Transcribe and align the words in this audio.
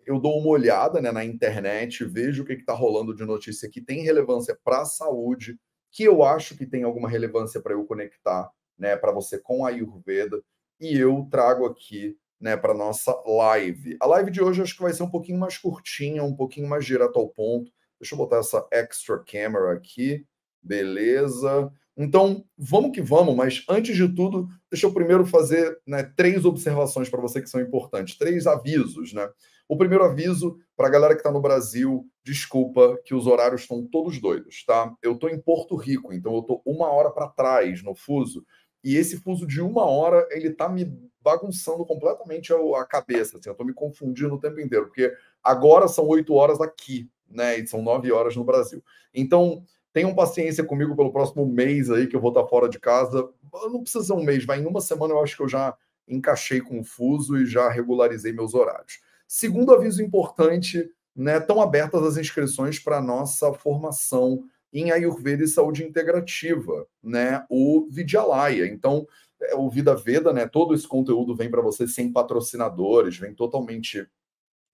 eu 0.05 0.19
dou 0.20 0.39
uma 0.39 0.48
olhada 0.48 1.01
né, 1.01 1.11
na 1.11 1.25
internet, 1.25 2.05
vejo 2.05 2.43
o 2.43 2.47
que 2.47 2.52
está 2.52 2.75
rolando 2.75 3.15
de 3.15 3.25
notícia 3.25 3.69
que 3.69 3.80
tem 3.80 4.02
relevância 4.02 4.59
para 4.62 4.82
a 4.82 4.85
saúde, 4.85 5.59
que 5.91 6.04
eu 6.04 6.23
acho 6.23 6.57
que 6.57 6.66
tem 6.66 6.82
alguma 6.82 7.09
relevância 7.09 7.60
para 7.60 7.73
eu 7.73 7.85
conectar 7.85 8.51
né, 8.79 8.96
para 8.96 9.13
você 9.13 9.38
com 9.38 9.65
a 9.65 9.69
Ayurveda, 9.69 10.43
e 10.80 10.99
eu 10.99 11.29
trago 11.30 11.66
aqui 11.66 12.16
né, 12.41 12.57
para 12.57 12.73
nossa 12.73 13.15
live. 13.27 13.96
A 14.01 14.07
live 14.07 14.30
de 14.30 14.43
hoje 14.43 14.63
acho 14.63 14.74
que 14.74 14.82
vai 14.82 14.93
ser 14.93 15.02
um 15.02 15.10
pouquinho 15.10 15.38
mais 15.38 15.59
curtinha, 15.59 16.24
um 16.24 16.35
pouquinho 16.35 16.69
mais 16.69 16.87
direto 16.87 17.19
ao 17.19 17.29
ponto. 17.29 17.71
Deixa 18.01 18.15
eu 18.15 18.19
botar 18.19 18.38
essa 18.38 18.66
extra 18.73 19.23
camera 19.23 19.73
aqui. 19.73 20.26
Beleza. 20.63 21.71
Então, 21.96 22.45
vamos 22.57 22.93
que 22.93 23.02
vamos, 23.02 23.35
mas 23.35 23.65
antes 23.69 23.96
de 23.96 24.09
tudo, 24.15 24.49
deixa 24.71 24.87
eu 24.87 24.95
primeiro 24.95 25.27
fazer 25.27 25.79
né, 25.87 26.02
três 26.16 26.45
observações 26.45 27.09
para 27.09 27.21
você 27.21 27.43
que 27.43 27.51
são 27.51 27.60
importantes, 27.60 28.16
três 28.16 28.47
avisos, 28.47 29.13
né? 29.13 29.29
O 29.69 29.77
primeiro 29.77 30.02
aviso 30.05 30.57
para 30.77 30.88
a 30.88 30.91
galera 30.91 31.15
que 31.15 31.21
está 31.21 31.30
no 31.30 31.41
Brasil, 31.41 32.05
desculpa 32.24 32.99
que 33.05 33.15
os 33.15 33.27
horários 33.27 33.63
estão 33.63 33.87
todos 33.87 34.21
doidos, 34.21 34.65
tá? 34.65 34.93
Eu 35.02 35.13
estou 35.13 35.29
em 35.30 35.41
Porto 35.41 35.77
Rico, 35.77 36.13
então 36.13 36.32
eu 36.35 36.41
estou 36.41 36.63
uma 36.65 36.91
hora 36.91 37.10
para 37.10 37.29
trás 37.29 37.82
no 37.82 37.95
fuso, 37.95 38.45
e 38.82 38.97
esse 38.97 39.19
fuso 39.19 39.47
de 39.47 39.60
uma 39.60 39.85
hora, 39.85 40.27
ele 40.30 40.49
está 40.49 40.69
me 40.69 40.91
bagunçando 41.21 41.85
completamente 41.85 42.52
a 42.52 42.85
cabeça, 42.85 43.37
assim, 43.37 43.49
eu 43.49 43.52
estou 43.52 43.66
me 43.66 43.75
confundindo 43.75 44.35
o 44.35 44.41
tempo 44.41 44.59
inteiro, 44.59 44.87
porque 44.87 45.13
agora 45.43 45.87
são 45.87 46.07
oito 46.09 46.32
horas 46.35 46.60
aqui, 46.60 47.09
né? 47.29 47.59
E 47.59 47.66
são 47.66 47.82
nove 47.82 48.10
horas 48.10 48.35
no 48.35 48.43
Brasil. 48.45 48.82
Então, 49.15 49.63
Tenham 49.93 50.15
paciência 50.15 50.65
comigo 50.65 50.95
pelo 50.95 51.13
próximo 51.13 51.45
mês 51.46 51.91
aí, 51.91 52.07
que 52.07 52.15
eu 52.15 52.21
vou 52.21 52.30
estar 52.30 52.46
fora 52.46 52.69
de 52.69 52.79
casa. 52.79 53.29
Não 53.71 53.83
precisa 53.83 54.05
ser 54.05 54.13
um 54.13 54.23
mês, 54.23 54.45
vai 54.45 54.60
em 54.60 54.66
uma 54.66 54.80
semana 54.80 55.15
eu 55.15 55.23
acho 55.23 55.37
que 55.37 55.43
eu 55.43 55.49
já 55.49 55.77
encaixei 56.07 56.60
com 56.60 56.80
o 56.80 56.85
fuso 56.85 57.37
e 57.38 57.47
já 57.47 57.69
regularizei 57.69 58.32
meus 58.32 58.55
horários. 58.55 59.01
Segundo 59.27 59.73
aviso 59.73 60.02
importante, 60.02 60.91
né, 61.15 61.38
estão 61.38 61.60
abertas 61.60 62.02
as 62.02 62.16
inscrições 62.16 62.79
para 62.79 62.99
a 62.99 63.02
nossa 63.02 63.52
formação 63.52 64.44
em 64.72 64.91
Ayurveda 64.91 65.44
e 65.44 65.49
Saúde 65.49 65.84
Integrativa, 65.84 66.87
né, 67.03 67.44
o 67.49 67.87
Vidyalaya. 67.91 68.66
Então, 68.66 69.06
é, 69.41 69.54
o 69.54 69.69
Vida 69.69 69.94
Veda, 69.94 70.32
né, 70.32 70.47
todo 70.47 70.75
esse 70.75 70.87
conteúdo 70.87 71.34
vem 71.34 71.50
para 71.50 71.62
você 71.62 71.87
sem 71.88 72.12
patrocinadores, 72.12 73.19
vem 73.19 73.34
totalmente 73.34 74.06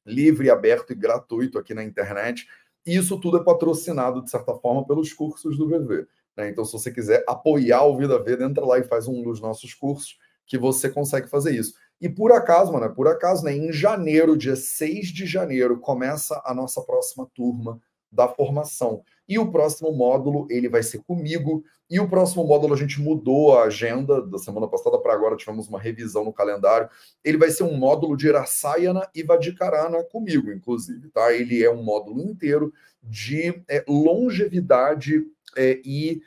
livre, 0.04 0.50
aberto 0.50 0.92
e 0.92 0.96
gratuito 0.96 1.58
aqui 1.58 1.74
na 1.74 1.82
internet. 1.82 2.46
E 2.86 2.96
isso 2.96 3.18
tudo 3.18 3.38
é 3.38 3.44
patrocinado, 3.44 4.22
de 4.22 4.30
certa 4.30 4.54
forma, 4.54 4.86
pelos 4.86 5.12
cursos 5.12 5.58
do 5.58 5.68
VV. 5.68 6.06
Né? 6.36 6.48
Então, 6.48 6.64
se 6.64 6.72
você 6.72 6.92
quiser 6.92 7.24
apoiar 7.26 7.84
o 7.84 7.96
Vida 7.96 8.22
Veda, 8.22 8.44
entra 8.44 8.64
lá 8.64 8.78
e 8.78 8.84
faz 8.84 9.08
um 9.08 9.22
dos 9.22 9.40
nossos 9.40 9.74
cursos 9.74 10.16
que 10.46 10.56
você 10.56 10.88
consegue 10.88 11.28
fazer 11.28 11.54
isso. 11.54 11.74
E 12.00 12.08
por 12.08 12.30
acaso, 12.30 12.72
mano, 12.72 12.94
por 12.94 13.08
acaso, 13.08 13.44
né, 13.44 13.56
em 13.56 13.72
janeiro, 13.72 14.36
dia 14.36 14.54
6 14.54 15.08
de 15.08 15.26
janeiro, 15.26 15.80
começa 15.80 16.40
a 16.44 16.54
nossa 16.54 16.80
próxima 16.82 17.26
turma 17.34 17.80
da 18.12 18.28
formação. 18.28 19.02
E 19.28 19.38
o 19.38 19.50
próximo 19.50 19.92
módulo, 19.92 20.46
ele 20.48 20.68
vai 20.68 20.82
ser 20.82 20.98
comigo. 21.02 21.64
E 21.90 21.98
o 21.98 22.08
próximo 22.08 22.44
módulo, 22.44 22.74
a 22.74 22.76
gente 22.76 23.00
mudou 23.00 23.58
a 23.58 23.64
agenda 23.64 24.22
da 24.22 24.38
semana 24.38 24.68
passada 24.68 24.98
para 24.98 25.12
agora, 25.12 25.36
tivemos 25.36 25.68
uma 25.68 25.80
revisão 25.80 26.24
no 26.24 26.32
calendário. 26.32 26.88
Ele 27.24 27.38
vai 27.38 27.50
ser 27.50 27.64
um 27.64 27.76
módulo 27.76 28.16
de 28.16 28.28
Irasayana 28.28 29.08
e 29.14 29.22
Vadikarana 29.22 30.02
comigo, 30.04 30.50
inclusive, 30.50 31.08
tá? 31.08 31.32
Ele 31.32 31.62
é 31.62 31.70
um 31.70 31.82
módulo 31.82 32.22
inteiro 32.22 32.72
de 33.02 33.62
é, 33.68 33.84
longevidade 33.88 35.24
é, 35.56 35.80
e, 35.84 36.20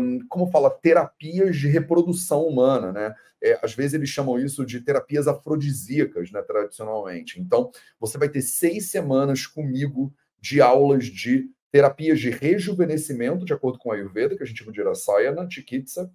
um, 0.00 0.18
como 0.28 0.50
fala, 0.50 0.70
terapias 0.70 1.56
de 1.56 1.68
reprodução 1.68 2.46
humana, 2.46 2.92
né? 2.92 3.14
É, 3.42 3.58
às 3.62 3.74
vezes 3.74 3.94
eles 3.94 4.08
chamam 4.08 4.38
isso 4.38 4.64
de 4.64 4.80
terapias 4.80 5.28
afrodisíacas, 5.28 6.32
né, 6.32 6.40
tradicionalmente. 6.42 7.38
Então, 7.38 7.70
você 8.00 8.16
vai 8.16 8.28
ter 8.30 8.40
seis 8.40 8.90
semanas 8.90 9.46
comigo 9.46 10.12
de 10.40 10.60
aulas 10.60 11.04
de 11.04 11.50
terapias 11.76 12.18
de 12.18 12.30
rejuvenescimento, 12.30 13.44
de 13.44 13.52
acordo 13.52 13.78
com 13.78 13.92
a 13.92 13.96
Ayurveda, 13.96 14.34
que 14.34 14.42
a 14.42 14.46
gente 14.46 14.60
chama 14.60 14.72
de 14.72 14.82
Rasayana 14.82 15.46
Chikitsa, 15.46 16.10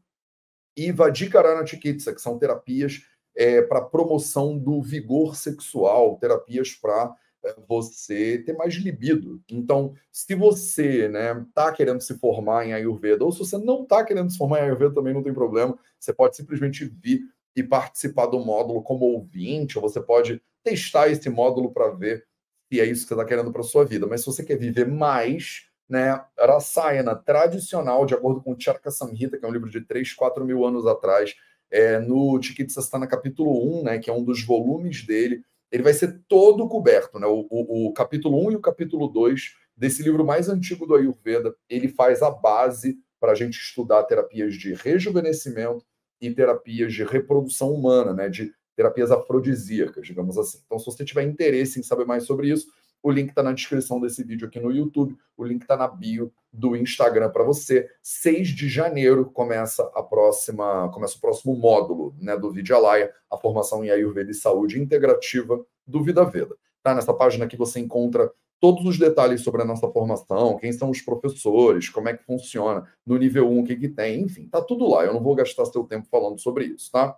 e 0.75 0.91
Vadikarana 0.91 1.63
Chikitsa, 1.63 2.15
que 2.15 2.19
são 2.19 2.39
terapias 2.39 3.03
é, 3.35 3.61
para 3.61 3.79
promoção 3.79 4.57
do 4.57 4.81
vigor 4.81 5.35
sexual, 5.35 6.17
terapias 6.17 6.71
para 6.71 7.15
é, 7.45 7.55
você 7.67 8.39
ter 8.43 8.53
mais 8.53 8.73
libido. 8.73 9.39
Então, 9.47 9.93
se 10.11 10.33
você 10.33 11.07
né, 11.07 11.45
tá 11.53 11.71
querendo 11.71 12.01
se 12.01 12.17
formar 12.17 12.65
em 12.65 12.73
Ayurveda, 12.73 13.23
ou 13.23 13.31
se 13.31 13.37
você 13.37 13.59
não 13.59 13.83
está 13.83 14.03
querendo 14.03 14.31
se 14.31 14.39
formar 14.39 14.61
em 14.61 14.63
Ayurveda, 14.63 14.95
também 14.95 15.13
não 15.13 15.21
tem 15.21 15.33
problema, 15.33 15.77
você 15.99 16.11
pode 16.11 16.35
simplesmente 16.35 16.85
vir 16.85 17.21
e 17.55 17.61
participar 17.61 18.25
do 18.25 18.39
módulo 18.39 18.81
como 18.81 19.05
ouvinte, 19.05 19.77
ou 19.77 19.83
você 19.83 20.01
pode 20.01 20.41
testar 20.63 21.09
esse 21.09 21.29
módulo 21.29 21.71
para 21.71 21.91
ver 21.91 22.25
e 22.71 22.79
é 22.79 22.85
isso 22.85 23.03
que 23.03 23.09
você 23.09 23.13
está 23.15 23.25
querendo 23.25 23.51
para 23.51 23.61
sua 23.63 23.83
vida. 23.83 24.07
Mas 24.07 24.21
se 24.21 24.27
você 24.27 24.43
quer 24.43 24.57
viver 24.57 24.87
mais, 24.87 25.67
né, 25.89 26.23
Rasayana 26.39 27.15
tradicional, 27.15 28.05
de 28.05 28.13
acordo 28.13 28.41
com 28.41 28.53
o 28.53 28.59
Charaka 28.59 28.89
Samhita, 28.89 29.37
que 29.37 29.45
é 29.45 29.47
um 29.47 29.51
livro 29.51 29.69
de 29.69 29.81
3, 29.81 30.13
4 30.13 30.45
mil 30.45 30.65
anos 30.65 30.87
atrás, 30.87 31.35
é, 31.69 31.99
no 31.99 32.41
Chikitsastana 32.41 33.05
capítulo 33.05 33.79
1, 33.81 33.83
né, 33.83 33.99
que 33.99 34.09
é 34.09 34.13
um 34.13 34.23
dos 34.23 34.43
volumes 34.43 35.05
dele, 35.05 35.43
ele 35.71 35.83
vai 35.83 35.93
ser 35.93 36.21
todo 36.27 36.67
coberto. 36.67 37.19
Né? 37.19 37.27
O, 37.27 37.45
o, 37.49 37.87
o 37.87 37.93
capítulo 37.93 38.45
1 38.47 38.51
e 38.51 38.55
o 38.55 38.61
capítulo 38.61 39.07
2 39.07 39.55
desse 39.75 40.03
livro 40.03 40.25
mais 40.25 40.47
antigo 40.47 40.85
do 40.85 40.95
Ayurveda, 40.95 41.55
ele 41.69 41.87
faz 41.87 42.21
a 42.21 42.29
base 42.29 42.97
para 43.19 43.31
a 43.31 43.35
gente 43.35 43.57
estudar 43.57 44.03
terapias 44.03 44.55
de 44.55 44.73
rejuvenescimento 44.73 45.85
e 46.19 46.31
terapias 46.31 46.93
de 46.93 47.03
reprodução 47.03 47.71
humana, 47.73 48.13
né, 48.13 48.29
de 48.29 48.53
terapias 48.75 49.11
afrodisíacas, 49.11 50.05
digamos 50.05 50.37
assim. 50.37 50.59
Então, 50.65 50.79
se 50.79 50.85
você 50.85 51.03
tiver 51.03 51.23
interesse 51.23 51.79
em 51.79 51.83
saber 51.83 52.05
mais 52.05 52.23
sobre 52.23 52.49
isso, 52.49 52.67
o 53.03 53.11
link 53.11 53.29
está 53.29 53.41
na 53.41 53.51
descrição 53.51 53.99
desse 53.99 54.23
vídeo 54.23 54.47
aqui 54.47 54.59
no 54.59 54.71
YouTube, 54.71 55.17
o 55.35 55.43
link 55.43 55.63
está 55.63 55.75
na 55.75 55.87
bio 55.87 56.31
do 56.53 56.75
Instagram 56.75 57.31
para 57.31 57.43
você. 57.43 57.89
6 58.03 58.49
de 58.49 58.69
janeiro 58.69 59.25
começa 59.31 59.89
a 59.95 60.03
próxima, 60.03 60.89
começa 60.89 61.17
o 61.17 61.21
próximo 61.21 61.55
módulo 61.55 62.15
né, 62.19 62.37
do 62.37 62.51
Vidyalaya, 62.51 63.11
a 63.29 63.37
formação 63.37 63.83
em 63.83 63.89
Ayurveda 63.89 64.29
e 64.29 64.35
Saúde 64.35 64.79
Integrativa 64.79 65.63
do 65.87 66.03
Vida 66.03 66.23
Veda. 66.23 66.55
Tá? 66.83 66.93
Nessa 66.93 67.13
página 67.13 67.45
aqui 67.45 67.57
você 67.57 67.79
encontra 67.79 68.31
todos 68.59 68.85
os 68.85 68.99
detalhes 68.99 69.41
sobre 69.41 69.63
a 69.63 69.65
nossa 69.65 69.89
formação, 69.89 70.55
quem 70.57 70.71
são 70.71 70.91
os 70.91 71.01
professores, 71.01 71.89
como 71.89 72.09
é 72.09 72.15
que 72.15 72.23
funciona, 72.23 72.87
no 73.03 73.17
nível 73.17 73.49
1, 73.49 73.59
o 73.59 73.63
que, 73.63 73.75
que 73.75 73.89
tem, 73.89 74.21
enfim, 74.21 74.47
tá 74.47 74.61
tudo 74.61 74.87
lá. 74.87 75.03
Eu 75.03 75.13
não 75.13 75.23
vou 75.23 75.33
gastar 75.33 75.65
seu 75.65 75.83
tempo 75.83 76.07
falando 76.11 76.39
sobre 76.39 76.65
isso, 76.65 76.91
tá? 76.91 77.17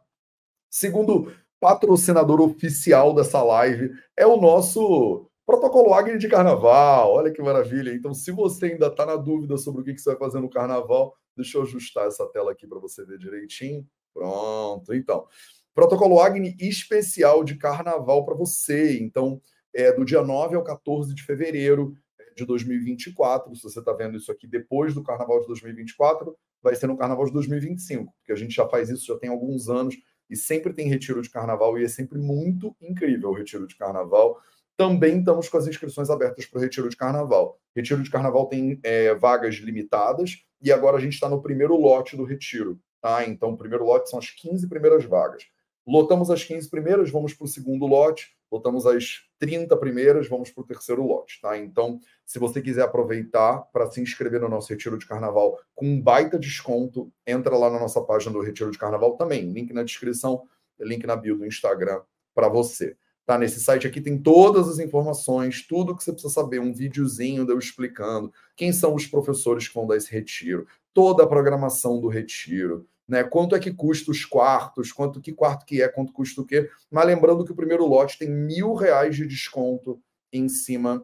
Segundo 0.70 1.34
patrocinador 1.63 2.42
oficial 2.42 3.13
dessa 3.15 3.42
live 3.42 3.89
é 4.18 4.27
o 4.27 4.36
nosso 4.36 5.30
protocolo 5.45 5.94
Agni 5.94 6.18
de 6.18 6.27
Carnaval. 6.27 7.13
Olha 7.13 7.31
que 7.31 7.42
maravilha. 7.42 7.94
Então, 7.94 8.13
se 8.13 8.31
você 8.31 8.65
ainda 8.65 8.88
está 8.88 9.06
na 9.06 9.15
dúvida 9.15 9.56
sobre 9.56 9.81
o 9.81 9.86
que 9.86 9.98
você 9.98 10.10
vai 10.10 10.19
fazer 10.19 10.42
no 10.42 10.50
Carnaval, 10.50 11.15
deixa 11.38 11.57
eu 11.57 11.62
ajustar 11.62 12.06
essa 12.07 12.27
tela 12.27 12.51
aqui 12.51 12.68
para 12.68 12.80
você 12.80 13.06
ver 13.06 13.18
direitinho. 13.18 13.88
Pronto. 14.13 14.94
Então, 14.94 15.25
protocolo 15.74 16.19
Agni 16.19 16.54
especial 16.60 17.45
de 17.45 17.56
Carnaval 17.56 18.25
para 18.25 18.36
você. 18.36 19.00
Então, 19.00 19.42
é 19.74 19.94
do 19.94 20.04
dia 20.04 20.21
9 20.21 20.57
ao 20.57 20.65
14 20.65 21.15
de 21.15 21.24
fevereiro 21.24 21.95
de 22.36 22.45
2024. 22.45 23.56
Se 23.56 23.63
você 23.63 23.80
está 23.80 23.94
vendo 23.94 24.18
isso 24.18 24.30
aqui 24.30 24.45
depois 24.45 24.94
do 24.94 25.01
Carnaval 25.01 25.39
de 25.39 25.48
2024, 25.48 26.36
vai 26.62 26.75
ser 26.75 26.88
no 26.88 26.98
Carnaval 26.98 27.25
de 27.25 27.31
2025, 27.31 28.13
porque 28.18 28.33
a 28.33 28.36
gente 28.36 28.54
já 28.54 28.68
faz 28.68 28.89
isso 28.89 29.06
já 29.06 29.18
tem 29.18 29.30
alguns 29.30 29.69
anos 29.69 29.95
e 30.34 30.36
sempre 30.36 30.74
tem 30.74 30.90
retiro 30.90 31.22
de 31.22 31.30
carnaval 31.30 31.78
e 31.78 31.84
é 31.84 31.88
sempre 31.88 32.18
muito 32.18 32.76
incrível 32.82 33.30
o 33.30 33.34
retiro 33.34 33.68
de 33.68 33.76
carnaval. 33.76 34.42
também 34.76 35.20
estamos 35.20 35.48
com 35.48 35.58
as 35.58 35.68
inscrições 35.68 36.10
abertas 36.10 36.48
para 36.48 36.58
o 36.58 36.62
Retiro 36.62 36.90
de 36.90 36.98
Carnaval. 36.98 37.60
Retiro 37.76 38.02
de 38.02 38.10
Carnaval 38.10 38.48
tem 38.48 38.80
é, 38.82 39.14
vagas 39.14 39.56
limitadas 39.56 40.44
e 40.60 40.72
agora 40.72 40.98
a 40.98 41.00
gente 41.00 41.14
está 41.14 41.30
no 41.30 41.44
primeiro 41.44 41.76
lote 41.76 42.18
do 42.18 42.24
Retiro. 42.24 42.80
Tá? 43.00 43.24
Então, 43.28 43.52
o 43.52 43.58
primeiro 43.58 43.86
lote 43.86 44.10
são 44.10 44.18
as 44.18 44.32
15 44.32 44.68
primeiras 44.68 45.06
vagas. 45.06 45.44
Lotamos 45.86 46.32
as 46.32 46.44
15 46.44 46.70
primeiras, 46.72 47.12
vamos 47.12 47.36
para 47.36 47.46
o 47.46 47.48
segundo 47.48 47.86
lote. 47.86 48.36
Lotamos 48.52 48.88
as 48.88 49.20
30 49.44 49.75
primeiras, 49.75 50.30
vamos 50.30 50.50
para 50.50 50.62
o 50.62 50.66
terceiro 50.66 51.06
lote. 51.06 51.42
Tá? 51.42 51.57
Então, 51.57 52.00
se 52.25 52.40
você 52.40 52.62
quiser 52.62 52.84
aproveitar 52.84 53.57
para 53.74 53.92
se 53.92 54.00
inscrever 54.00 54.40
no 54.40 54.48
nosso 54.48 54.69
Retiro 54.69 54.98
de 54.98 55.06
Carnaval 55.06 55.60
com 55.75 55.86
um 55.86 56.01
baita 56.01 56.40
desconto, 56.40 57.12
entra 57.28 57.57
lá 57.57 57.69
na 57.69 57.78
nossa 57.78 58.01
página 58.01 58.31
do 58.31 58.40
Retiro 58.40 58.72
de 58.72 58.78
Carnaval 58.78 59.18
também. 59.18 59.51
Link 59.51 59.74
na 59.74 59.84
descrição, 59.84 60.44
link 60.80 61.06
na 61.06 61.18
bio 61.18 61.38
do 61.38 61.45
Instagram 61.45 62.00
para 62.34 62.48
você. 62.48 62.95
Tá, 63.25 63.38
nesse 63.38 63.60
site 63.60 63.86
aqui 63.86 64.00
tem 64.00 64.18
todas 64.18 64.69
as 64.69 64.80
informações, 64.80 65.68
tudo 65.68 65.94
que 65.94 66.01
você 66.01 66.13
precisa 66.13 66.34
saber, 66.34 66.60
um 66.60 66.74
videozinho 66.74 67.46
de 67.46 67.51
eu 67.51 67.60
explicando 67.60 68.31
quem 68.56 68.72
são 68.72 68.96
os 68.96 69.06
professores 69.06 69.68
que 69.68 69.75
vão 69.75 69.86
dar 69.86 69.98
esse 69.98 70.10
retiro, 70.10 70.66
toda 70.94 71.24
a 71.24 71.28
programação 71.28 72.00
do 72.00 72.07
retiro, 72.07 72.88
né? 73.08 73.24
Quanto 73.24 73.56
é 73.56 73.60
que 73.60 73.74
custa 73.74 74.12
os 74.12 74.26
quartos, 74.26 74.92
quanto 74.92 75.22
que 75.22 75.34
quarto 75.34 75.66
que 75.66 75.82
é, 75.82 75.88
quanto 75.88 76.14
custa 76.14 76.42
o 76.42 76.46
quê. 76.46 76.70
Mas 76.92 77.06
lembrando 77.06 77.46
que 77.46 77.52
o 77.52 77.56
primeiro 77.56 77.86
lote 77.86 78.18
tem 78.18 78.30
mil 78.30 78.74
reais 78.74 79.16
de 79.16 79.28
desconto 79.28 80.02
em 80.32 80.48
cima 80.48 81.04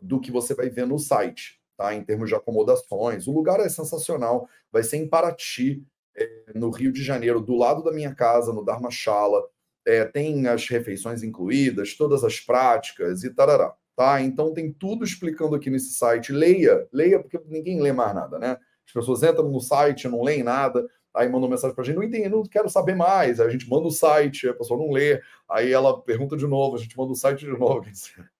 do 0.00 0.20
que 0.20 0.30
você 0.30 0.54
vai 0.54 0.68
ver 0.68 0.86
no 0.86 0.98
site, 0.98 1.60
tá? 1.76 1.94
Em 1.94 2.04
termos 2.04 2.28
de 2.28 2.34
acomodações. 2.34 3.26
O 3.26 3.32
lugar 3.32 3.60
é 3.60 3.68
sensacional, 3.68 4.48
vai 4.70 4.82
ser 4.82 4.98
em 4.98 5.08
Paraty, 5.08 5.82
é, 6.16 6.52
no 6.54 6.70
Rio 6.70 6.92
de 6.92 7.02
Janeiro, 7.02 7.40
do 7.40 7.56
lado 7.56 7.82
da 7.82 7.92
minha 7.92 8.14
casa, 8.14 8.52
no 8.52 8.64
Dharmachala 8.64 9.42
é, 9.86 10.04
tem 10.04 10.46
as 10.46 10.68
refeições 10.68 11.22
incluídas, 11.22 11.94
todas 11.94 12.24
as 12.24 12.40
práticas 12.40 13.22
e 13.22 13.30
tarará. 13.30 13.74
Tá? 13.96 14.20
Então 14.20 14.52
tem 14.52 14.72
tudo 14.72 15.04
explicando 15.04 15.54
aqui 15.54 15.70
nesse 15.70 15.94
site. 15.94 16.32
Leia, 16.32 16.88
leia, 16.92 17.20
porque 17.20 17.40
ninguém 17.46 17.80
lê 17.80 17.92
mais 17.92 18.14
nada, 18.14 18.38
né? 18.38 18.58
As 18.86 18.92
pessoas 18.92 19.22
entram 19.22 19.48
no 19.48 19.60
site, 19.60 20.08
não 20.08 20.22
leem 20.22 20.42
nada, 20.42 20.84
aí 21.14 21.28
mandam 21.28 21.48
mensagem 21.48 21.74
para 21.74 21.82
a 21.82 21.86
gente, 21.86 21.96
não 21.96 22.02
entendi, 22.02 22.28
não 22.28 22.42
quero 22.42 22.68
saber 22.68 22.94
mais. 22.94 23.40
Aí 23.40 23.46
a 23.46 23.50
gente 23.50 23.68
manda 23.68 23.86
o 23.86 23.90
site, 23.90 24.48
a 24.48 24.54
pessoa 24.54 24.78
não 24.78 24.90
lê, 24.90 25.22
aí 25.48 25.72
ela 25.72 26.02
pergunta 26.02 26.36
de 26.36 26.46
novo, 26.46 26.76
a 26.76 26.78
gente 26.78 26.96
manda 26.96 27.12
o 27.12 27.16
site 27.16 27.40
de 27.40 27.58
novo. 27.58 27.84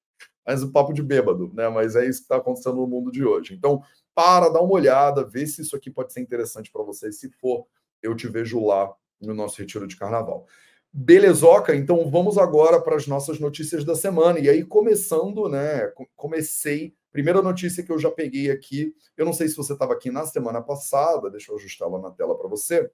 Mas 0.47 0.63
o 0.63 0.71
papo 0.71 0.93
de 0.93 1.03
bêbado, 1.03 1.51
né? 1.55 1.69
Mas 1.69 1.97
é 1.97 2.07
isso 2.07 2.19
que 2.19 2.25
está 2.25 2.37
acontecendo 2.37 2.77
no 2.77 2.87
mundo 2.87 3.11
de 3.11 3.25
hoje. 3.25 3.55
Então, 3.55 3.83
para, 4.15 4.51
dá 4.51 4.61
uma 4.61 4.75
olhada, 4.75 5.25
vê 5.25 5.47
se 5.47 5.63
isso 5.63 5.75
aqui 5.75 5.91
pode 5.91 6.13
ser 6.13 6.21
interessante 6.21 6.71
para 6.71 6.83
você. 6.83 7.11
Se 7.11 7.31
for, 7.31 7.67
eu 8.03 8.15
te 8.15 8.29
vejo 8.29 8.63
lá 8.65 8.95
no 9.21 9.33
nosso 9.33 9.59
retiro 9.59 9.87
de 9.87 9.97
carnaval. 9.97 10.47
Belezoca, 10.93 11.75
então 11.75 12.09
vamos 12.11 12.37
agora 12.37 12.81
para 12.81 12.95
as 12.95 13.07
nossas 13.07 13.41
notícias 13.41 13.85
da 13.85 13.97
semana. 13.97 14.39
E 14.39 14.49
aí, 14.49 14.63
começando, 14.63 15.49
né? 15.49 15.91
Comecei. 16.15 16.95
Primeira 17.15 17.41
notícia 17.41 17.85
que 17.85 17.93
eu 17.93 17.99
já 18.01 18.11
peguei 18.11 18.51
aqui. 18.51 18.93
Eu 19.17 19.25
não 19.25 19.33
sei 19.33 19.47
se 19.47 19.57
você 19.57 19.73
estava 19.73 19.93
aqui 19.93 20.11
na 20.11 20.27
semana 20.27 20.61
passada, 20.61 21.31
deixa 21.31 21.53
eu 21.53 21.57
ajustar 21.57 21.89
lá 21.89 22.01
na 22.01 22.11
tela 22.11 22.37
para 22.37 22.49
você. 22.49 22.91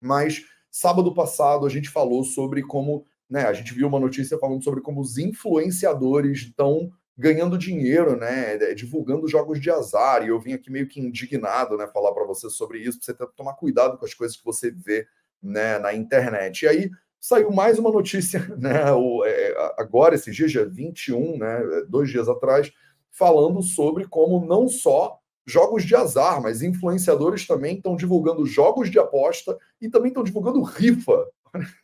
Mas 0.00 0.42
sábado 0.70 1.12
passado 1.12 1.66
a 1.66 1.68
gente 1.68 1.90
falou 1.90 2.24
sobre 2.24 2.62
como, 2.62 3.04
né? 3.28 3.44
A 3.44 3.52
gente 3.52 3.74
viu 3.74 3.86
uma 3.86 4.00
notícia 4.00 4.38
falando 4.38 4.64
sobre 4.64 4.80
como 4.80 5.02
os 5.02 5.18
influenciadores 5.18 6.38
estão 6.44 6.90
ganhando 7.14 7.58
dinheiro, 7.58 8.16
né? 8.16 8.54
É, 8.54 8.72
divulgando 8.72 9.28
jogos 9.28 9.60
de 9.60 9.70
azar. 9.70 10.24
E 10.24 10.28
eu 10.28 10.40
vim 10.40 10.54
aqui 10.54 10.70
meio 10.70 10.88
que 10.88 10.98
indignado, 10.98 11.76
né? 11.76 11.86
Falar 11.88 12.14
para 12.14 12.24
você 12.24 12.48
sobre 12.48 12.78
isso, 12.78 13.00
para 13.00 13.26
você 13.26 13.32
tomar 13.36 13.52
cuidado 13.52 13.98
com 13.98 14.06
as 14.06 14.14
coisas 14.14 14.34
que 14.34 14.44
você 14.46 14.70
vê 14.70 15.06
né, 15.42 15.78
na 15.78 15.92
internet. 15.92 16.62
E 16.62 16.68
aí 16.68 16.90
saiu 17.20 17.50
mais 17.50 17.78
uma 17.78 17.92
notícia, 17.92 18.40
né, 18.58 18.90
o, 18.92 19.22
é, 19.26 19.74
agora, 19.76 20.14
esse 20.14 20.30
dia, 20.30 20.48
dia 20.48 20.64
21, 20.64 21.36
né, 21.36 21.84
dois 21.86 22.08
dias 22.08 22.30
atrás, 22.30 22.72
falando 23.12 23.62
sobre 23.62 24.06
como 24.08 24.44
não 24.44 24.68
só 24.68 25.18
jogos 25.46 25.84
de 25.84 25.94
azar, 25.94 26.42
mas 26.42 26.62
influenciadores 26.62 27.46
também 27.46 27.76
estão 27.76 27.94
divulgando 27.94 28.44
jogos 28.44 28.90
de 28.90 28.98
aposta 28.98 29.56
e 29.80 29.88
também 29.88 30.08
estão 30.08 30.24
divulgando 30.24 30.62
rifa. 30.62 31.26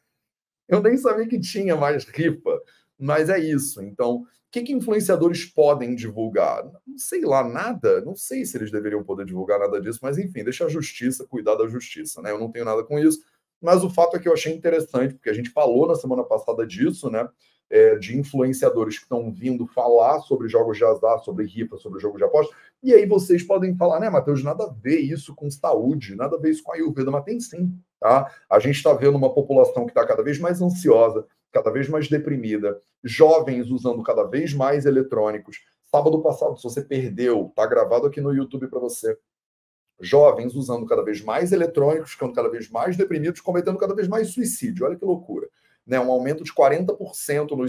Eu 0.68 0.82
nem 0.82 0.96
sabia 0.96 1.28
que 1.28 1.40
tinha 1.40 1.76
mais 1.76 2.04
rifa, 2.04 2.60
mas 2.98 3.28
é 3.28 3.38
isso. 3.38 3.82
Então, 3.82 4.16
o 4.16 4.26
que, 4.50 4.62
que 4.62 4.72
influenciadores 4.72 5.44
podem 5.44 5.94
divulgar? 5.94 6.64
Não 6.86 6.98
sei 6.98 7.22
lá, 7.22 7.46
nada. 7.46 8.00
Não 8.02 8.14
sei 8.14 8.44
se 8.44 8.56
eles 8.56 8.70
deveriam 8.70 9.04
poder 9.04 9.24
divulgar 9.24 9.58
nada 9.58 9.80
disso, 9.80 10.00
mas 10.02 10.18
enfim, 10.18 10.44
deixa 10.44 10.66
a 10.66 10.68
justiça 10.68 11.26
cuidar 11.26 11.54
da 11.54 11.66
justiça, 11.66 12.20
né? 12.20 12.30
Eu 12.30 12.38
não 12.38 12.50
tenho 12.50 12.64
nada 12.64 12.84
com 12.84 12.98
isso 12.98 13.20
mas 13.60 13.82
o 13.82 13.90
fato 13.90 14.16
é 14.16 14.20
que 14.20 14.28
eu 14.28 14.32
achei 14.32 14.54
interessante, 14.54 15.14
porque 15.14 15.30
a 15.30 15.34
gente 15.34 15.50
falou 15.50 15.86
na 15.86 15.94
semana 15.94 16.24
passada 16.24 16.66
disso, 16.66 17.10
né? 17.10 17.28
É, 17.70 17.96
de 17.96 18.16
influenciadores 18.16 18.96
que 18.96 19.02
estão 19.02 19.30
vindo 19.30 19.66
falar 19.66 20.20
sobre 20.20 20.48
jogos 20.48 20.78
de 20.78 20.84
azar, 20.84 21.18
sobre 21.18 21.44
rifa, 21.44 21.76
sobre 21.76 22.00
jogo 22.00 22.16
de 22.16 22.24
aposta. 22.24 22.54
E 22.82 22.94
aí 22.94 23.04
vocês 23.04 23.42
podem 23.42 23.76
falar, 23.76 24.00
né, 24.00 24.08
Matheus, 24.08 24.42
nada 24.42 24.64
a 24.64 24.72
ver 24.72 25.00
isso 25.00 25.34
com 25.34 25.50
saúde, 25.50 26.14
nada 26.14 26.36
a 26.36 26.38
ver 26.38 26.50
isso 26.50 26.62
com 26.62 26.72
a 26.72 26.76
Ayurveda, 26.76 27.10
mas 27.10 27.24
tem 27.24 27.38
sim, 27.38 27.78
tá? 28.00 28.32
A 28.48 28.58
gente 28.58 28.76
está 28.76 28.94
vendo 28.94 29.18
uma 29.18 29.34
população 29.34 29.84
que 29.84 29.90
está 29.90 30.06
cada 30.06 30.22
vez 30.22 30.38
mais 30.38 30.62
ansiosa, 30.62 31.26
cada 31.52 31.70
vez 31.70 31.88
mais 31.90 32.08
deprimida, 32.08 32.80
jovens 33.04 33.70
usando 33.70 34.02
cada 34.02 34.24
vez 34.24 34.54
mais 34.54 34.86
eletrônicos. 34.86 35.58
Sábado 35.90 36.22
passado, 36.22 36.56
se 36.56 36.62
você 36.62 36.80
perdeu, 36.80 37.52
tá 37.54 37.66
gravado 37.66 38.06
aqui 38.06 38.20
no 38.20 38.32
YouTube 38.32 38.68
para 38.68 38.80
você 38.80 39.18
jovens 40.00 40.54
usando 40.54 40.86
cada 40.86 41.02
vez 41.02 41.22
mais 41.22 41.52
eletrônicos, 41.52 42.12
ficando 42.12 42.32
cada 42.32 42.48
vez 42.48 42.70
mais 42.70 42.96
deprimidos, 42.96 43.40
cometendo 43.40 43.78
cada 43.78 43.94
vez 43.94 44.08
mais 44.08 44.28
suicídio. 44.28 44.86
Olha 44.86 44.96
que 44.96 45.04
loucura. 45.04 45.48
Né? 45.88 45.98
Um 45.98 46.12
aumento 46.12 46.44
de 46.44 46.52
40% 46.52 47.50
no, 47.50 47.64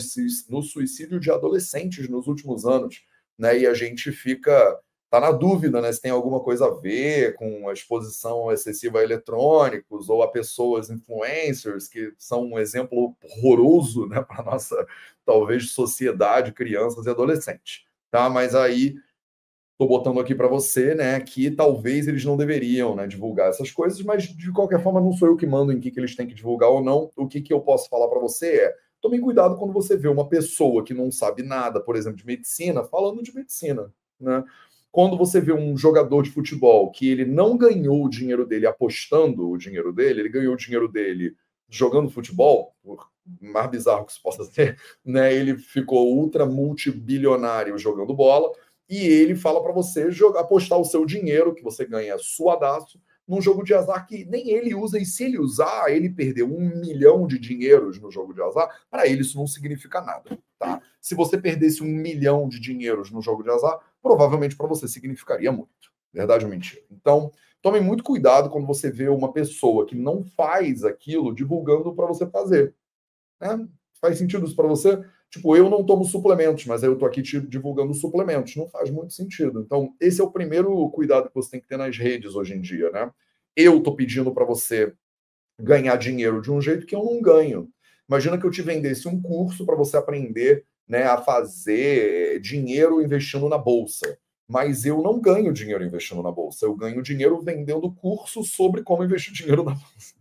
no 0.49 0.61
suicídio 0.61 1.19
de 1.19 1.31
adolescentes 1.31 2.09
nos 2.09 2.27
últimos 2.27 2.65
anos. 2.65 3.01
Né? 3.37 3.59
E 3.59 3.67
a 3.67 3.73
gente 3.73 4.11
fica 4.11 4.77
tá 5.09 5.19
na 5.19 5.31
dúvida 5.31 5.81
né, 5.81 5.91
se 5.91 5.99
tem 5.99 6.11
alguma 6.11 6.39
coisa 6.39 6.67
a 6.67 6.69
ver 6.69 7.33
com 7.33 7.67
a 7.67 7.73
exposição 7.73 8.51
excessiva 8.51 8.99
a 8.99 9.03
eletrônicos 9.03 10.07
ou 10.07 10.21
a 10.21 10.27
pessoas 10.27 10.91
influencers, 10.91 11.87
que 11.87 12.13
são 12.15 12.45
um 12.45 12.59
exemplo 12.59 13.15
horroroso 13.23 14.05
né, 14.05 14.21
para 14.21 14.41
a 14.41 14.45
nossa, 14.45 14.85
talvez, 15.25 15.71
sociedade, 15.71 16.51
crianças 16.51 17.07
e 17.07 17.09
adolescentes. 17.09 17.85
Tá? 18.11 18.29
Mas 18.29 18.53
aí 18.53 18.95
estou 19.79 19.87
botando 19.87 20.19
aqui 20.19 20.35
para 20.35 20.49
você, 20.49 20.93
né, 20.93 21.17
que 21.21 21.49
talvez 21.49 22.05
eles 22.05 22.25
não 22.25 22.35
deveriam, 22.35 22.93
né, 22.93 23.07
divulgar 23.07 23.47
essas 23.47 23.71
coisas, 23.71 24.01
mas 24.01 24.23
de 24.23 24.51
qualquer 24.51 24.83
forma 24.83 24.99
não 24.99 25.13
sou 25.13 25.29
eu 25.29 25.37
que 25.37 25.47
mando 25.47 25.71
em 25.71 25.79
que, 25.79 25.89
que 25.89 25.97
eles 25.97 26.17
têm 26.17 26.27
que 26.27 26.33
divulgar 26.33 26.69
ou 26.69 26.83
não. 26.83 27.09
O 27.15 27.27
que, 27.27 27.39
que 27.39 27.53
eu 27.53 27.61
posso 27.61 27.87
falar 27.87 28.09
para 28.09 28.19
você 28.19 28.57
é: 28.57 28.75
tome 28.99 29.21
cuidado 29.21 29.55
quando 29.55 29.71
você 29.71 29.95
vê 29.95 30.09
uma 30.09 30.27
pessoa 30.27 30.83
que 30.83 30.93
não 30.93 31.09
sabe 31.09 31.43
nada, 31.43 31.79
por 31.79 31.95
exemplo, 31.95 32.17
de 32.17 32.25
medicina, 32.25 32.83
falando 32.83 33.23
de 33.23 33.33
medicina, 33.33 33.89
né? 34.19 34.43
Quando 34.91 35.15
você 35.15 35.39
vê 35.39 35.53
um 35.53 35.77
jogador 35.77 36.23
de 36.23 36.31
futebol 36.31 36.91
que 36.91 37.07
ele 37.09 37.23
não 37.23 37.55
ganhou 37.55 38.03
o 38.03 38.09
dinheiro 38.09 38.45
dele 38.45 38.65
apostando 38.65 39.47
o 39.47 39.57
dinheiro 39.57 39.93
dele, 39.93 40.21
ele 40.21 40.29
ganhou 40.29 40.55
o 40.55 40.57
dinheiro 40.57 40.89
dele 40.89 41.35
jogando 41.69 42.09
futebol, 42.09 42.73
por 42.81 43.07
mais 43.39 43.69
bizarro 43.69 44.05
que 44.05 44.11
isso 44.11 44.21
possa 44.21 44.43
ser, 44.51 44.77
né? 45.05 45.33
Ele 45.33 45.57
ficou 45.57 46.17
ultra 46.17 46.45
multibilionário 46.45 47.77
jogando 47.77 48.13
bola 48.13 48.51
e 48.89 49.05
ele 49.05 49.35
fala 49.35 49.61
para 49.61 49.71
você 49.71 50.09
jogar, 50.09 50.41
apostar 50.41 50.79
o 50.79 50.85
seu 50.85 51.05
dinheiro, 51.05 51.53
que 51.53 51.63
você 51.63 51.85
ganha 51.85 52.17
suadaço, 52.17 52.99
num 53.27 53.39
jogo 53.39 53.63
de 53.63 53.75
azar 53.75 54.07
que 54.07 54.25
nem 54.25 54.49
ele 54.49 54.73
usa, 54.73 54.97
e 54.97 55.05
se 55.05 55.23
ele 55.23 55.37
usar, 55.37 55.91
ele 55.91 56.09
perdeu 56.09 56.51
um 56.51 56.79
milhão 56.79 57.27
de 57.27 57.37
dinheiros 57.37 57.99
no 57.99 58.09
jogo 58.09 58.33
de 58.33 58.41
azar, 58.41 58.67
para 58.89 59.07
ele 59.07 59.21
isso 59.21 59.37
não 59.37 59.45
significa 59.45 60.01
nada, 60.01 60.35
tá? 60.57 60.81
Se 60.99 61.13
você 61.13 61.37
perdesse 61.37 61.83
um 61.83 61.87
milhão 61.87 62.49
de 62.49 62.59
dinheiros 62.59 63.11
no 63.11 63.21
jogo 63.21 63.43
de 63.43 63.51
azar, 63.51 63.79
provavelmente 64.01 64.55
para 64.55 64.65
você 64.65 64.87
significaria 64.87 65.51
muito. 65.51 65.69
Verdade 66.11 66.43
ou 66.43 66.49
mentira? 66.49 66.81
Então, 66.89 67.31
tome 67.61 67.79
muito 67.79 68.03
cuidado 68.03 68.49
quando 68.49 68.65
você 68.65 68.89
vê 68.89 69.07
uma 69.07 69.31
pessoa 69.31 69.85
que 69.85 69.95
não 69.95 70.23
faz 70.23 70.83
aquilo 70.83 71.33
divulgando 71.33 71.93
para 71.93 72.07
você 72.07 72.25
fazer. 72.25 72.73
Né? 73.39 73.67
Faz 74.01 74.17
sentido 74.17 74.45
isso 74.45 74.55
para 74.55 74.67
você? 74.67 75.03
Tipo, 75.31 75.55
eu 75.55 75.69
não 75.69 75.85
tomo 75.85 76.03
suplementos, 76.05 76.65
mas 76.65 76.81
eu 76.81 76.97
tô 76.97 77.05
aqui 77.05 77.21
te 77.21 77.39
divulgando 77.39 77.93
suplementos. 77.93 78.55
Não 78.55 78.67
faz 78.67 78.89
muito 78.89 79.13
sentido. 79.13 79.61
Então, 79.61 79.93
esse 79.99 80.19
é 80.19 80.23
o 80.23 80.31
primeiro 80.31 80.89
cuidado 80.89 81.29
que 81.29 81.35
você 81.35 81.51
tem 81.51 81.61
que 81.61 81.67
ter 81.67 81.77
nas 81.77 81.95
redes 81.97 82.33
hoje 82.33 82.55
em 82.55 82.61
dia, 82.61 82.89
né? 82.89 83.11
Eu 83.55 83.81
tô 83.81 83.95
pedindo 83.95 84.33
para 84.33 84.45
você 84.45 84.93
ganhar 85.59 85.97
dinheiro 85.97 86.41
de 86.41 86.51
um 86.51 86.61
jeito 86.61 86.85
que 86.85 86.95
eu 86.95 87.03
não 87.03 87.21
ganho. 87.21 87.69
Imagina 88.07 88.39
que 88.39 88.45
eu 88.45 88.51
te 88.51 88.63
vendesse 88.63 89.07
um 89.07 89.21
curso 89.21 89.65
para 89.65 89.75
você 89.75 89.97
aprender 89.97 90.65
né, 90.87 91.03
a 91.03 91.17
fazer 91.17 92.39
dinheiro 92.39 93.01
investindo 93.01 93.47
na 93.47 93.57
bolsa. 93.57 94.17
Mas 94.47 94.83
eu 94.83 95.03
não 95.03 95.21
ganho 95.21 95.53
dinheiro 95.53 95.83
investindo 95.83 96.23
na 96.23 96.31
bolsa. 96.31 96.65
Eu 96.65 96.75
ganho 96.75 97.03
dinheiro 97.03 97.39
vendendo 97.39 97.93
curso 97.93 98.43
sobre 98.43 98.81
como 98.81 99.03
investir 99.03 99.31
dinheiro 99.31 99.63
na 99.63 99.75
bolsa. 99.75 100.18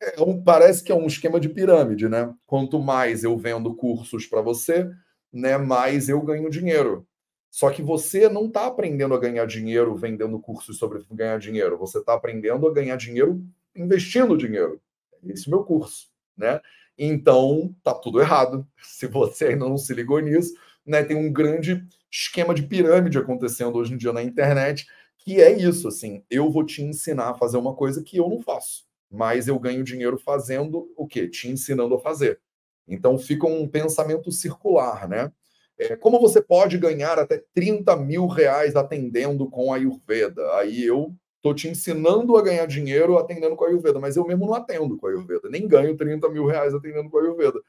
É 0.00 0.22
um, 0.22 0.42
parece 0.42 0.82
que 0.82 0.90
é 0.90 0.94
um 0.94 1.06
esquema 1.06 1.38
de 1.38 1.48
pirâmide, 1.48 2.08
né? 2.08 2.32
Quanto 2.46 2.78
mais 2.80 3.22
eu 3.22 3.36
vendo 3.36 3.74
cursos 3.74 4.26
para 4.26 4.40
você, 4.40 4.90
né, 5.32 5.58
mais 5.58 6.08
eu 6.08 6.20
ganho 6.22 6.48
dinheiro. 6.50 7.06
Só 7.50 7.70
que 7.70 7.82
você 7.82 8.28
não 8.28 8.46
está 8.46 8.66
aprendendo 8.66 9.12
a 9.14 9.18
ganhar 9.18 9.44
dinheiro 9.46 9.94
vendendo 9.96 10.38
cursos 10.40 10.78
sobre 10.78 11.04
ganhar 11.10 11.38
dinheiro. 11.38 11.76
Você 11.78 11.98
está 11.98 12.14
aprendendo 12.14 12.66
a 12.66 12.72
ganhar 12.72 12.96
dinheiro 12.96 13.44
investindo 13.76 14.36
dinheiro. 14.36 14.80
Esse 15.26 15.48
é 15.48 15.48
o 15.48 15.56
meu 15.56 15.64
curso, 15.64 16.08
né? 16.36 16.60
Então, 16.96 17.74
tá 17.82 17.92
tudo 17.92 18.20
errado. 18.20 18.66
Se 18.82 19.06
você 19.06 19.46
ainda 19.48 19.68
não 19.68 19.76
se 19.76 19.92
ligou 19.92 20.20
nisso, 20.20 20.54
né, 20.86 21.02
tem 21.02 21.16
um 21.16 21.32
grande 21.32 21.84
esquema 22.10 22.54
de 22.54 22.62
pirâmide 22.62 23.18
acontecendo 23.18 23.76
hoje 23.76 23.94
em 23.94 23.96
dia 23.96 24.12
na 24.12 24.22
internet, 24.22 24.86
que 25.18 25.40
é 25.40 25.52
isso, 25.52 25.88
assim, 25.88 26.24
eu 26.30 26.50
vou 26.50 26.64
te 26.64 26.82
ensinar 26.82 27.30
a 27.30 27.34
fazer 27.34 27.58
uma 27.58 27.74
coisa 27.74 28.02
que 28.02 28.16
eu 28.16 28.28
não 28.28 28.40
faço, 28.40 28.84
mas 29.10 29.48
eu 29.48 29.58
ganho 29.58 29.82
dinheiro 29.82 30.18
fazendo 30.18 30.90
o 30.96 31.06
quê? 31.06 31.28
Te 31.28 31.48
ensinando 31.48 31.94
a 31.94 32.00
fazer. 32.00 32.40
Então 32.86 33.18
fica 33.18 33.46
um 33.46 33.68
pensamento 33.68 34.30
circular, 34.30 35.08
né? 35.08 35.32
É, 35.78 35.96
como 35.96 36.20
você 36.20 36.42
pode 36.42 36.76
ganhar 36.76 37.18
até 37.18 37.42
30 37.54 37.96
mil 37.96 38.26
reais 38.26 38.76
atendendo 38.76 39.48
com 39.48 39.72
a 39.72 39.76
Ayurveda? 39.76 40.42
Aí 40.56 40.84
eu 40.84 41.14
tô 41.40 41.54
te 41.54 41.68
ensinando 41.68 42.36
a 42.36 42.42
ganhar 42.42 42.66
dinheiro 42.66 43.16
atendendo 43.16 43.56
com 43.56 43.64
a 43.64 43.68
Ayurveda, 43.68 43.98
mas 43.98 44.16
eu 44.16 44.26
mesmo 44.26 44.46
não 44.46 44.54
atendo 44.54 44.98
com 44.98 45.06
a 45.06 45.10
Ayurveda, 45.10 45.48
nem 45.48 45.66
ganho 45.66 45.96
30 45.96 46.28
mil 46.28 46.44
reais 46.44 46.74
atendendo 46.74 47.08
com 47.08 47.18
a 47.18 47.22
Ayurveda. 47.22 47.60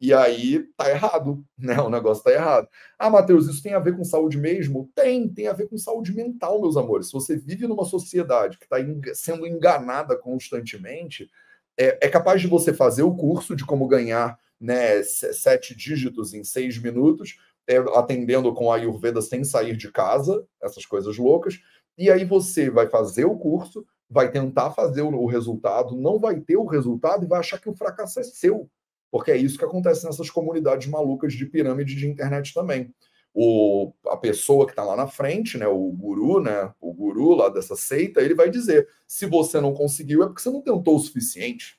E 0.00 0.12
aí 0.12 0.64
tá 0.76 0.90
errado, 0.90 1.44
né? 1.58 1.80
O 1.80 1.88
negócio 1.88 2.22
tá 2.22 2.32
errado. 2.32 2.68
Ah, 2.98 3.08
Matheus, 3.08 3.48
isso 3.48 3.62
tem 3.62 3.74
a 3.74 3.78
ver 3.78 3.96
com 3.96 4.04
saúde 4.04 4.36
mesmo? 4.36 4.90
Tem, 4.94 5.28
tem 5.28 5.48
a 5.48 5.52
ver 5.52 5.68
com 5.68 5.78
saúde 5.78 6.14
mental, 6.14 6.60
meus 6.60 6.76
amores. 6.76 7.06
Se 7.06 7.12
você 7.12 7.36
vive 7.36 7.66
numa 7.66 7.84
sociedade 7.84 8.58
que 8.58 8.64
está 8.64 8.76
sendo 9.14 9.46
enganada 9.46 10.16
constantemente, 10.16 11.30
é, 11.78 12.06
é, 12.06 12.08
capaz 12.08 12.40
de 12.40 12.46
você 12.46 12.72
fazer 12.72 13.02
o 13.02 13.14
curso 13.14 13.54
de 13.54 13.64
como 13.64 13.86
ganhar 13.86 14.38
né, 14.60 15.02
sete 15.02 15.74
dígitos 15.74 16.32
em 16.32 16.42
seis 16.42 16.78
minutos, 16.78 17.38
é, 17.66 17.76
atendendo 17.76 18.52
com 18.54 18.72
a 18.72 18.76
Ayurveda 18.76 19.20
sem 19.20 19.44
sair 19.44 19.76
de 19.76 19.90
casa, 19.90 20.46
essas 20.62 20.86
coisas 20.86 21.16
loucas. 21.18 21.60
E 21.98 22.10
aí 22.10 22.24
você 22.24 22.70
vai 22.70 22.88
fazer 22.88 23.24
o 23.24 23.36
curso, 23.36 23.86
vai 24.08 24.30
tentar 24.30 24.70
fazer 24.70 25.02
o, 25.02 25.08
o 25.08 25.26
resultado, 25.26 25.96
não 25.96 26.18
vai 26.18 26.40
ter 26.40 26.56
o 26.56 26.66
resultado 26.66 27.24
e 27.24 27.28
vai 27.28 27.40
achar 27.40 27.58
que 27.58 27.68
o 27.68 27.74
fracasso 27.74 28.20
é 28.20 28.22
seu 28.22 28.68
porque 29.16 29.30
é 29.30 29.36
isso 29.38 29.56
que 29.56 29.64
acontece 29.64 30.04
nessas 30.04 30.28
comunidades 30.28 30.86
malucas 30.88 31.32
de 31.32 31.46
pirâmide 31.46 31.94
de 31.94 32.06
internet 32.06 32.52
também. 32.52 32.94
O, 33.32 33.90
a 34.08 34.16
pessoa 34.16 34.66
que 34.66 34.72
está 34.72 34.84
lá 34.84 34.94
na 34.94 35.06
frente, 35.06 35.56
né, 35.56 35.66
o 35.66 35.90
guru, 35.90 36.38
né, 36.38 36.70
o 36.78 36.92
guru 36.92 37.34
lá 37.34 37.48
dessa 37.48 37.74
seita, 37.74 38.20
ele 38.20 38.34
vai 38.34 38.50
dizer: 38.50 38.86
se 39.06 39.24
você 39.24 39.58
não 39.58 39.72
conseguiu, 39.72 40.22
é 40.22 40.26
porque 40.26 40.42
você 40.42 40.50
não 40.50 40.60
tentou 40.60 40.96
o 40.96 40.98
suficiente. 40.98 41.78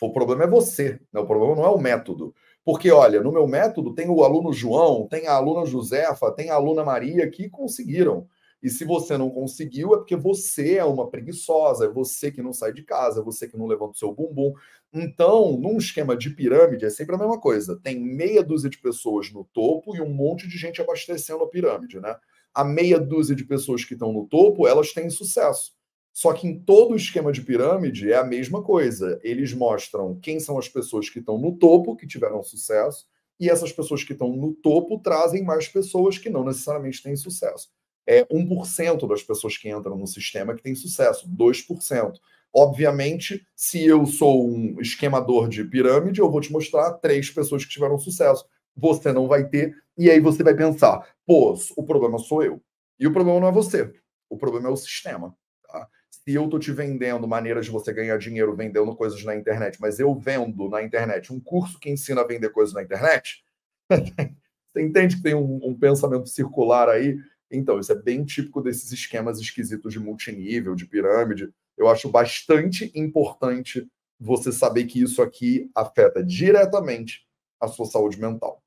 O 0.00 0.12
problema 0.12 0.42
é 0.42 0.46
você, 0.48 0.98
né? 1.12 1.20
o 1.20 1.26
problema 1.26 1.54
não 1.54 1.64
é 1.64 1.68
o 1.68 1.78
método. 1.78 2.34
Porque, 2.64 2.90
olha, 2.90 3.22
no 3.22 3.30
meu 3.30 3.46
método 3.46 3.94
tem 3.94 4.08
o 4.08 4.24
aluno 4.24 4.52
João, 4.52 5.06
tem 5.06 5.28
a 5.28 5.34
aluna 5.34 5.64
Josefa, 5.64 6.32
tem 6.32 6.50
a 6.50 6.54
aluna 6.54 6.82
Maria 6.82 7.30
que 7.30 7.48
conseguiram. 7.48 8.26
E 8.62 8.68
se 8.68 8.84
você 8.84 9.16
não 9.16 9.30
conseguiu, 9.30 9.94
é 9.94 9.96
porque 9.96 10.16
você 10.16 10.76
é 10.76 10.84
uma 10.84 11.08
preguiçosa, 11.08 11.86
é 11.86 11.88
você 11.88 12.30
que 12.30 12.42
não 12.42 12.52
sai 12.52 12.72
de 12.72 12.82
casa, 12.82 13.20
é 13.20 13.24
você 13.24 13.48
que 13.48 13.56
não 13.56 13.66
levanta 13.66 13.92
o 13.92 13.98
seu 13.98 14.12
bumbum. 14.12 14.52
Então, 14.92 15.56
num 15.56 15.78
esquema 15.78 16.16
de 16.16 16.30
pirâmide, 16.30 16.84
é 16.84 16.90
sempre 16.90 17.14
a 17.14 17.18
mesma 17.18 17.40
coisa. 17.40 17.80
Tem 17.82 17.98
meia 17.98 18.42
dúzia 18.42 18.68
de 18.68 18.78
pessoas 18.78 19.32
no 19.32 19.44
topo 19.44 19.96
e 19.96 20.00
um 20.00 20.12
monte 20.12 20.46
de 20.46 20.58
gente 20.58 20.80
abastecendo 20.80 21.42
a 21.42 21.48
pirâmide, 21.48 22.00
né? 22.00 22.14
A 22.52 22.64
meia 22.64 22.98
dúzia 22.98 23.34
de 23.34 23.44
pessoas 23.44 23.84
que 23.84 23.94
estão 23.94 24.12
no 24.12 24.26
topo, 24.26 24.66
elas 24.66 24.92
têm 24.92 25.08
sucesso. 25.08 25.72
Só 26.12 26.34
que 26.34 26.46
em 26.46 26.58
todo 26.58 26.92
o 26.92 26.96
esquema 26.96 27.32
de 27.32 27.40
pirâmide 27.40 28.12
é 28.12 28.16
a 28.16 28.24
mesma 28.24 28.62
coisa. 28.62 29.18
Eles 29.22 29.54
mostram 29.54 30.18
quem 30.20 30.38
são 30.40 30.58
as 30.58 30.68
pessoas 30.68 31.08
que 31.08 31.20
estão 31.20 31.38
no 31.38 31.56
topo, 31.56 31.96
que 31.96 32.06
tiveram 32.06 32.42
sucesso, 32.42 33.06
e 33.38 33.48
essas 33.48 33.72
pessoas 33.72 34.04
que 34.04 34.12
estão 34.12 34.28
no 34.36 34.52
topo 34.52 34.98
trazem 34.98 35.42
mais 35.42 35.66
pessoas 35.68 36.18
que 36.18 36.28
não 36.28 36.44
necessariamente 36.44 37.02
têm 37.02 37.16
sucesso 37.16 37.70
é 38.06 38.24
1% 38.24 39.08
das 39.08 39.22
pessoas 39.22 39.56
que 39.56 39.68
entram 39.68 39.96
no 39.96 40.06
sistema 40.06 40.54
que 40.54 40.62
tem 40.62 40.74
sucesso, 40.74 41.28
2%. 41.28 42.14
Obviamente, 42.52 43.46
se 43.54 43.84
eu 43.84 44.04
sou 44.06 44.48
um 44.48 44.80
esquemador 44.80 45.48
de 45.48 45.62
pirâmide, 45.64 46.20
eu 46.20 46.30
vou 46.30 46.40
te 46.40 46.50
mostrar 46.50 46.94
três 46.94 47.30
pessoas 47.30 47.64
que 47.64 47.70
tiveram 47.70 47.98
sucesso. 47.98 48.44
Você 48.76 49.12
não 49.12 49.28
vai 49.28 49.46
ter, 49.48 49.76
e 49.96 50.10
aí 50.10 50.18
você 50.18 50.42
vai 50.42 50.54
pensar: 50.54 51.06
pô, 51.24 51.56
o 51.76 51.84
problema 51.84 52.18
sou 52.18 52.42
eu. 52.42 52.60
E 52.98 53.06
o 53.06 53.12
problema 53.12 53.40
não 53.40 53.48
é 53.48 53.52
você, 53.52 53.92
o 54.28 54.36
problema 54.36 54.68
é 54.68 54.72
o 54.72 54.76
sistema. 54.76 55.34
Tá? 55.62 55.88
Se 56.10 56.34
eu 56.34 56.44
estou 56.44 56.58
te 56.58 56.72
vendendo 56.72 57.26
maneiras 57.28 57.66
de 57.66 57.70
você 57.70 57.92
ganhar 57.92 58.18
dinheiro 58.18 58.54
vendendo 58.56 58.94
coisas 58.96 59.22
na 59.24 59.36
internet, 59.36 59.80
mas 59.80 60.00
eu 60.00 60.12
vendo 60.14 60.68
na 60.68 60.82
internet 60.82 61.32
um 61.32 61.40
curso 61.40 61.78
que 61.78 61.88
ensina 61.88 62.20
a 62.20 62.26
vender 62.26 62.50
coisas 62.50 62.74
na 62.74 62.82
internet, 62.82 63.44
você 63.88 64.82
entende 64.82 65.16
que 65.16 65.22
tem 65.22 65.34
um, 65.34 65.60
um 65.62 65.78
pensamento 65.78 66.28
circular 66.28 66.88
aí 66.88 67.16
então, 67.50 67.80
isso 67.80 67.90
é 67.90 67.96
bem 67.96 68.24
típico 68.24 68.62
desses 68.62 68.92
esquemas 68.92 69.40
esquisitos 69.40 69.92
de 69.92 69.98
multinível, 69.98 70.74
de 70.74 70.86
pirâmide. 70.86 71.52
Eu 71.76 71.88
acho 71.88 72.08
bastante 72.08 72.92
importante 72.94 73.90
você 74.18 74.52
saber 74.52 74.84
que 74.84 75.02
isso 75.02 75.20
aqui 75.20 75.70
afeta 75.74 76.22
diretamente 76.22 77.26
a 77.60 77.66
sua 77.66 77.86
saúde 77.86 78.20
mental. 78.20 78.62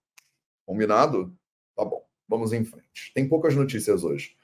Combinado? 0.65 1.33
Tá 1.75 1.85
bom, 1.85 2.05
vamos 2.27 2.51
em 2.51 2.65
frente. 2.65 3.11
Tem 3.13 3.27
poucas 3.27 3.55
notícias 3.55 4.03
hoje. 4.03 4.35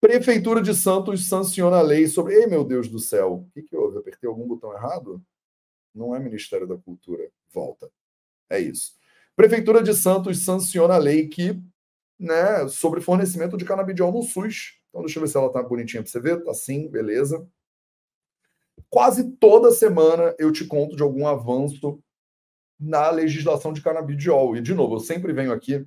Prefeitura 0.00 0.62
de 0.62 0.74
Santos 0.74 1.26
sanciona 1.26 1.78
a 1.78 1.82
lei 1.82 2.06
sobre. 2.06 2.34
Ei, 2.34 2.46
meu 2.46 2.64
Deus 2.64 2.88
do 2.88 2.98
céu, 2.98 3.46
o 3.46 3.50
que, 3.52 3.62
que 3.62 3.76
houve? 3.76 3.98
Apertei 3.98 4.28
algum 4.28 4.46
botão 4.46 4.72
errado? 4.72 5.22
Não 5.94 6.14
é 6.14 6.20
Ministério 6.20 6.66
da 6.66 6.76
Cultura. 6.76 7.28
Volta. 7.52 7.90
É 8.50 8.60
isso. 8.60 8.92
Prefeitura 9.34 9.82
de 9.82 9.94
Santos 9.94 10.44
sanciona 10.44 10.94
a 10.94 10.98
lei 10.98 11.26
que 11.28 11.60
né, 12.18 12.66
sobre 12.68 13.00
fornecimento 13.00 13.56
de 13.56 13.64
canabidiol 13.64 14.12
no 14.12 14.22
SUS. 14.22 14.78
Então, 14.88 15.02
deixa 15.02 15.18
eu 15.18 15.22
ver 15.22 15.28
se 15.28 15.36
ela 15.36 15.52
tá 15.52 15.62
bonitinha 15.62 16.02
para 16.02 16.10
você 16.10 16.20
ver. 16.20 16.42
Tá 16.42 16.52
sim, 16.52 16.88
beleza. 16.88 17.46
Quase 18.90 19.32
toda 19.32 19.70
semana 19.70 20.34
eu 20.38 20.50
te 20.50 20.64
conto 20.66 20.96
de 20.96 21.02
algum 21.02 21.26
avanço 21.26 22.00
na 22.78 23.10
legislação 23.10 23.72
de 23.72 23.82
canabidiol. 23.82 24.56
E, 24.56 24.60
de 24.60 24.74
novo, 24.74 24.96
eu 24.96 25.00
sempre 25.00 25.32
venho 25.32 25.52
aqui, 25.52 25.84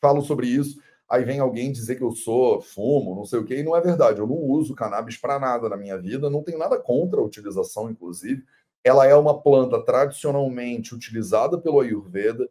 falo 0.00 0.22
sobre 0.22 0.46
isso, 0.46 0.80
aí 1.08 1.24
vem 1.24 1.40
alguém 1.40 1.72
dizer 1.72 1.96
que 1.96 2.02
eu 2.02 2.12
sou 2.12 2.60
fumo, 2.60 3.14
não 3.14 3.24
sei 3.24 3.38
o 3.38 3.44
quê, 3.44 3.58
e 3.58 3.62
não 3.62 3.76
é 3.76 3.80
verdade. 3.80 4.20
Eu 4.20 4.26
não 4.26 4.36
uso 4.36 4.74
cannabis 4.74 5.16
para 5.16 5.38
nada 5.38 5.68
na 5.68 5.76
minha 5.76 5.98
vida, 5.98 6.30
não 6.30 6.42
tenho 6.42 6.58
nada 6.58 6.78
contra 6.78 7.20
a 7.20 7.24
utilização, 7.24 7.90
inclusive. 7.90 8.44
Ela 8.84 9.06
é 9.06 9.14
uma 9.14 9.40
planta 9.40 9.82
tradicionalmente 9.82 10.94
utilizada 10.94 11.58
pelo 11.58 11.80
Ayurveda 11.80 12.48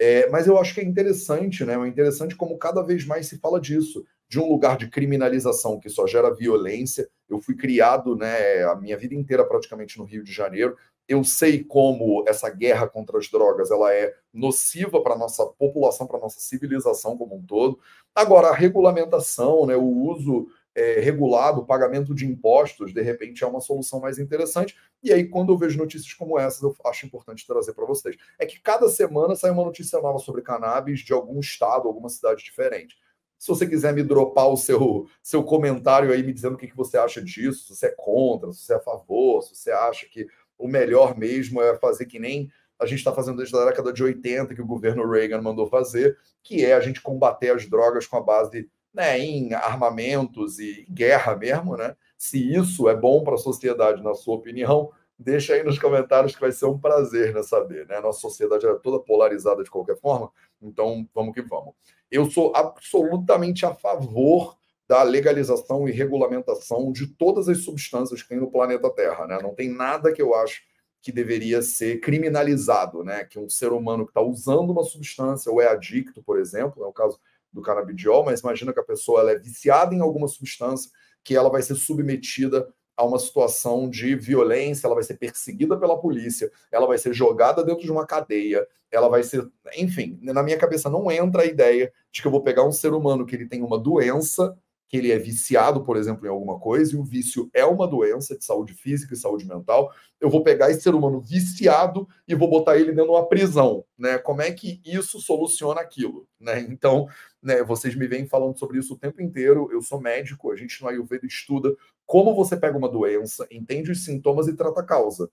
é, 0.00 0.28
mas 0.28 0.46
eu 0.46 0.58
acho 0.58 0.74
que 0.74 0.80
é 0.80 0.84
interessante, 0.84 1.64
né? 1.64 1.74
É 1.74 1.88
interessante 1.88 2.36
como 2.36 2.58
cada 2.58 2.82
vez 2.82 3.06
mais 3.06 3.26
se 3.26 3.38
fala 3.38 3.60
disso, 3.60 4.04
de 4.28 4.40
um 4.40 4.48
lugar 4.48 4.76
de 4.76 4.88
criminalização 4.88 5.78
que 5.78 5.88
só 5.88 6.06
gera 6.06 6.34
violência. 6.34 7.08
Eu 7.28 7.40
fui 7.40 7.54
criado, 7.54 8.16
né, 8.16 8.64
a 8.64 8.74
minha 8.74 8.96
vida 8.96 9.14
inteira 9.14 9.44
praticamente 9.44 9.98
no 9.98 10.04
Rio 10.04 10.24
de 10.24 10.32
Janeiro. 10.32 10.76
Eu 11.06 11.22
sei 11.22 11.62
como 11.62 12.24
essa 12.26 12.48
guerra 12.48 12.88
contra 12.88 13.18
as 13.18 13.28
drogas 13.28 13.70
ela 13.70 13.92
é 13.92 14.12
nociva 14.32 15.02
para 15.02 15.14
a 15.14 15.18
nossa 15.18 15.46
população, 15.46 16.06
para 16.06 16.16
a 16.16 16.20
nossa 16.20 16.40
civilização 16.40 17.16
como 17.16 17.36
um 17.36 17.42
todo. 17.44 17.78
Agora, 18.14 18.48
a 18.48 18.54
regulamentação, 18.54 19.66
né, 19.66 19.76
o 19.76 19.84
uso 19.84 20.48
é, 20.74 21.00
regulado, 21.00 21.60
o 21.60 21.66
pagamento 21.66 22.14
de 22.14 22.26
impostos, 22.26 22.92
de 22.92 23.00
repente 23.00 23.44
é 23.44 23.46
uma 23.46 23.60
solução 23.60 24.00
mais 24.00 24.18
interessante. 24.18 24.76
E 25.02 25.12
aí, 25.12 25.28
quando 25.28 25.52
eu 25.52 25.58
vejo 25.58 25.78
notícias 25.78 26.12
como 26.14 26.38
essas, 26.38 26.62
eu 26.62 26.76
acho 26.86 27.06
importante 27.06 27.46
trazer 27.46 27.72
para 27.72 27.86
vocês. 27.86 28.16
É 28.38 28.44
que 28.44 28.60
cada 28.60 28.88
semana 28.88 29.36
sai 29.36 29.50
uma 29.50 29.64
notícia 29.64 30.00
nova 30.00 30.18
sobre 30.18 30.42
cannabis 30.42 31.00
de 31.00 31.12
algum 31.12 31.38
estado, 31.38 31.86
alguma 31.86 32.08
cidade 32.08 32.42
diferente. 32.42 32.96
Se 33.38 33.48
você 33.48 33.66
quiser 33.66 33.92
me 33.92 34.02
dropar 34.02 34.48
o 34.48 34.56
seu, 34.56 35.06
seu 35.22 35.44
comentário 35.44 36.10
aí, 36.10 36.22
me 36.22 36.32
dizendo 36.32 36.54
o 36.54 36.56
que, 36.56 36.66
que 36.66 36.76
você 36.76 36.96
acha 36.96 37.22
disso, 37.22 37.66
se 37.66 37.76
você 37.76 37.86
é 37.86 37.94
contra, 37.96 38.52
se 38.52 38.60
você 38.60 38.72
é 38.72 38.76
a 38.76 38.80
favor, 38.80 39.42
se 39.42 39.54
você 39.54 39.70
acha 39.70 40.06
que 40.06 40.26
o 40.58 40.66
melhor 40.66 41.16
mesmo 41.16 41.60
é 41.60 41.76
fazer 41.76 42.06
que 42.06 42.18
nem 42.18 42.50
a 42.78 42.86
gente 42.86 42.98
está 42.98 43.12
fazendo 43.12 43.36
desde 43.36 43.56
a 43.56 43.64
década 43.64 43.92
de 43.92 44.02
80, 44.02 44.54
que 44.54 44.62
o 44.62 44.66
governo 44.66 45.08
Reagan 45.08 45.40
mandou 45.40 45.66
fazer, 45.66 46.16
que 46.42 46.64
é 46.64 46.74
a 46.74 46.80
gente 46.80 47.00
combater 47.00 47.50
as 47.50 47.68
drogas 47.68 48.06
com 48.06 48.16
a 48.16 48.22
base 48.22 48.68
né, 48.94 49.18
em 49.18 49.52
armamentos 49.52 50.60
e 50.60 50.86
guerra 50.88 51.34
mesmo, 51.34 51.76
né? 51.76 51.96
Se 52.16 52.54
isso 52.54 52.88
é 52.88 52.96
bom 52.96 53.24
para 53.24 53.34
a 53.34 53.38
sociedade, 53.38 54.02
na 54.02 54.14
sua 54.14 54.36
opinião, 54.36 54.90
deixa 55.18 55.54
aí 55.54 55.64
nos 55.64 55.78
comentários 55.78 56.34
que 56.34 56.40
vai 56.40 56.52
ser 56.52 56.66
um 56.66 56.78
prazer 56.78 57.34
né, 57.34 57.42
saber. 57.42 57.86
Né? 57.88 58.00
Nossa 58.00 58.20
sociedade 58.20 58.66
é 58.66 58.74
toda 58.74 59.02
polarizada 59.02 59.64
de 59.64 59.70
qualquer 59.70 59.98
forma, 59.98 60.30
então 60.62 61.08
vamos 61.12 61.34
que 61.34 61.42
vamos. 61.42 61.74
Eu 62.10 62.30
sou 62.30 62.52
absolutamente 62.54 63.66
a 63.66 63.74
favor 63.74 64.56
da 64.86 65.02
legalização 65.02 65.88
e 65.88 65.92
regulamentação 65.92 66.92
de 66.92 67.06
todas 67.06 67.48
as 67.48 67.58
substâncias 67.58 68.22
que 68.22 68.28
tem 68.28 68.38
no 68.38 68.50
planeta 68.50 68.88
Terra. 68.90 69.26
Né? 69.26 69.38
Não 69.42 69.54
tem 69.54 69.68
nada 69.68 70.12
que 70.12 70.22
eu 70.22 70.34
acho 70.34 70.62
que 71.04 71.10
deveria 71.12 71.60
ser 71.60 72.00
criminalizado, 72.00 73.04
né? 73.04 73.24
Que 73.24 73.38
um 73.38 73.46
ser 73.46 73.72
humano 73.72 74.06
que 74.06 74.10
está 74.10 74.22
usando 74.22 74.70
uma 74.70 74.84
substância 74.84 75.52
ou 75.52 75.60
é 75.60 75.68
adicto, 75.68 76.22
por 76.22 76.38
exemplo, 76.38 76.82
é 76.82 76.86
o 76.86 76.92
caso 76.94 77.20
do 77.54 77.62
canabidiol, 77.62 78.24
mas 78.24 78.40
imagina 78.40 78.72
que 78.72 78.80
a 78.80 78.84
pessoa 78.84 79.20
ela 79.20 79.30
é 79.30 79.38
viciada 79.38 79.94
em 79.94 80.00
alguma 80.00 80.26
substância 80.26 80.90
que 81.22 81.34
ela 81.34 81.48
vai 81.48 81.62
ser 81.62 81.76
submetida 81.76 82.68
a 82.96 83.04
uma 83.04 83.18
situação 83.18 83.88
de 83.88 84.14
violência, 84.14 84.86
ela 84.86 84.94
vai 84.94 85.04
ser 85.04 85.14
perseguida 85.14 85.76
pela 85.76 85.98
polícia, 85.98 86.50
ela 86.70 86.86
vai 86.86 86.98
ser 86.98 87.12
jogada 87.12 87.64
dentro 87.64 87.82
de 87.82 87.90
uma 87.90 88.06
cadeia, 88.06 88.66
ela 88.90 89.08
vai 89.08 89.22
ser, 89.22 89.48
enfim, 89.76 90.18
na 90.22 90.42
minha 90.42 90.58
cabeça 90.58 90.90
não 90.90 91.10
entra 91.10 91.42
a 91.42 91.46
ideia 91.46 91.92
de 92.12 92.20
que 92.20 92.28
eu 92.28 92.32
vou 92.32 92.42
pegar 92.42 92.64
um 92.64 92.72
ser 92.72 92.92
humano 92.92 93.26
que 93.26 93.34
ele 93.34 93.48
tem 93.48 93.62
uma 93.62 93.78
doença, 93.78 94.56
que 94.88 94.98
ele 94.98 95.10
é 95.10 95.18
viciado, 95.18 95.82
por 95.82 95.96
exemplo, 95.96 96.24
em 96.24 96.28
alguma 96.28 96.60
coisa, 96.60 96.94
e 96.94 96.96
o 96.96 97.02
vício 97.02 97.50
é 97.52 97.64
uma 97.64 97.88
doença 97.88 98.38
de 98.38 98.44
saúde 98.44 98.74
física 98.74 99.12
e 99.12 99.16
saúde 99.16 99.44
mental, 99.44 99.90
eu 100.20 100.30
vou 100.30 100.44
pegar 100.44 100.70
esse 100.70 100.82
ser 100.82 100.94
humano 100.94 101.20
viciado 101.20 102.06
e 102.28 102.34
vou 102.34 102.48
botar 102.48 102.76
ele 102.76 102.92
dentro 102.92 103.06
de 103.06 103.10
uma 103.10 103.28
prisão, 103.28 103.84
né? 103.98 104.18
Como 104.18 104.40
é 104.40 104.52
que 104.52 104.80
isso 104.84 105.18
soluciona 105.18 105.80
aquilo, 105.80 106.28
né? 106.38 106.60
Então, 106.60 107.08
né, 107.44 107.62
vocês 107.62 107.94
me 107.94 108.06
vêm 108.06 108.26
falando 108.26 108.58
sobre 108.58 108.78
isso 108.78 108.94
o 108.94 108.98
tempo 108.98 109.20
inteiro, 109.20 109.68
eu 109.70 109.82
sou 109.82 110.00
médico, 110.00 110.50
a 110.50 110.56
gente 110.56 110.80
no 110.82 110.88
Ayurveda 110.88 111.26
estuda 111.26 111.76
como 112.06 112.34
você 112.34 112.56
pega 112.56 112.76
uma 112.76 112.88
doença, 112.88 113.46
entende 113.50 113.92
os 113.92 114.04
sintomas 114.04 114.48
e 114.48 114.56
trata 114.56 114.80
a 114.80 114.84
causa. 114.84 115.30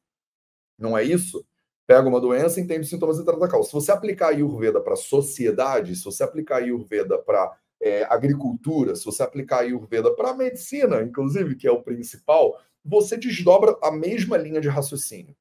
Não 0.78 0.98
é 0.98 1.04
isso? 1.04 1.46
Pega 1.88 2.08
uma 2.08 2.20
doença, 2.20 2.60
entende 2.60 2.82
os 2.82 2.90
sintomas 2.90 3.18
e 3.18 3.26
trata 3.26 3.46
a 3.46 3.50
causa. 3.50 3.70
Se 3.70 3.74
você 3.74 3.92
aplicar 3.92 4.28
a 4.28 4.30
Ayurveda 4.30 4.82
para 4.82 4.96
sociedade, 4.96 5.96
se 5.96 6.04
você 6.04 6.24
aplicar 6.24 6.56
a 6.56 6.60
Ayurveda 6.60 7.18
para 7.18 7.58
é, 7.82 8.04
agricultura, 8.04 8.96
se 8.96 9.06
você 9.06 9.24
aplicar 9.24 9.58
a 9.58 9.62
Ayurveda 9.62 10.14
para 10.14 10.34
medicina, 10.34 11.02
inclusive, 11.02 11.56
que 11.56 11.68
é 11.68 11.72
o 11.72 11.82
principal, 11.82 12.60
você 12.84 13.18
desdobra 13.18 13.78
a 13.82 13.92
mesma 13.92 14.38
linha 14.38 14.60
de 14.60 14.70
raciocínio. 14.70 15.36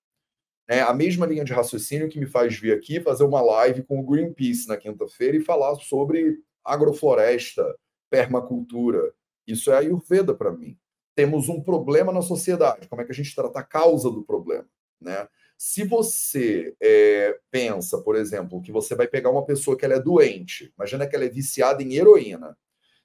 É 0.68 0.80
a 0.80 0.94
mesma 0.94 1.26
linha 1.26 1.44
de 1.44 1.52
raciocínio 1.52 2.08
que 2.08 2.18
me 2.18 2.26
faz 2.26 2.56
vir 2.56 2.72
aqui 2.72 3.00
fazer 3.00 3.24
uma 3.24 3.40
live 3.40 3.82
com 3.82 3.98
o 3.98 4.06
Greenpeace 4.06 4.68
na 4.68 4.76
quinta-feira 4.76 5.36
e 5.36 5.40
falar 5.40 5.74
sobre 5.76 6.38
agrofloresta, 6.64 7.74
permacultura. 8.08 9.12
Isso 9.46 9.70
é 9.70 9.76
Ayurveda 9.76 10.34
para 10.34 10.52
mim. 10.52 10.78
Temos 11.14 11.48
um 11.48 11.62
problema 11.62 12.12
na 12.12 12.22
sociedade. 12.22 12.88
Como 12.88 13.02
é 13.02 13.04
que 13.04 13.12
a 13.12 13.14
gente 13.14 13.34
trata 13.34 13.60
a 13.60 13.64
causa 13.64 14.10
do 14.10 14.22
problema? 14.22 14.66
Né? 15.00 15.26
Se 15.56 15.84
você 15.84 16.74
é, 16.80 17.38
pensa, 17.50 17.98
por 17.98 18.16
exemplo, 18.16 18.62
que 18.62 18.72
você 18.72 18.94
vai 18.94 19.06
pegar 19.06 19.30
uma 19.30 19.44
pessoa 19.44 19.76
que 19.76 19.84
ela 19.84 19.94
é 19.94 20.00
doente, 20.00 20.72
imagina 20.76 21.06
que 21.06 21.14
ela 21.14 21.24
é 21.24 21.28
viciada 21.28 21.82
em 21.82 21.94
heroína, 21.94 22.56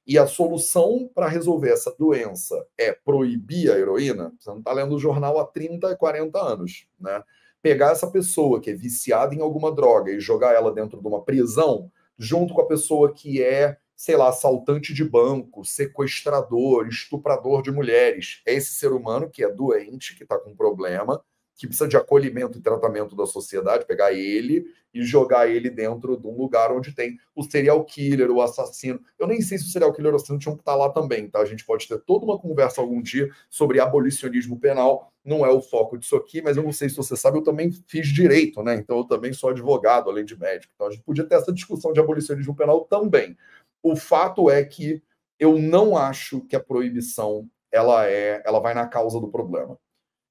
e 0.08 0.20
a 0.20 0.28
solução 0.28 1.10
para 1.14 1.28
resolver 1.28 1.72
essa 1.72 1.94
doença 1.98 2.56
é 2.78 2.94
proibir 2.94 3.72
a 3.72 3.78
heroína, 3.78 4.32
você 4.40 4.50
não 4.52 4.60
está 4.60 4.72
lendo 4.72 4.96
o 4.96 5.00
jornal 5.00 5.40
há 5.40 5.46
30, 5.46 5.96
40 5.96 6.40
anos, 6.40 6.88
né? 7.00 7.24
Pegar 7.62 7.92
essa 7.92 8.10
pessoa 8.12 8.62
que 8.62 8.70
é 8.70 8.74
viciada 8.74 9.34
em 9.34 9.42
alguma 9.42 9.74
droga 9.74 10.12
e 10.12 10.20
jogar 10.20 10.54
ela 10.54 10.72
dentro 10.72 11.02
de 11.02 11.08
uma 11.08 11.24
prisão, 11.24 11.92
junto 12.18 12.54
com 12.54 12.62
a 12.62 12.68
pessoa 12.68 13.14
que 13.14 13.42
é, 13.44 13.78
sei 13.96 14.16
lá, 14.16 14.30
assaltante 14.30 14.94
de 14.94 15.04
banco, 15.04 15.64
sequestrador, 15.64 16.88
estuprador 16.88 17.62
de 17.62 17.72
mulheres. 17.72 18.42
É 18.46 18.54
esse 18.54 18.74
ser 18.74 18.92
humano 18.92 19.30
que 19.30 19.44
é 19.44 19.52
doente, 19.52 20.16
que 20.16 20.24
está 20.24 20.38
com 20.38 20.56
problema, 20.56 21.24
que 21.56 21.68
precisa 21.68 21.88
de 21.88 21.96
acolhimento 21.96 22.58
e 22.58 22.62
tratamento 22.62 23.16
da 23.16 23.26
sociedade, 23.26 23.86
pegar 23.86 24.14
ele 24.14 24.66
e 24.94 25.04
jogar 25.04 25.50
ele 25.50 25.70
dentro 25.70 26.18
de 26.18 26.28
um 26.28 26.38
lugar 26.38 26.72
onde 26.72 26.94
tem 26.94 27.18
o 27.36 27.44
serial 27.44 27.84
killer, 27.84 28.30
o 28.30 28.42
assassino. 28.42 29.00
Eu 29.18 29.28
nem 29.28 29.42
sei 29.42 29.58
se 29.58 29.66
o 29.66 29.68
serial 29.68 29.94
killer 29.94 30.12
ou 30.12 30.16
assassino 30.18 30.40
tinham 30.40 30.56
que 30.56 30.62
estar 30.62 30.76
lá 30.76 30.90
também, 30.90 31.30
tá? 31.30 31.40
A 31.40 31.46
gente 31.46 31.66
pode 31.66 31.88
ter 31.88 32.00
toda 32.00 32.26
uma 32.26 32.38
conversa 32.38 32.82
algum 32.82 33.02
dia 33.02 33.30
sobre 33.50 33.80
abolicionismo 33.80 34.60
penal, 34.60 35.12
não 35.24 35.46
é 35.46 35.50
o 35.50 35.62
foco 35.62 35.98
disso 35.98 36.16
aqui, 36.16 36.42
mas 36.42 36.56
eu 36.56 36.64
não 36.64 36.72
sei 36.72 36.90
se 36.90 36.96
você 36.96 37.18
sabe, 37.18 37.38
eu 37.38 37.44
também 37.44 37.72
fiz 37.88 38.08
direito, 38.08 38.62
né? 38.62 38.76
Então 38.76 38.98
eu 38.98 39.06
também 39.06 39.34
sou 39.34 39.50
advogado, 39.50 40.10
além 40.10 40.24
de 40.24 40.38
médico. 40.38 40.72
Então 40.76 40.88
a 40.88 40.92
gente 40.92 41.04
podia 41.04 41.26
ter 41.26 41.36
essa 41.36 41.52
discussão 41.52 41.92
de 41.92 42.00
abolicionismo 42.00 42.56
penal 42.56 42.82
também. 42.86 43.36
O 43.82 43.96
fato 43.96 44.50
é 44.50 44.64
que 44.64 45.02
eu 45.40 45.58
não 45.58 45.98
acho 45.98 46.42
que 46.42 46.56
a 46.56 46.60
proibição 46.60 47.50
ela 47.72 48.08
é, 48.08 48.42
ela 48.46 48.60
vai 48.60 48.74
na 48.74 48.88
causa 48.88 49.20
do 49.20 49.30
problema. 49.30 49.78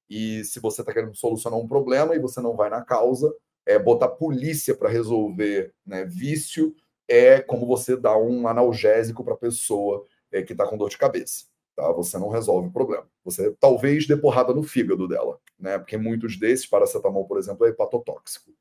E 0.09 0.43
se 0.43 0.59
você 0.59 0.81
está 0.81 0.93
querendo 0.93 1.15
solucionar 1.15 1.59
um 1.59 1.67
problema 1.67 2.15
e 2.15 2.19
você 2.19 2.39
não 2.41 2.55
vai 2.55 2.69
na 2.69 2.81
causa, 2.81 3.33
é, 3.65 3.79
botar 3.79 4.09
polícia 4.09 4.75
para 4.75 4.89
resolver 4.89 5.73
né, 5.85 6.05
vício 6.05 6.75
é 7.07 7.39
como 7.39 7.65
você 7.65 7.95
dar 7.95 8.17
um 8.17 8.47
analgésico 8.47 9.23
para 9.23 9.33
a 9.33 9.37
pessoa 9.37 10.05
é, 10.31 10.41
que 10.41 10.53
está 10.53 10.67
com 10.67 10.77
dor 10.77 10.89
de 10.89 10.97
cabeça. 10.97 11.45
Tá? 11.75 11.91
Você 11.91 12.17
não 12.17 12.29
resolve 12.29 12.69
o 12.69 12.71
problema. 12.71 13.07
Você 13.23 13.51
talvez 13.59 14.07
dê 14.07 14.15
porrada 14.15 14.53
no 14.53 14.63
fígado 14.63 15.07
dela, 15.07 15.39
né? 15.59 15.77
Porque 15.77 15.97
muitos 15.97 16.39
desses, 16.39 16.65
paracetamol, 16.65 17.25
por 17.25 17.37
exemplo, 17.37 17.65
é 17.65 17.69
hepatotóxico. 17.69 18.51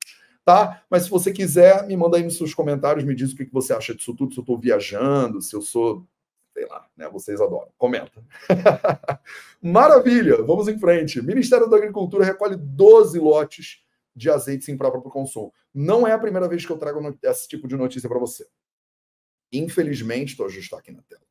Tá? 0.44 0.82
Mas 0.90 1.04
se 1.04 1.10
você 1.10 1.32
quiser, 1.32 1.86
me 1.86 1.96
manda 1.96 2.16
aí 2.16 2.22
nos 2.22 2.36
seus 2.36 2.52
comentários, 2.52 3.04
me 3.04 3.14
diz 3.14 3.32
o 3.32 3.36
que 3.36 3.48
você 3.50 3.72
acha 3.72 3.94
disso 3.94 4.14
tudo, 4.14 4.34
se 4.34 4.40
eu 4.40 4.42
estou 4.42 4.58
viajando, 4.58 5.40
se 5.40 5.54
eu 5.56 5.62
sou 5.62 6.04
sei 6.54 6.66
lá, 6.66 6.88
né? 6.96 7.08
Vocês 7.10 7.40
adoram. 7.40 7.68
Comenta. 7.76 8.24
Maravilha! 9.60 10.40
Vamos 10.42 10.68
em 10.68 10.78
frente. 10.78 11.20
Ministério 11.20 11.68
da 11.68 11.76
Agricultura 11.76 12.24
recolhe 12.24 12.56
12 12.56 13.18
lotes 13.18 13.84
de 14.14 14.30
azeites 14.30 14.68
impróprio 14.68 15.02
para 15.02 15.08
o 15.08 15.12
consumo. 15.12 15.52
Não 15.74 16.06
é 16.06 16.12
a 16.12 16.18
primeira 16.18 16.48
vez 16.48 16.64
que 16.64 16.70
eu 16.70 16.78
trago 16.78 17.18
esse 17.24 17.48
tipo 17.48 17.66
de 17.66 17.76
notícia 17.76 18.08
para 18.08 18.20
você. 18.20 18.46
Infelizmente, 19.52 20.30
estou 20.30 20.46
ajustando 20.46 20.80
aqui 20.80 20.92
na 20.92 21.02
tela. 21.02 21.22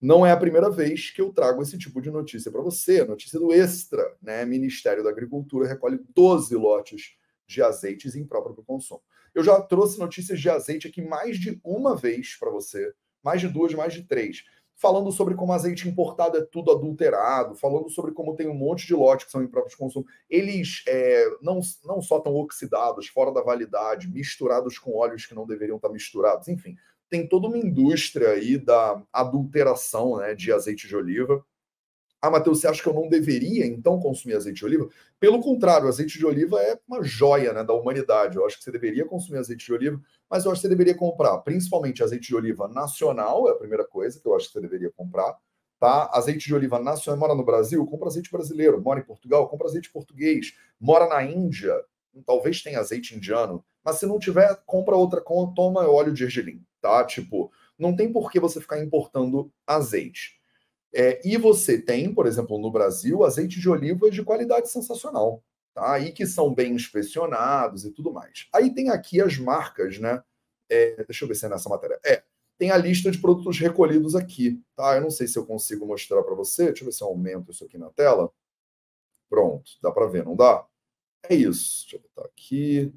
Não 0.00 0.24
é 0.24 0.30
a 0.30 0.36
primeira 0.36 0.70
vez 0.70 1.10
que 1.10 1.20
eu 1.20 1.32
trago 1.32 1.60
esse 1.60 1.76
tipo 1.76 2.00
de 2.00 2.08
notícia 2.08 2.52
para 2.52 2.62
você. 2.62 3.04
Notícia 3.04 3.40
do 3.40 3.52
Extra, 3.52 4.16
né? 4.22 4.44
Ministério 4.44 5.02
da 5.02 5.10
Agricultura 5.10 5.66
recolhe 5.66 5.98
12 6.14 6.54
lotes 6.54 7.16
de 7.48 7.60
azeites 7.60 8.14
impróprio 8.14 8.54
para 8.54 8.62
o 8.62 8.64
consumo. 8.64 9.02
Eu 9.34 9.42
já 9.42 9.60
trouxe 9.60 9.98
notícias 9.98 10.40
de 10.40 10.48
azeite 10.48 10.86
aqui 10.86 11.02
mais 11.02 11.36
de 11.36 11.60
uma 11.64 11.96
vez 11.96 12.36
para 12.36 12.50
você, 12.50 12.94
mais 13.24 13.40
de 13.40 13.48
duas, 13.48 13.74
mais 13.74 13.92
de 13.92 14.04
três 14.04 14.44
falando 14.78 15.10
sobre 15.10 15.34
como 15.34 15.52
azeite 15.52 15.88
importado 15.88 16.38
é 16.38 16.40
tudo 16.40 16.70
adulterado, 16.70 17.56
falando 17.56 17.90
sobre 17.90 18.12
como 18.12 18.36
tem 18.36 18.48
um 18.48 18.54
monte 18.54 18.86
de 18.86 18.94
lotes 18.94 19.26
que 19.26 19.32
são 19.32 19.42
impróprios 19.42 19.72
de 19.72 19.78
consumo. 19.78 20.06
Eles 20.30 20.84
é, 20.86 21.26
não, 21.42 21.60
não 21.84 22.00
só 22.00 22.18
estão 22.18 22.34
oxidados, 22.36 23.08
fora 23.08 23.32
da 23.32 23.42
validade, 23.42 24.08
misturados 24.08 24.78
com 24.78 24.96
óleos 24.96 25.26
que 25.26 25.34
não 25.34 25.46
deveriam 25.46 25.76
estar 25.76 25.88
misturados, 25.88 26.46
enfim. 26.46 26.76
Tem 27.10 27.26
toda 27.26 27.48
uma 27.48 27.58
indústria 27.58 28.30
aí 28.30 28.56
da 28.56 29.02
adulteração 29.12 30.18
né, 30.18 30.34
de 30.34 30.52
azeite 30.52 30.86
de 30.86 30.94
oliva. 30.94 31.44
Ah, 32.20 32.30
Matheus, 32.30 32.60
você 32.60 32.66
acha 32.66 32.82
que 32.82 32.88
eu 32.88 32.94
não 32.94 33.08
deveria 33.08 33.64
então 33.64 34.00
consumir 34.00 34.34
azeite 34.34 34.58
de 34.58 34.64
oliva? 34.64 34.88
Pelo 35.20 35.40
contrário, 35.40 35.86
o 35.86 35.88
azeite 35.88 36.18
de 36.18 36.26
oliva 36.26 36.60
é 36.60 36.76
uma 36.88 37.00
joia 37.02 37.52
né, 37.52 37.62
da 37.62 37.72
humanidade. 37.72 38.36
Eu 38.36 38.44
acho 38.44 38.58
que 38.58 38.64
você 38.64 38.72
deveria 38.72 39.04
consumir 39.04 39.38
azeite 39.38 39.64
de 39.64 39.72
oliva, 39.72 40.00
mas 40.28 40.44
eu 40.44 40.50
acho 40.50 40.60
que 40.60 40.66
você 40.66 40.68
deveria 40.68 40.96
comprar 40.96 41.38
principalmente 41.38 42.02
azeite 42.02 42.26
de 42.26 42.34
oliva 42.34 42.66
nacional, 42.66 43.48
é 43.48 43.52
a 43.52 43.56
primeira 43.56 43.84
coisa 43.84 44.20
que 44.20 44.26
eu 44.26 44.34
acho 44.34 44.48
que 44.48 44.52
você 44.54 44.60
deveria 44.60 44.90
comprar. 44.96 45.36
Tá? 45.78 46.10
Azeite 46.12 46.44
de 46.44 46.54
oliva 46.54 46.80
nacional, 46.80 47.20
mora 47.20 47.34
no 47.36 47.44
Brasil, 47.44 47.86
compra 47.86 48.08
azeite 48.08 48.32
brasileiro, 48.32 48.82
mora 48.82 48.98
em 48.98 49.04
Portugal, 49.04 49.48
compra 49.48 49.68
azeite 49.68 49.92
português, 49.92 50.54
mora 50.80 51.06
na 51.06 51.22
Índia, 51.22 51.72
talvez 52.26 52.60
tenha 52.62 52.80
azeite 52.80 53.14
indiano, 53.14 53.64
mas 53.84 53.96
se 53.96 54.06
não 54.06 54.18
tiver, 54.18 54.60
compra 54.66 54.96
outra, 54.96 55.22
toma 55.54 55.88
óleo 55.88 56.12
de 56.12 56.18
gergelim, 56.18 56.64
tá? 56.80 57.04
Tipo, 57.04 57.52
não 57.78 57.94
tem 57.94 58.12
por 58.12 58.28
que 58.30 58.40
você 58.40 58.60
ficar 58.60 58.82
importando 58.82 59.52
azeite. 59.64 60.37
É, 60.94 61.20
e 61.26 61.36
você 61.36 61.80
tem, 61.80 62.14
por 62.14 62.26
exemplo, 62.26 62.58
no 62.58 62.70
Brasil, 62.70 63.24
azeite 63.24 63.60
de 63.60 63.68
oliva 63.68 64.10
de 64.10 64.22
qualidade 64.22 64.70
sensacional, 64.70 65.42
tá? 65.74 65.98
E 65.98 66.12
que 66.12 66.26
são 66.26 66.54
bem 66.54 66.72
inspecionados 66.74 67.84
e 67.84 67.90
tudo 67.90 68.12
mais. 68.12 68.48
Aí 68.54 68.74
tem 68.74 68.90
aqui 68.90 69.20
as 69.20 69.36
marcas, 69.38 69.98
né? 69.98 70.22
É, 70.70 71.04
deixa 71.04 71.24
eu 71.24 71.28
ver 71.28 71.34
se 71.34 71.46
é 71.46 71.48
nessa 71.48 71.68
matéria. 71.68 71.98
É, 72.04 72.22
tem 72.58 72.70
a 72.70 72.76
lista 72.76 73.10
de 73.10 73.18
produtos 73.18 73.58
recolhidos 73.58 74.14
aqui, 74.16 74.62
tá? 74.74 74.96
Eu 74.96 75.02
não 75.02 75.10
sei 75.10 75.26
se 75.26 75.38
eu 75.38 75.46
consigo 75.46 75.86
mostrar 75.86 76.22
para 76.22 76.34
você. 76.34 76.66
Deixa 76.66 76.82
eu 76.82 76.86
ver 76.86 76.92
se 76.92 77.02
eu 77.02 77.08
aumento 77.08 77.52
isso 77.52 77.64
aqui 77.64 77.78
na 77.78 77.90
tela. 77.90 78.32
Pronto, 79.30 79.70
dá 79.82 79.92
para 79.92 80.06
ver, 80.06 80.24
não 80.24 80.34
dá? 80.34 80.66
É 81.22 81.34
isso. 81.34 81.82
Deixa 81.82 81.96
eu 81.96 82.00
botar 82.00 82.28
aqui 82.28 82.92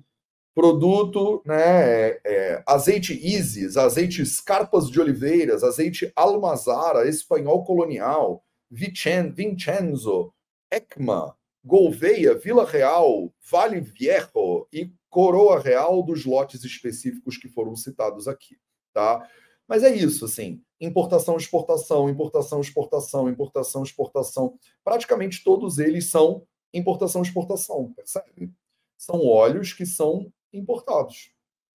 produto, 0.53 1.41
né, 1.45 2.09
é, 2.09 2.21
é, 2.25 2.63
azeite 2.67 3.13
Isis, 3.13 3.77
azeite 3.77 4.25
Scarpas 4.25 4.89
de 4.89 4.99
Oliveiras, 4.99 5.63
azeite 5.63 6.11
Almazara, 6.15 7.07
espanhol 7.07 7.63
colonial, 7.63 8.43
Vicen, 8.69 9.31
Vincenzo, 9.31 10.33
Ecma, 10.69 11.35
Gouveia, 11.63 12.35
Vila 12.35 12.65
Real, 12.65 13.31
Vale 13.49 13.79
Viejo 13.79 14.67
e 14.73 14.91
Coroa 15.09 15.59
Real 15.59 16.01
dos 16.03 16.25
lotes 16.25 16.63
específicos 16.63 17.37
que 17.37 17.47
foram 17.47 17.75
citados 17.75 18.27
aqui, 18.27 18.57
tá? 18.93 19.27
Mas 19.67 19.83
é 19.83 19.95
isso, 19.95 20.25
assim, 20.25 20.61
importação, 20.81 21.37
exportação, 21.37 22.09
importação, 22.09 22.59
exportação, 22.59 23.29
importação, 23.29 23.83
exportação, 23.83 24.57
praticamente 24.83 25.43
todos 25.43 25.77
eles 25.77 26.09
são 26.09 26.45
importação, 26.73 27.21
exportação, 27.21 27.93
percebe? 27.93 28.51
São 28.97 29.25
óleos 29.25 29.73
que 29.73 29.85
são 29.85 30.31
importados. 30.53 31.31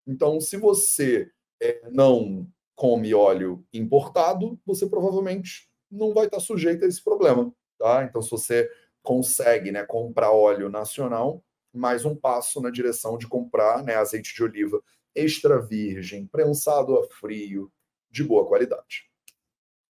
Então, 0.06 0.40
se 0.40 0.56
você 0.56 1.30
é, 1.60 1.88
não 1.90 2.46
come 2.74 3.14
óleo 3.14 3.64
importado, 3.72 4.58
você 4.66 4.86
provavelmente 4.86 5.68
não 5.90 6.12
vai 6.12 6.26
estar 6.26 6.40
sujeito 6.40 6.84
a 6.84 6.88
esse 6.88 7.02
problema. 7.02 7.54
Tá? 7.78 8.04
Então, 8.04 8.20
se 8.20 8.30
você 8.30 8.70
consegue 9.02 9.70
né, 9.70 9.84
comprar 9.84 10.32
óleo 10.32 10.68
nacional, 10.68 11.42
mais 11.72 12.04
um 12.04 12.14
passo 12.14 12.60
na 12.60 12.70
direção 12.70 13.18
de 13.18 13.26
comprar 13.26 13.82
né, 13.82 13.94
azeite 13.94 14.34
de 14.34 14.42
oliva 14.42 14.82
extra 15.14 15.60
virgem, 15.60 16.26
prensado 16.26 16.98
a 16.98 17.04
frio, 17.04 17.70
de 18.10 18.24
boa 18.24 18.46
qualidade. 18.46 19.08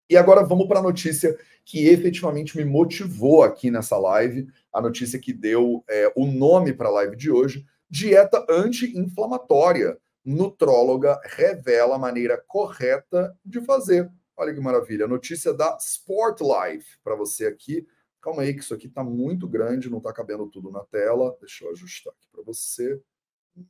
E 0.10 0.18
agora 0.18 0.44
vamos 0.44 0.68
para 0.68 0.80
a 0.80 0.84
notícia 0.84 1.38
que 1.66 1.88
efetivamente 1.88 2.58
me 2.58 2.66
motivou 2.66 3.42
aqui 3.42 3.72
nessa 3.72 3.98
live, 3.98 4.48
a 4.72 4.82
notícia 4.82 5.20
que 5.20 5.32
deu 5.32 5.84
é, 5.90 6.12
o 6.16 6.26
nome 6.26 6.74
para 6.74 6.90
a 6.90 6.92
live 6.92 7.16
de 7.16 7.32
hoje, 7.32 7.66
Dieta 7.94 8.44
anti-inflamatória. 8.50 10.00
Nutróloga 10.26 11.22
revela 11.24 11.94
a 11.94 12.00
maneira 12.00 12.44
correta 12.48 13.38
de 13.46 13.62
fazer. 13.62 14.12
Olha 14.36 14.52
que 14.52 14.60
maravilha. 14.60 15.08
Notícia 15.08 15.54
da 15.54 15.78
Sport 15.80 16.40
Life 16.42 16.98
para 17.04 17.14
você 17.14 17.46
aqui. 17.46 17.86
Calma 18.20 18.42
aí, 18.42 18.56
que 18.56 18.62
isso 18.62 18.74
aqui 18.74 18.88
está 18.88 19.04
muito 19.04 19.48
grande, 19.48 19.92
não 19.92 20.00
está 20.00 20.12
cabendo 20.12 20.50
tudo 20.50 20.72
na 20.72 20.84
tela. 20.86 21.38
Deixa 21.40 21.66
eu 21.66 21.72
ajustar 21.72 22.12
aqui 22.14 22.28
para 22.32 22.42
você. 22.42 23.00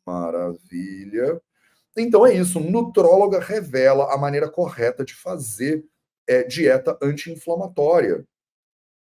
Maravilha. 0.06 1.42
Então 1.98 2.26
é 2.26 2.34
isso. 2.34 2.62
Nutróloga 2.62 3.42
revela 3.42 4.14
a 4.14 4.18
maneira 4.18 4.50
correta 4.50 5.04
de 5.04 5.16
fazer 5.16 5.84
é, 6.26 6.44
dieta 6.44 6.98
anti-inflamatória. 7.02 8.26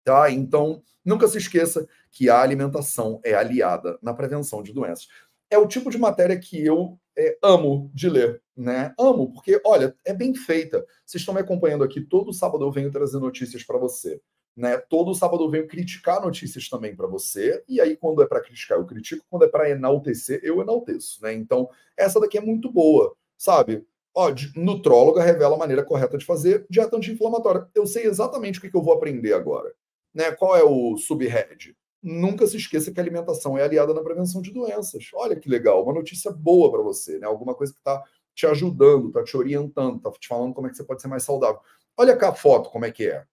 Tá? 0.08 0.32
Então, 0.32 0.82
nunca 1.04 1.28
se 1.28 1.38
esqueça 1.38 1.86
que 2.14 2.30
a 2.30 2.42
alimentação 2.42 3.20
é 3.26 3.34
aliada 3.34 4.00
na 4.02 4.14
prevenção 4.14 4.64
de 4.64 4.72
doenças. 4.72 5.10
É 5.50 5.58
o 5.58 5.68
tipo 5.68 5.90
de 5.90 5.98
matéria 5.98 6.40
que 6.40 6.66
eu 6.66 6.98
é, 7.14 7.38
amo 7.44 7.92
de 7.94 8.10
ler, 8.10 8.42
né? 8.56 8.94
Amo, 8.98 9.34
porque, 9.34 9.60
olha, 9.66 9.94
é 10.06 10.14
bem 10.14 10.34
feita. 10.34 10.86
Vocês 11.06 11.22
estão 11.22 11.34
me 11.34 11.42
acompanhando 11.42 11.84
aqui, 11.84 12.00
todo 12.00 12.32
sábado 12.32 12.64
eu 12.64 12.72
venho 12.72 12.90
trazer 12.90 13.20
notícias 13.20 13.66
para 13.66 13.78
você. 13.78 14.22
Né? 14.56 14.78
Todo 14.78 15.14
sábado 15.14 15.44
eu 15.44 15.50
venho 15.50 15.68
criticar 15.68 16.22
notícias 16.22 16.70
também 16.70 16.96
para 16.96 17.06
você, 17.06 17.62
e 17.68 17.82
aí 17.82 17.98
quando 17.98 18.24
é 18.24 18.26
para 18.26 18.40
criticar 18.40 18.78
eu 18.78 18.86
critico, 18.86 19.26
quando 19.30 19.44
é 19.44 19.50
para 19.50 19.70
enaltecer 19.70 20.40
eu 20.42 20.62
enalteço, 20.62 21.22
né? 21.22 21.34
Então, 21.34 21.70
essa 21.98 22.18
daqui 22.18 22.38
é 22.38 22.42
muito 22.42 22.72
boa, 22.72 23.14
sabe? 23.38 23.86
Ó, 24.16 24.34
nutróloga 24.56 25.22
revela 25.22 25.56
a 25.56 25.60
maneira 25.60 25.84
correta 25.84 26.18
de 26.18 26.24
fazer 26.24 26.66
dieta 26.70 26.96
anti-inflamatória. 26.96 27.68
Eu 27.76 27.86
sei 27.86 28.06
exatamente 28.06 28.58
o 28.58 28.62
que, 28.62 28.70
que 28.70 28.78
eu 28.78 28.82
vou 28.82 28.94
aprender 28.94 29.34
agora. 29.34 29.76
Né? 30.18 30.32
Qual 30.32 30.58
é 30.58 30.64
o 30.64 30.98
subhead? 30.98 31.78
Nunca 32.02 32.48
se 32.48 32.58
esqueça 32.58 32.92
que 32.92 33.00
a 33.00 33.04
alimentação 33.04 33.56
é 33.56 33.64
aliada 33.64 33.94
na 33.94 34.02
prevenção 34.02 34.42
de 34.42 34.52
doenças. 34.52 35.12
Olha 35.14 35.36
que 35.36 35.48
legal, 35.48 35.84
uma 35.84 35.94
notícia 35.94 36.32
boa 36.32 36.72
para 36.72 36.82
você, 36.82 37.20
né? 37.20 37.28
Alguma 37.28 37.54
coisa 37.54 37.72
que 37.72 37.78
está 37.78 38.02
te 38.34 38.48
ajudando, 38.48 39.10
está 39.10 39.24
te 39.24 39.38
orientando, 39.38 39.98
está 39.98 40.10
te 40.12 40.28
falando 40.28 40.56
como 40.56 40.66
é 40.66 40.72
que 40.72 40.76
você 40.76 40.84
pode 40.84 41.04
ser 41.04 41.08
mais 41.08 41.22
saudável. 41.22 41.62
Olha 41.96 42.18
cá 42.18 42.30
a 42.30 42.34
foto, 42.34 42.72
como 42.72 42.86
é 42.86 42.92
que 42.92 43.08
é. 43.08 43.26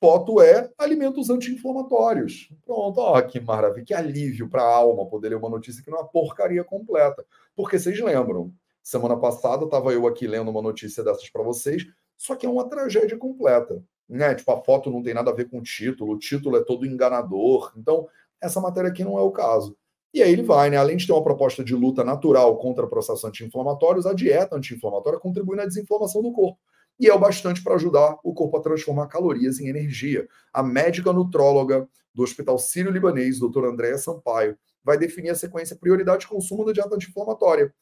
Foto 0.00 0.40
é 0.40 0.68
alimentos 0.76 1.30
anti-inflamatórios. 1.30 2.48
Pronto, 2.64 2.98
ó, 2.98 3.22
que 3.22 3.38
maravilha, 3.38 3.84
que 3.84 3.94
alívio 3.94 4.48
para 4.48 4.62
a 4.62 4.74
alma 4.74 5.06
poder 5.06 5.28
ler 5.28 5.36
uma 5.36 5.48
notícia 5.48 5.80
que 5.80 5.90
não 5.90 5.98
é 5.98 6.00
uma 6.00 6.08
porcaria 6.08 6.64
completa. 6.64 7.24
Porque 7.54 7.78
vocês 7.78 8.00
lembram, 8.00 8.52
Semana 8.82 9.16
passada 9.16 9.64
estava 9.64 9.92
eu 9.92 10.08
aqui 10.08 10.26
lendo 10.26 10.50
uma 10.50 10.60
notícia 10.60 11.04
dessas 11.04 11.30
para 11.30 11.42
vocês, 11.42 11.86
só 12.16 12.34
que 12.34 12.44
é 12.44 12.48
uma 12.48 12.68
tragédia 12.68 13.16
completa. 13.16 13.80
Né? 14.12 14.34
Tipo, 14.34 14.52
a 14.52 14.62
foto 14.62 14.90
não 14.90 15.02
tem 15.02 15.14
nada 15.14 15.30
a 15.30 15.34
ver 15.34 15.48
com 15.48 15.58
o 15.58 15.62
título, 15.62 16.12
o 16.12 16.18
título 16.18 16.58
é 16.58 16.62
todo 16.62 16.84
enganador. 16.84 17.72
Então, 17.76 18.06
essa 18.42 18.60
matéria 18.60 18.90
aqui 18.90 19.02
não 19.02 19.18
é 19.18 19.22
o 19.22 19.30
caso. 19.30 19.74
E 20.12 20.22
aí 20.22 20.30
ele 20.30 20.42
vai, 20.42 20.68
né? 20.68 20.76
Além 20.76 20.98
de 20.98 21.06
ter 21.06 21.14
uma 21.14 21.24
proposta 21.24 21.64
de 21.64 21.74
luta 21.74 22.04
natural 22.04 22.58
contra 22.58 22.86
processos 22.86 23.24
anti-inflamatórios, 23.24 24.04
a 24.04 24.12
dieta 24.12 24.54
anti-inflamatória 24.54 25.18
contribui 25.18 25.56
na 25.56 25.64
desinflamação 25.64 26.20
do 26.20 26.30
corpo. 26.30 26.58
E 27.00 27.08
é 27.08 27.14
o 27.14 27.18
bastante 27.18 27.62
para 27.62 27.74
ajudar 27.76 28.18
o 28.22 28.34
corpo 28.34 28.58
a 28.58 28.60
transformar 28.60 29.06
calorias 29.06 29.58
em 29.58 29.68
energia. 29.68 30.28
A 30.52 30.62
médica 30.62 31.10
nutróloga 31.10 31.88
do 32.14 32.22
Hospital 32.22 32.58
Sírio-Libanês, 32.58 33.38
doutora 33.38 33.70
Andréa 33.70 33.96
Sampaio, 33.96 34.58
vai 34.84 34.98
definir 34.98 35.30
a 35.30 35.34
sequência 35.34 35.74
prioridade 35.74 36.20
de 36.20 36.28
consumo 36.28 36.66
da 36.66 36.72
dieta 36.72 36.94
anti-inflamatória. 36.94 37.72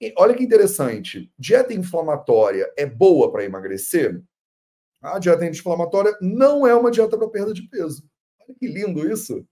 E 0.00 0.14
olha 0.16 0.32
que 0.32 0.42
interessante, 0.42 1.30
dieta 1.38 1.74
inflamatória 1.74 2.72
é 2.74 2.86
boa 2.86 3.30
para 3.30 3.44
emagrecer? 3.44 4.22
A 5.04 5.18
dieta 5.18 5.44
anti-inflamatória 5.44 6.16
não 6.18 6.66
é 6.66 6.74
uma 6.74 6.90
dieta 6.90 7.18
para 7.18 7.28
perda 7.28 7.52
de 7.52 7.68
peso. 7.68 8.08
Olha 8.40 8.56
que 8.58 8.66
lindo 8.66 9.06
isso. 9.06 9.46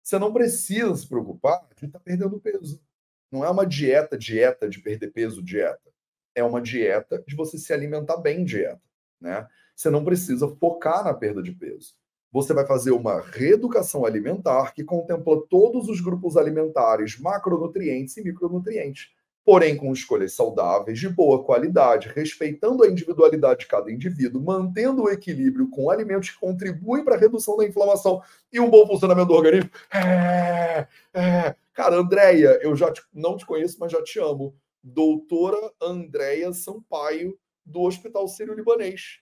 Você 0.00 0.16
não 0.16 0.32
precisa 0.32 0.94
se 0.94 1.08
preocupar 1.08 1.60
de 1.76 1.86
estar 1.86 1.98
tá 1.98 2.04
perdendo 2.04 2.40
peso. 2.40 2.80
Não 3.28 3.44
é 3.44 3.50
uma 3.50 3.66
dieta, 3.66 4.16
dieta 4.16 4.68
de 4.68 4.80
perder 4.80 5.10
peso, 5.10 5.42
dieta. 5.42 5.90
É 6.36 6.44
uma 6.44 6.62
dieta 6.62 7.20
de 7.26 7.34
você 7.34 7.58
se 7.58 7.72
alimentar 7.72 8.16
bem, 8.18 8.44
dieta. 8.44 8.80
Né? 9.20 9.44
Você 9.74 9.90
não 9.90 10.04
precisa 10.04 10.46
focar 10.60 11.02
na 11.02 11.12
perda 11.12 11.42
de 11.42 11.50
peso. 11.50 11.94
Você 12.30 12.54
vai 12.54 12.64
fazer 12.64 12.92
uma 12.92 13.20
reeducação 13.20 14.06
alimentar 14.06 14.72
que 14.72 14.84
contempla 14.84 15.44
todos 15.50 15.88
os 15.88 16.00
grupos 16.00 16.36
alimentares, 16.36 17.18
macronutrientes 17.18 18.16
e 18.16 18.22
micronutrientes 18.22 19.10
porém 19.44 19.76
com 19.76 19.92
escolhas 19.92 20.34
saudáveis, 20.34 20.98
de 20.98 21.08
boa 21.08 21.42
qualidade, 21.44 22.08
respeitando 22.14 22.84
a 22.84 22.88
individualidade 22.88 23.60
de 23.60 23.66
cada 23.66 23.90
indivíduo, 23.90 24.42
mantendo 24.42 25.02
o 25.02 25.10
equilíbrio 25.10 25.68
com 25.68 25.90
alimentos 25.90 26.30
que 26.30 26.38
contribuem 26.38 27.04
para 27.04 27.16
a 27.16 27.18
redução 27.18 27.56
da 27.56 27.66
inflamação 27.66 28.22
e 28.52 28.60
um 28.60 28.70
bom 28.70 28.86
funcionamento 28.86 29.28
do 29.28 29.34
organismo. 29.34 29.70
É, 29.92 30.86
é. 31.14 31.54
Cara, 31.74 31.96
Andréia, 31.96 32.58
eu 32.62 32.76
já 32.76 32.92
te, 32.92 33.02
não 33.12 33.36
te 33.36 33.46
conheço, 33.46 33.78
mas 33.80 33.90
já 33.90 34.02
te 34.02 34.18
amo. 34.18 34.54
Doutora 34.82 35.72
Andréia 35.80 36.52
Sampaio, 36.52 37.36
do 37.64 37.82
Hospital 37.82 38.26
Sírio-Libanês. 38.28 39.20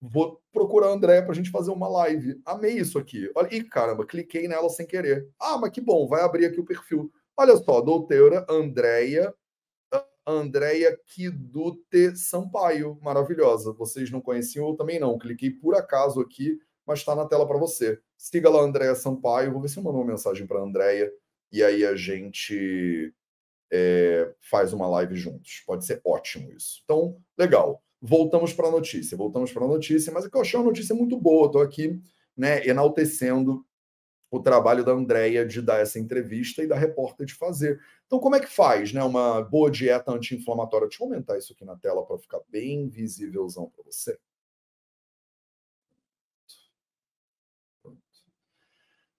Vou 0.00 0.40
procurar 0.52 0.88
a 0.88 0.92
Andréia 0.92 1.22
para 1.22 1.32
a 1.32 1.34
gente 1.34 1.50
fazer 1.50 1.70
uma 1.70 1.88
live. 1.88 2.40
Amei 2.46 2.78
isso 2.78 2.98
aqui. 2.98 3.30
Olha, 3.34 3.54
ih, 3.54 3.62
caramba, 3.64 4.06
cliquei 4.06 4.48
nela 4.48 4.68
sem 4.70 4.86
querer. 4.86 5.28
Ah, 5.38 5.58
mas 5.58 5.70
que 5.70 5.80
bom, 5.80 6.08
vai 6.08 6.22
abrir 6.22 6.46
aqui 6.46 6.58
o 6.58 6.64
perfil. 6.64 7.12
Olha 7.36 7.56
só, 7.56 7.80
doutora 7.80 8.46
Andréia 8.48 9.34
Andréia 10.26 10.98
Kidute 11.06 12.16
Sampaio, 12.16 12.98
maravilhosa. 13.02 13.72
Vocês 13.72 14.10
não 14.10 14.20
conheciam, 14.20 14.68
eu 14.68 14.76
também 14.76 14.98
não. 14.98 15.18
Cliquei 15.18 15.50
por 15.50 15.74
acaso 15.74 16.20
aqui, 16.20 16.58
mas 16.86 17.00
está 17.00 17.14
na 17.14 17.26
tela 17.26 17.46
para 17.46 17.58
você. 17.58 17.98
Siga 18.16 18.50
lá, 18.50 18.60
Andréia 18.60 18.94
Sampaio. 18.94 19.52
Vou 19.52 19.62
ver 19.62 19.68
se 19.68 19.78
eu 19.78 19.82
mando 19.82 19.98
uma 19.98 20.06
mensagem 20.06 20.46
para 20.46 20.58
a 20.58 20.62
Andréia 20.62 21.10
e 21.52 21.62
aí 21.62 21.84
a 21.84 21.94
gente 21.96 23.12
é, 23.72 24.32
faz 24.40 24.72
uma 24.72 24.88
live 24.88 25.16
juntos. 25.16 25.62
Pode 25.66 25.84
ser 25.84 26.00
ótimo 26.04 26.50
isso. 26.52 26.80
Então, 26.84 27.16
legal. 27.38 27.82
Voltamos 28.00 28.52
para 28.52 28.68
a 28.68 28.70
notícia. 28.70 29.16
Voltamos 29.16 29.52
para 29.52 29.64
a 29.64 29.68
notícia, 29.68 30.12
mas 30.12 30.24
é 30.24 30.30
que 30.30 30.36
eu 30.36 30.40
achei 30.40 30.58
uma 30.58 30.66
notícia 30.66 30.94
muito 30.94 31.16
boa. 31.18 31.46
Estou 31.46 31.62
aqui 31.62 32.00
né, 32.36 32.66
enaltecendo 32.66 33.64
o 34.30 34.40
trabalho 34.40 34.84
da 34.84 34.92
Andrea 34.92 35.44
de 35.44 35.60
dar 35.60 35.80
essa 35.80 35.98
entrevista 35.98 36.62
e 36.62 36.66
da 36.66 36.76
repórter 36.76 37.26
de 37.26 37.34
fazer. 37.34 37.80
Então, 38.06 38.20
como 38.20 38.36
é 38.36 38.40
que 38.40 38.46
faz 38.46 38.92
né, 38.92 39.02
uma 39.02 39.42
boa 39.42 39.70
dieta 39.70 40.12
anti-inflamatória? 40.12 40.86
Deixa 40.86 41.02
eu 41.02 41.08
aumentar 41.08 41.36
isso 41.36 41.52
aqui 41.52 41.64
na 41.64 41.76
tela 41.76 42.06
para 42.06 42.18
ficar 42.18 42.40
bem 42.48 42.88
visívelzão 42.88 43.68
para 43.68 43.82
você. 43.84 44.16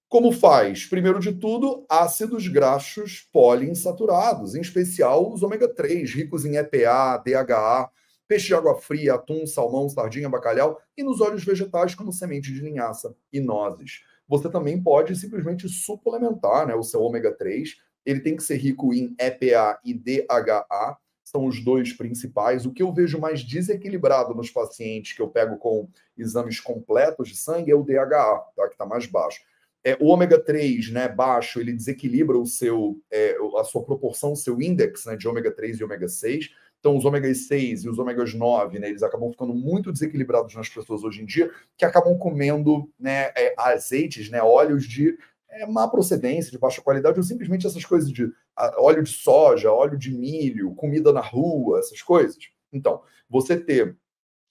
Como 0.07 0.31
faz? 0.31 0.85
Primeiro 0.85 1.19
de 1.19 1.33
tudo, 1.33 1.85
ácidos 1.89 2.47
graxos 2.47 3.29
poliinsaturados, 3.31 4.55
em 4.55 4.61
especial 4.61 5.31
os 5.31 5.41
ômega 5.41 5.73
3, 5.73 6.13
ricos 6.13 6.43
em 6.43 6.57
EPA, 6.57 7.17
DHA, 7.17 7.89
peixe 8.27 8.47
de 8.47 8.53
água 8.53 8.75
fria, 8.75 9.13
atum, 9.13 9.47
salmão, 9.47 9.87
sardinha, 9.87 10.29
bacalhau 10.29 10.81
e 10.97 11.03
nos 11.03 11.21
óleos 11.21 11.45
vegetais 11.45 11.95
como 11.95 12.11
semente 12.11 12.53
de 12.53 12.59
linhaça 12.59 13.15
e 13.31 13.39
nozes 13.39 14.01
você 14.31 14.49
também 14.49 14.81
pode 14.81 15.13
simplesmente 15.13 15.67
suplementar 15.67 16.65
né, 16.65 16.73
o 16.73 16.83
seu 16.83 17.01
ômega 17.01 17.33
3. 17.33 17.75
Ele 18.05 18.21
tem 18.21 18.33
que 18.33 18.41
ser 18.41 18.55
rico 18.55 18.93
em 18.93 19.13
EPA 19.19 19.77
e 19.83 19.93
DHA, 19.93 20.97
são 21.21 21.45
os 21.45 21.61
dois 21.61 21.91
principais. 21.91 22.65
O 22.65 22.71
que 22.71 22.81
eu 22.81 22.93
vejo 22.93 23.19
mais 23.19 23.43
desequilibrado 23.43 24.33
nos 24.33 24.49
pacientes 24.49 25.11
que 25.11 25.21
eu 25.21 25.27
pego 25.27 25.57
com 25.57 25.89
exames 26.17 26.61
completos 26.61 27.27
de 27.27 27.35
sangue 27.35 27.71
é 27.71 27.75
o 27.75 27.83
DHA, 27.83 28.45
tá? 28.55 28.67
que 28.67 28.73
está 28.73 28.85
mais 28.85 29.05
baixo. 29.05 29.41
É, 29.83 29.97
o 29.99 30.05
ômega 30.05 30.39
3 30.39 30.91
né, 30.91 31.09
baixo, 31.09 31.59
ele 31.59 31.73
desequilibra 31.73 32.37
o 32.37 32.45
seu, 32.45 33.01
é, 33.11 33.35
a 33.57 33.65
sua 33.65 33.83
proporção, 33.83 34.31
o 34.31 34.37
seu 34.37 34.61
índice 34.61 35.07
né, 35.07 35.17
de 35.17 35.27
ômega 35.27 35.51
3 35.51 35.77
e 35.77 35.83
ômega 35.83 36.07
6. 36.07 36.51
Então, 36.81 36.97
os 36.97 37.05
ômegas 37.05 37.45
6 37.45 37.83
e 37.83 37.89
os 37.89 37.99
ômegas 37.99 38.33
9, 38.33 38.79
né, 38.79 38.89
eles 38.89 39.03
acabam 39.03 39.31
ficando 39.31 39.53
muito 39.53 39.91
desequilibrados 39.91 40.55
nas 40.55 40.67
pessoas 40.67 41.03
hoje 41.03 41.21
em 41.21 41.25
dia, 41.25 41.51
que 41.77 41.85
acabam 41.85 42.17
comendo 42.17 42.91
né, 42.99 43.31
é, 43.37 43.53
azeites, 43.55 44.31
né, 44.31 44.41
óleos 44.41 44.85
de 44.87 45.15
é, 45.47 45.67
má 45.67 45.87
procedência, 45.87 46.51
de 46.51 46.57
baixa 46.57 46.81
qualidade, 46.81 47.19
ou 47.19 47.23
simplesmente 47.23 47.67
essas 47.67 47.85
coisas 47.85 48.11
de 48.11 48.33
óleo 48.77 49.03
de 49.03 49.11
soja, 49.11 49.71
óleo 49.71 49.95
de 49.95 50.11
milho, 50.11 50.73
comida 50.73 51.13
na 51.13 51.21
rua, 51.21 51.77
essas 51.77 52.01
coisas. 52.01 52.37
Então, 52.73 53.03
você 53.29 53.55
ter 53.55 53.95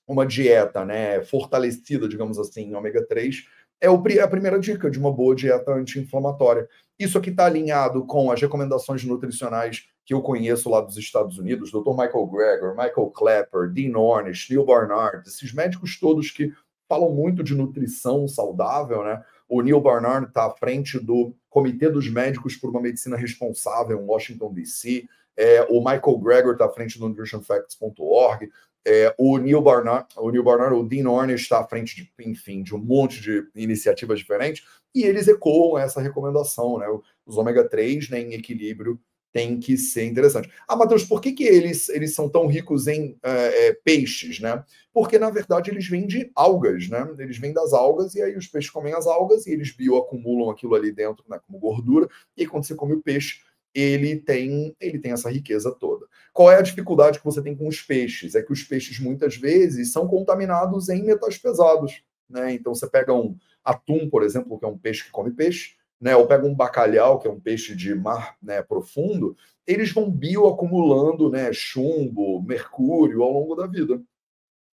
uma 0.06 0.24
dieta 0.24 0.84
né, 0.84 1.22
fortalecida, 1.24 2.08
digamos 2.08 2.38
assim, 2.38 2.62
em 2.62 2.74
ômega 2.74 3.04
3, 3.06 3.44
é 3.80 4.22
a 4.22 4.28
primeira 4.28 4.58
dica 4.58 4.90
de 4.90 4.98
uma 4.98 5.12
boa 5.12 5.34
dieta 5.34 5.72
anti-inflamatória. 5.72 6.68
Isso 6.98 7.16
aqui 7.16 7.30
está 7.30 7.46
alinhado 7.46 8.04
com 8.04 8.30
as 8.30 8.40
recomendações 8.40 9.04
nutricionais 9.04 9.88
que 10.04 10.12
eu 10.12 10.20
conheço 10.20 10.68
lá 10.68 10.80
dos 10.80 10.96
Estados 10.96 11.38
Unidos, 11.38 11.70
Dr. 11.70 11.90
Michael 11.90 12.26
Greger, 12.26 12.70
Michael 12.70 13.10
Clapper, 13.10 13.70
Dean 13.70 13.96
Ornish, 13.96 14.50
Neil 14.50 14.64
Barnard, 14.64 15.26
esses 15.26 15.52
médicos 15.52 15.98
todos 15.98 16.30
que 16.30 16.52
falam 16.88 17.12
muito 17.12 17.44
de 17.44 17.54
nutrição 17.54 18.26
saudável, 18.26 19.04
né? 19.04 19.22
O 19.48 19.62
Neil 19.62 19.80
Barnard 19.80 20.26
está 20.26 20.46
à 20.46 20.50
frente 20.50 20.98
do 20.98 21.34
Comitê 21.48 21.88
dos 21.88 22.08
Médicos 22.08 22.56
por 22.56 22.70
uma 22.70 22.80
Medicina 22.80 23.16
Responsável 23.16 24.00
em 24.00 24.04
Washington, 24.04 24.52
D.C. 24.52 25.06
É, 25.36 25.62
o 25.70 25.78
Michael 25.78 26.18
Greger 26.18 26.52
está 26.52 26.66
à 26.66 26.68
frente 26.68 26.98
do 26.98 27.08
nutritionfacts.org. 27.08 28.50
É, 28.86 29.14
o 29.18 29.36
Neil 29.38 29.60
Barnard, 29.60 30.06
o 30.16 30.30
Neil 30.30 30.42
Barnard, 30.42 30.74
o 30.74 30.82
Dean 30.82 31.08
Ornish 31.08 31.42
está 31.42 31.60
à 31.60 31.66
frente 31.66 31.96
de, 31.96 32.10
enfim, 32.26 32.62
de 32.62 32.74
um 32.74 32.78
monte 32.78 33.20
de 33.20 33.46
iniciativas 33.54 34.18
diferentes, 34.18 34.64
e 34.94 35.04
eles 35.04 35.28
ecoam 35.28 35.78
essa 35.78 36.00
recomendação, 36.00 36.78
né? 36.78 36.86
Os 37.26 37.36
ômega 37.36 37.68
3 37.68 38.08
né, 38.10 38.20
em 38.20 38.32
equilíbrio 38.32 38.98
tem 39.32 39.60
que 39.60 39.76
ser 39.76 40.04
interessante. 40.04 40.50
Ah, 40.66 40.76
Matheus, 40.76 41.04
por 41.04 41.20
que, 41.20 41.32
que 41.32 41.44
eles, 41.44 41.88
eles 41.88 42.14
são 42.14 42.28
tão 42.28 42.46
ricos 42.46 42.86
em 42.86 43.16
é, 43.22 43.68
é, 43.68 43.72
peixes, 43.84 44.40
né? 44.40 44.64
Porque, 44.92 45.18
na 45.18 45.30
verdade, 45.30 45.70
eles 45.70 45.86
vêm 45.86 46.06
de 46.06 46.30
algas, 46.34 46.88
né? 46.88 47.08
Eles 47.18 47.38
vêm 47.38 47.52
das 47.52 47.72
algas 47.72 48.14
e 48.14 48.22
aí 48.22 48.36
os 48.36 48.48
peixes 48.48 48.70
comem 48.70 48.92
as 48.92 49.06
algas 49.06 49.46
e 49.46 49.52
eles 49.52 49.70
bioacumulam 49.70 50.50
aquilo 50.50 50.74
ali 50.74 50.90
dentro, 50.90 51.24
né, 51.28 51.38
como 51.46 51.60
gordura. 51.60 52.08
E 52.36 52.42
aí, 52.42 52.48
quando 52.48 52.64
você 52.64 52.74
come 52.74 52.94
o 52.94 53.02
peixe, 53.02 53.40
ele 53.74 54.16
tem, 54.16 54.74
ele 54.80 54.98
tem 54.98 55.12
essa 55.12 55.30
riqueza 55.30 55.70
toda. 55.72 56.06
Qual 56.32 56.50
é 56.50 56.56
a 56.56 56.62
dificuldade 56.62 57.18
que 57.18 57.24
você 57.24 57.42
tem 57.42 57.56
com 57.56 57.68
os 57.68 57.80
peixes? 57.80 58.34
É 58.34 58.42
que 58.42 58.52
os 58.52 58.62
peixes, 58.62 58.98
muitas 58.98 59.36
vezes, 59.36 59.92
são 59.92 60.06
contaminados 60.06 60.88
em 60.88 61.02
metais 61.04 61.38
pesados, 61.38 62.02
né? 62.28 62.52
Então, 62.52 62.74
você 62.74 62.88
pega 62.88 63.12
um 63.12 63.36
atum, 63.64 64.08
por 64.08 64.22
exemplo, 64.22 64.58
que 64.58 64.64
é 64.64 64.68
um 64.68 64.78
peixe 64.78 65.04
que 65.04 65.10
come 65.10 65.30
peixe, 65.30 65.74
né, 66.00 66.16
ou 66.16 66.26
pega 66.26 66.46
um 66.46 66.54
bacalhau, 66.54 67.18
que 67.18 67.28
é 67.28 67.30
um 67.30 67.38
peixe 67.38 67.76
de 67.76 67.94
mar 67.94 68.36
né, 68.42 68.62
profundo, 68.62 69.36
eles 69.66 69.92
vão 69.92 70.10
bioacumulando 70.10 71.30
né, 71.30 71.52
chumbo, 71.52 72.42
mercúrio 72.42 73.22
ao 73.22 73.30
longo 73.30 73.54
da 73.54 73.66
vida. 73.66 74.00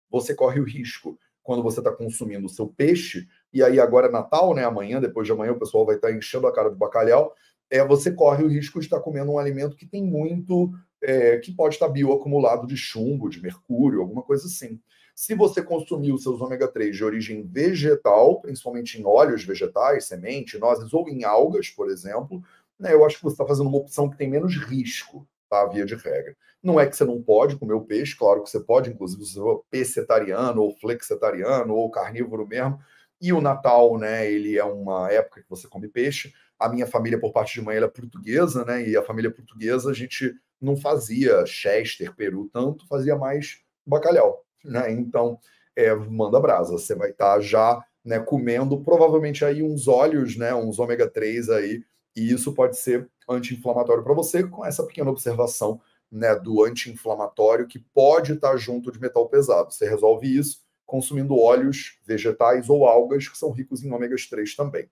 Você 0.10 0.34
corre 0.34 0.62
o 0.62 0.64
risco 0.64 1.20
quando 1.44 1.62
você 1.62 1.80
está 1.80 1.92
consumindo 1.92 2.46
o 2.46 2.50
seu 2.50 2.68
peixe, 2.68 3.28
e 3.54 3.62
aí 3.62 3.80
agora 3.80 4.08
é 4.08 4.12
Natal, 4.12 4.54
né? 4.54 4.66
Amanhã, 4.66 5.00
depois 5.00 5.26
de 5.26 5.32
amanhã, 5.32 5.54
o 5.54 5.60
pessoal 5.60 5.86
vai 5.86 5.96
estar 5.96 6.10
tá 6.10 6.14
enchendo 6.14 6.46
a 6.46 6.54
cara 6.54 6.70
de 6.70 6.76
bacalhau. 6.76 7.34
É, 7.69 7.86
você 7.86 8.12
corre 8.12 8.43
o 8.43 8.47
risco 8.47 8.80
de 8.80 8.86
estar 8.86 8.99
comendo 8.99 9.32
um 9.32 9.38
alimento 9.38 9.75
que 9.75 9.86
tem 9.86 10.03
muito, 10.03 10.71
é, 11.01 11.38
que 11.38 11.51
pode 11.51 11.75
estar 11.75 11.89
bioacumulado 11.89 12.65
de 12.65 12.77
chumbo, 12.77 13.30
de 13.30 13.41
mercúrio, 13.41 14.01
alguma 14.01 14.21
coisa 14.21 14.47
assim. 14.47 14.80
Se 15.15 15.34
você 15.34 15.63
consumir 15.63 16.12
os 16.12 16.21
seus 16.21 16.39
ômega 16.41 16.67
3 16.67 16.95
de 16.95 17.03
origem 17.03 17.43
vegetal, 17.43 18.39
principalmente 18.39 19.01
em 19.01 19.06
óleos 19.06 19.43
vegetais, 19.43 20.06
semente, 20.06 20.60
nozes 20.60 20.93
ou 20.93 21.10
em 21.10 21.23
algas, 21.23 21.69
por 21.69 21.89
exemplo, 21.89 22.43
né, 22.80 22.93
eu 22.93 23.03
acho 23.03 23.17
que 23.17 23.23
você 23.23 23.34
está 23.34 23.45
fazendo 23.45 23.67
uma 23.67 23.80
opção 23.80 24.10
que 24.10 24.17
tem 24.17 24.30
menos 24.30 24.56
risco, 24.58 25.27
tá? 25.49 25.65
Via 25.65 25.86
de 25.86 25.95
regra. 25.95 26.36
Não 26.62 26.80
é 26.80 26.86
que 26.86 26.95
você 26.95 27.03
não 27.03 27.21
pode 27.21 27.56
comer 27.56 27.73
o 27.73 27.82
peixe, 27.82 28.15
claro 28.15 28.43
que 28.43 28.49
você 28.49 28.60
pode, 28.60 28.89
inclusive, 28.89 29.25
se 29.25 29.36
for 29.36 29.63
pescetariano 29.71 30.62
ou 30.62 30.75
flexetariano 30.75 31.73
ou 31.73 31.89
carnívoro 31.89 32.47
mesmo. 32.47 32.80
E 33.19 33.34
o 33.34 33.41
Natal, 33.41 33.97
né, 33.97 34.32
ele 34.32 34.58
é 34.58 34.63
uma 34.63 35.12
época 35.12 35.41
que 35.41 35.49
você 35.49 35.67
come 35.67 35.88
peixe. 35.88 36.34
A 36.60 36.70
minha 36.70 36.88
família, 36.88 37.20
por 37.20 37.32
parte 37.32 37.54
de 37.56 37.62
mãe, 37.62 37.78
é 37.78 37.88
portuguesa, 37.88 38.65
né? 38.65 38.88
E 38.88 38.98
a 38.98 39.04
família 39.04 39.32
portuguesa, 39.32 39.91
a 39.91 39.93
gente 39.93 40.34
não 40.60 40.76
fazia 40.76 41.46
Chester, 41.46 42.15
Peru, 42.15 42.50
tanto, 42.52 42.88
fazia 42.88 43.15
mais 43.15 43.60
bacalhau 43.86 44.48
né? 44.67 44.91
Então, 44.91 45.39
é, 45.76 45.93
manda 45.96 46.39
brasa. 46.39 46.72
Você 46.74 46.93
vai 46.96 47.12
estar 47.12 47.36
tá 47.36 47.41
já 47.41 47.84
né, 48.04 48.20
comendo 48.20 48.80
provavelmente 48.84 49.43
aí 49.43 49.63
uns 49.63 49.88
óleos, 49.88 50.38
né, 50.38 50.54
uns 50.54 50.80
ômega 50.80 51.10
3 51.10 51.50
aí, 51.50 51.84
e 52.15 52.32
isso 52.32 52.54
pode 52.54 52.78
ser 52.78 53.10
anti-inflamatório 53.30 54.04
para 54.04 54.13
você, 54.13 54.48
com 54.48 54.65
essa 54.65 54.84
pequena 54.86 55.12
observação 55.12 55.82
né, 56.10 56.34
do 56.36 56.63
anti-inflamatório 56.63 57.67
que 57.67 57.80
pode 57.80 58.34
estar 58.34 58.52
tá 58.52 58.58
junto 58.58 58.91
de 58.91 59.00
metal 59.00 59.28
pesado. 59.28 59.74
Você 59.74 59.88
resolve 59.88 60.38
isso 60.38 60.65
consumindo 60.86 61.38
óleos 61.38 62.00
vegetais 62.06 62.70
ou 62.70 62.86
algas 62.86 63.28
que 63.28 63.38
são 63.38 63.52
ricos 63.52 63.84
em 63.84 63.91
ômegas 63.91 64.26
3 64.26 64.56
também. 64.56 64.89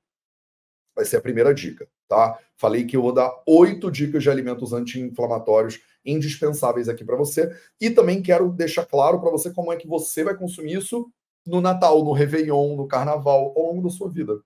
Vai 0.95 1.05
ser 1.05 1.17
a 1.17 1.21
primeira 1.21 1.53
dica, 1.53 1.88
tá? 2.08 2.39
Falei 2.55 2.86
que 2.86 2.95
eu 2.95 3.01
vou 3.01 3.13
dar 3.13 3.31
oito 3.45 3.91
dicas 3.91 4.23
de 4.23 4.29
alimentos 4.29 4.71
anti-inflamatórios 4.71 5.81
indispensáveis 6.05 6.88
aqui 6.88 7.03
para 7.03 7.17
você. 7.17 7.53
E 7.81 7.89
também 7.89 8.21
quero 8.21 8.51
deixar 8.51 8.86
claro 8.86 9.19
para 9.19 9.31
você 9.31 9.51
como 9.51 9.73
é 9.73 9.75
que 9.75 9.88
você 9.88 10.23
vai 10.23 10.38
consumir 10.38 10.77
isso 10.77 11.12
no 11.45 11.60
Natal, 11.60 12.03
no 12.03 12.12
Réveillon, 12.12 12.75
no 12.75 12.88
Carnaval, 12.88 13.53
ao 13.55 13.73
longo 13.73 13.84
da 13.84 13.89
sua 13.89 14.10
vida. 14.10 14.39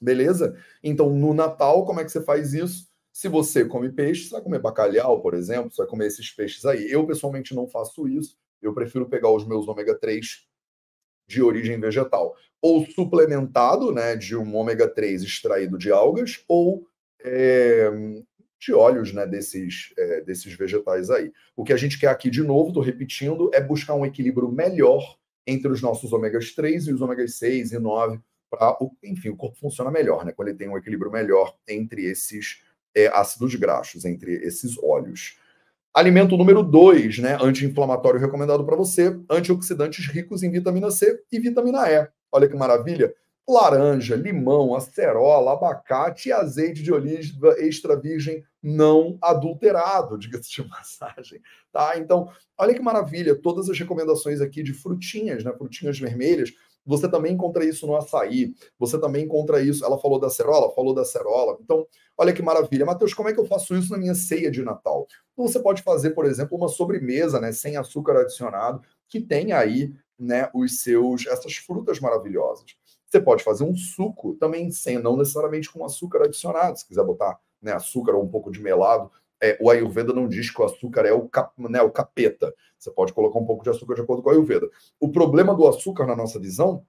Beleza? 0.00 0.56
Então, 0.82 1.10
no 1.10 1.32
Natal, 1.32 1.84
como 1.84 2.00
é 2.00 2.04
que 2.04 2.12
você 2.12 2.20
faz 2.22 2.52
isso? 2.52 2.88
Se 3.12 3.28
você 3.28 3.64
come 3.64 3.90
peixe, 3.90 4.24
você 4.24 4.30
vai 4.32 4.42
comer 4.42 4.58
bacalhau, 4.58 5.20
por 5.20 5.34
exemplo, 5.34 5.70
você 5.70 5.82
vai 5.82 5.86
comer 5.86 6.06
esses 6.08 6.30
peixes 6.30 6.64
aí. 6.64 6.90
Eu, 6.90 7.06
pessoalmente, 7.06 7.54
não 7.54 7.66
faço 7.66 8.08
isso. 8.08 8.36
Eu 8.60 8.74
prefiro 8.74 9.08
pegar 9.08 9.30
os 9.30 9.46
meus 9.46 9.68
ômega 9.68 9.96
3 9.98 10.46
de 11.26 11.42
origem 11.42 11.78
vegetal, 11.80 12.34
ou 12.60 12.86
suplementado, 12.86 13.92
né, 13.92 14.16
de 14.16 14.36
um 14.36 14.54
ômega 14.54 14.88
3 14.88 15.22
extraído 15.22 15.76
de 15.76 15.90
algas, 15.90 16.42
ou 16.48 16.86
é, 17.22 17.90
de 18.58 18.72
óleos 18.72 19.12
né, 19.12 19.26
desses, 19.26 19.92
é, 19.98 20.20
desses 20.22 20.52
vegetais 20.54 21.10
aí. 21.10 21.32
O 21.54 21.64
que 21.64 21.72
a 21.72 21.76
gente 21.76 21.98
quer 21.98 22.08
aqui, 22.08 22.30
de 22.30 22.42
novo, 22.42 22.68
estou 22.68 22.82
repetindo, 22.82 23.50
é 23.52 23.60
buscar 23.60 23.94
um 23.94 24.06
equilíbrio 24.06 24.50
melhor 24.50 25.18
entre 25.46 25.70
os 25.70 25.82
nossos 25.82 26.12
ômegas 26.12 26.52
3 26.52 26.86
e 26.86 26.92
os 26.92 27.02
ômegas 27.02 27.34
6 27.36 27.72
e 27.72 27.78
9, 27.78 28.18
para 28.50 28.76
enfim, 29.02 29.28
o 29.28 29.36
corpo 29.36 29.58
funciona 29.58 29.90
melhor, 29.90 30.24
né? 30.24 30.32
Quando 30.32 30.48
ele 30.48 30.56
tem 30.56 30.68
um 30.68 30.78
equilíbrio 30.78 31.10
melhor 31.10 31.54
entre 31.68 32.06
esses 32.06 32.62
é, 32.94 33.08
ácidos 33.08 33.54
graxos, 33.54 34.04
entre 34.04 34.32
esses 34.36 34.78
óleos. 34.78 35.38
Alimento 35.94 36.36
número 36.36 36.60
2, 36.60 37.18
né? 37.20 37.38
Anti-inflamatório 37.40 38.18
recomendado 38.18 38.64
para 38.66 38.74
você, 38.74 39.16
antioxidantes 39.30 40.06
ricos 40.08 40.42
em 40.42 40.50
vitamina 40.50 40.90
C 40.90 41.22
e 41.30 41.38
vitamina 41.38 41.88
E. 41.88 42.08
Olha 42.32 42.48
que 42.48 42.56
maravilha! 42.56 43.14
laranja, 43.48 44.16
limão, 44.16 44.74
acerola, 44.74 45.52
abacate 45.52 46.30
e 46.30 46.32
azeite 46.32 46.82
de 46.82 46.92
oliva 46.92 47.54
extra 47.58 47.94
virgem 47.94 48.42
não 48.62 49.18
adulterado, 49.20 50.16
diga-se 50.18 50.50
de 50.50 50.68
passagem, 50.68 51.40
tá? 51.70 51.98
Então, 51.98 52.30
olha 52.56 52.74
que 52.74 52.80
maravilha, 52.80 53.34
todas 53.34 53.68
as 53.68 53.78
recomendações 53.78 54.40
aqui 54.40 54.62
de 54.62 54.72
frutinhas, 54.72 55.44
né, 55.44 55.52
frutinhas 55.52 55.98
vermelhas, 55.98 56.52
você 56.84 57.08
também 57.08 57.34
encontra 57.34 57.64
isso 57.64 57.86
no 57.86 57.96
açaí, 57.96 58.54
você 58.78 58.98
também 58.98 59.24
encontra 59.24 59.62
isso, 59.62 59.84
ela 59.84 59.98
falou 59.98 60.18
da 60.18 60.26
acerola, 60.26 60.72
falou 60.74 60.94
da 60.94 61.02
acerola, 61.02 61.56
então, 61.60 61.86
olha 62.16 62.32
que 62.32 62.42
maravilha. 62.42 62.84
Matheus, 62.84 63.14
como 63.14 63.28
é 63.28 63.32
que 63.32 63.40
eu 63.40 63.46
faço 63.46 63.74
isso 63.74 63.90
na 63.92 63.98
minha 63.98 64.14
ceia 64.14 64.50
de 64.50 64.62
Natal? 64.62 65.06
Então, 65.32 65.46
você 65.46 65.58
pode 65.58 65.82
fazer, 65.82 66.10
por 66.10 66.26
exemplo, 66.26 66.56
uma 66.56 66.68
sobremesa, 66.68 67.40
né, 67.40 67.52
sem 67.52 67.76
açúcar 67.76 68.20
adicionado, 68.20 68.82
que 69.08 69.20
tem 69.20 69.52
aí, 69.52 69.94
né, 70.18 70.50
os 70.54 70.80
seus, 70.80 71.26
essas 71.26 71.56
frutas 71.56 72.00
maravilhosas. 72.00 72.76
Você 73.06 73.20
pode 73.20 73.44
fazer 73.44 73.64
um 73.64 73.76
suco 73.76 74.34
também 74.34 74.70
sem, 74.70 74.98
não 74.98 75.16
necessariamente 75.16 75.70
com 75.70 75.84
açúcar 75.84 76.24
adicionado. 76.24 76.78
Se 76.78 76.86
quiser 76.86 77.04
botar 77.04 77.38
né, 77.62 77.72
açúcar 77.72 78.14
ou 78.14 78.24
um 78.24 78.28
pouco 78.28 78.50
de 78.50 78.60
melado, 78.60 79.10
é, 79.44 79.58
o 79.60 79.70
Ayurveda 79.70 80.14
não 80.14 80.26
diz 80.26 80.50
que 80.50 80.60
o 80.60 80.64
açúcar 80.64 81.02
é 81.02 81.12
o, 81.12 81.28
cap, 81.28 81.52
né, 81.58 81.82
o 81.82 81.90
capeta. 81.90 82.54
Você 82.78 82.90
pode 82.90 83.12
colocar 83.12 83.38
um 83.38 83.44
pouco 83.44 83.62
de 83.62 83.68
açúcar 83.68 83.94
de 83.94 84.00
acordo 84.00 84.22
com 84.22 84.30
o 84.30 84.32
Ayurveda. 84.32 84.70
O 84.98 85.10
problema 85.12 85.54
do 85.54 85.66
açúcar, 85.68 86.06
na 86.06 86.16
nossa 86.16 86.40
visão, 86.40 86.84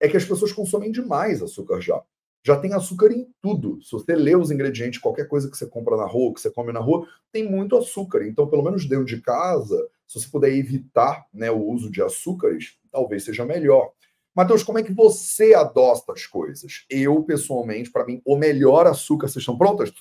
é 0.00 0.08
que 0.08 0.16
as 0.16 0.24
pessoas 0.24 0.52
consomem 0.52 0.90
demais 0.90 1.40
açúcar 1.40 1.80
já. 1.80 2.02
Já 2.42 2.58
tem 2.58 2.74
açúcar 2.74 3.12
em 3.12 3.26
tudo. 3.40 3.80
Se 3.80 3.92
você 3.92 4.14
lê 4.16 4.34
os 4.34 4.50
ingredientes, 4.50 5.00
qualquer 5.00 5.28
coisa 5.28 5.48
que 5.48 5.56
você 5.56 5.66
compra 5.66 5.96
na 5.96 6.04
rua, 6.04 6.34
que 6.34 6.40
você 6.40 6.50
come 6.50 6.72
na 6.72 6.80
rua, 6.80 7.06
tem 7.32 7.48
muito 7.48 7.76
açúcar. 7.76 8.26
Então, 8.26 8.48
pelo 8.48 8.62
menos 8.62 8.86
dentro 8.86 9.04
de 9.04 9.20
casa, 9.20 9.76
se 10.06 10.20
você 10.20 10.28
puder 10.28 10.52
evitar 10.52 11.24
né, 11.32 11.50
o 11.50 11.62
uso 11.62 11.90
de 11.90 12.02
açúcares, 12.02 12.76
talvez 12.90 13.24
seja 13.24 13.46
melhor. 13.46 13.92
Matheus, 14.34 14.64
como 14.64 14.78
é 14.78 14.82
que 14.82 14.92
você 14.92 15.54
adosta 15.54 16.12
as 16.12 16.26
coisas? 16.26 16.84
Eu, 16.90 17.22
pessoalmente, 17.22 17.90
para 17.90 18.04
mim, 18.04 18.20
o 18.24 18.36
melhor 18.36 18.84
açúcar, 18.84 19.28
vocês 19.28 19.42
estão 19.42 19.56
prontas? 19.56 19.92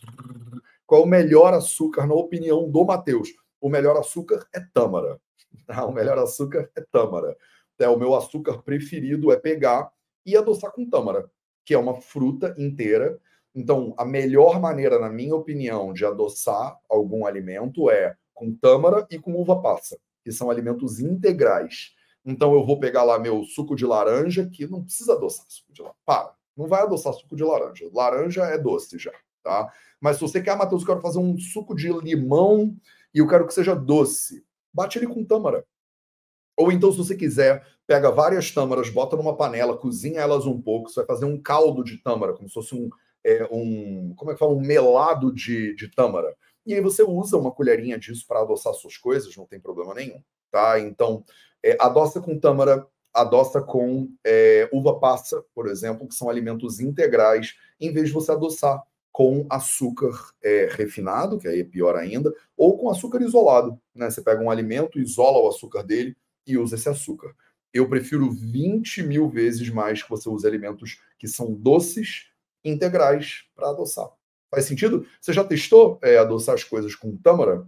Qual 0.85 1.01
é 1.01 1.03
o 1.03 1.07
melhor 1.07 1.53
açúcar, 1.53 2.05
na 2.05 2.13
opinião 2.13 2.69
do 2.69 2.83
Matheus? 2.83 3.29
O 3.59 3.69
melhor 3.69 3.97
açúcar 3.97 4.47
é 4.53 4.59
tâmara. 4.59 5.19
O 5.87 5.91
melhor 5.91 6.17
açúcar 6.17 6.69
é 6.75 6.81
tâmara. 6.91 7.37
É, 7.79 7.87
o 7.87 7.97
meu 7.97 8.15
açúcar 8.15 8.61
preferido 8.63 9.31
é 9.31 9.37
pegar 9.37 9.91
e 10.25 10.37
adoçar 10.37 10.71
com 10.71 10.89
tâmara, 10.89 11.29
que 11.65 11.73
é 11.73 11.77
uma 11.77 11.99
fruta 12.01 12.55
inteira. 12.57 13.19
Então, 13.53 13.93
a 13.97 14.05
melhor 14.05 14.59
maneira, 14.59 14.99
na 14.99 15.09
minha 15.09 15.35
opinião, 15.35 15.93
de 15.93 16.05
adoçar 16.05 16.79
algum 16.89 17.25
alimento 17.25 17.89
é 17.89 18.15
com 18.33 18.53
tâmara 18.53 19.05
e 19.09 19.19
com 19.19 19.33
uva 19.33 19.61
passa, 19.61 19.97
que 20.23 20.31
são 20.31 20.49
alimentos 20.49 20.99
integrais. 20.99 21.93
Então 22.25 22.53
eu 22.53 22.65
vou 22.65 22.79
pegar 22.79 23.03
lá 23.03 23.19
meu 23.19 23.43
suco 23.43 23.75
de 23.75 23.85
laranja, 23.85 24.49
que 24.49 24.65
não 24.65 24.83
precisa 24.83 25.13
adoçar 25.13 25.45
suco 25.49 25.73
de 25.73 25.81
laranja. 25.81 25.99
Para, 26.05 26.35
não 26.55 26.67
vai 26.67 26.81
adoçar 26.81 27.13
suco 27.13 27.35
de 27.35 27.43
laranja. 27.43 27.89
Laranja 27.93 28.43
é 28.45 28.57
doce 28.57 28.97
já, 28.97 29.11
tá? 29.43 29.71
Mas 29.99 30.17
se 30.17 30.21
você 30.21 30.41
quer, 30.41 30.57
Matheus, 30.57 30.81
eu 30.81 30.87
quero 30.87 31.01
fazer 31.01 31.19
um 31.19 31.37
suco 31.37 31.75
de 31.75 31.91
limão 31.91 32.75
e 33.13 33.19
eu 33.19 33.27
quero 33.27 33.45
que 33.45 33.53
seja 33.53 33.75
doce, 33.75 34.43
bate 34.73 34.97
ele 34.97 35.07
com 35.07 35.23
tâmara. 35.23 35.65
Ou 36.57 36.71
então, 36.71 36.91
se 36.91 36.97
você 36.97 37.15
quiser, 37.15 37.65
pega 37.87 38.11
várias 38.11 38.51
tâmaras, 38.51 38.89
bota 38.89 39.15
numa 39.15 39.35
panela, 39.35 39.77
cozinha 39.77 40.21
elas 40.21 40.45
um 40.45 40.61
pouco, 40.61 40.89
você 40.89 41.01
vai 41.01 41.07
fazer 41.07 41.25
um 41.25 41.41
caldo 41.41 41.83
de 41.83 41.97
tâmara, 41.97 42.33
como 42.33 42.47
se 42.47 42.53
fosse 42.53 42.75
um, 42.75 42.89
é, 43.23 43.47
um 43.51 44.13
como 44.15 44.31
é 44.31 44.33
que 44.33 44.39
fala, 44.39 44.53
um 44.53 44.61
melado 44.61 45.33
de, 45.33 45.75
de 45.75 45.89
tâmara. 45.89 46.35
E 46.65 46.73
aí 46.73 46.81
você 46.81 47.03
usa 47.03 47.37
uma 47.37 47.51
colherinha 47.51 47.97
disso 47.97 48.25
para 48.27 48.41
adoçar 48.41 48.73
suas 48.73 48.97
coisas, 48.97 49.35
não 49.35 49.45
tem 49.45 49.59
problema 49.59 49.93
nenhum, 49.93 50.21
tá? 50.51 50.79
Então, 50.79 51.23
é, 51.61 51.75
adoça 51.79 52.21
com 52.21 52.39
tâmara, 52.39 52.87
adoça 53.13 53.61
com 53.61 54.09
é, 54.23 54.69
uva 54.71 54.99
passa, 54.99 55.43
por 55.53 55.67
exemplo, 55.67 56.07
que 56.07 56.15
são 56.15 56.29
alimentos 56.29 56.79
integrais, 56.79 57.55
em 57.79 57.91
vez 57.91 58.07
de 58.07 58.13
você 58.13 58.31
adoçar 58.31 58.81
com 59.13 59.45
açúcar 59.47 60.33
é, 60.43 60.67
refinado, 60.71 61.37
que 61.37 61.47
aí 61.47 61.59
é 61.59 61.63
pior 61.63 61.95
ainda, 61.95 62.33
ou 62.57 62.75
com 62.79 62.89
açúcar 62.89 63.21
isolado. 63.21 63.79
Né? 63.93 64.09
Você 64.09 64.23
pega 64.23 64.41
um 64.41 64.49
alimento, 64.49 64.99
isola 64.99 65.37
o 65.37 65.47
açúcar 65.47 65.83
dele 65.83 66.17
e 66.47 66.57
usa 66.57 66.75
esse 66.75 66.89
açúcar. 66.89 67.33
Eu 67.71 67.87
prefiro 67.87 68.31
20 68.31 69.03
mil 69.03 69.29
vezes 69.29 69.69
mais 69.69 70.01
que 70.01 70.09
você 70.09 70.27
use 70.27 70.45
alimentos 70.47 70.99
que 71.19 71.27
são 71.27 71.53
doces, 71.53 72.31
integrais, 72.65 73.43
para 73.55 73.69
adoçar. 73.69 74.09
Faz 74.49 74.65
sentido? 74.65 75.05
Você 75.21 75.31
já 75.31 75.43
testou 75.43 75.99
é, 76.01 76.17
adoçar 76.17 76.55
as 76.55 76.63
coisas 76.63 76.95
com 76.95 77.15
tâmara? 77.15 77.67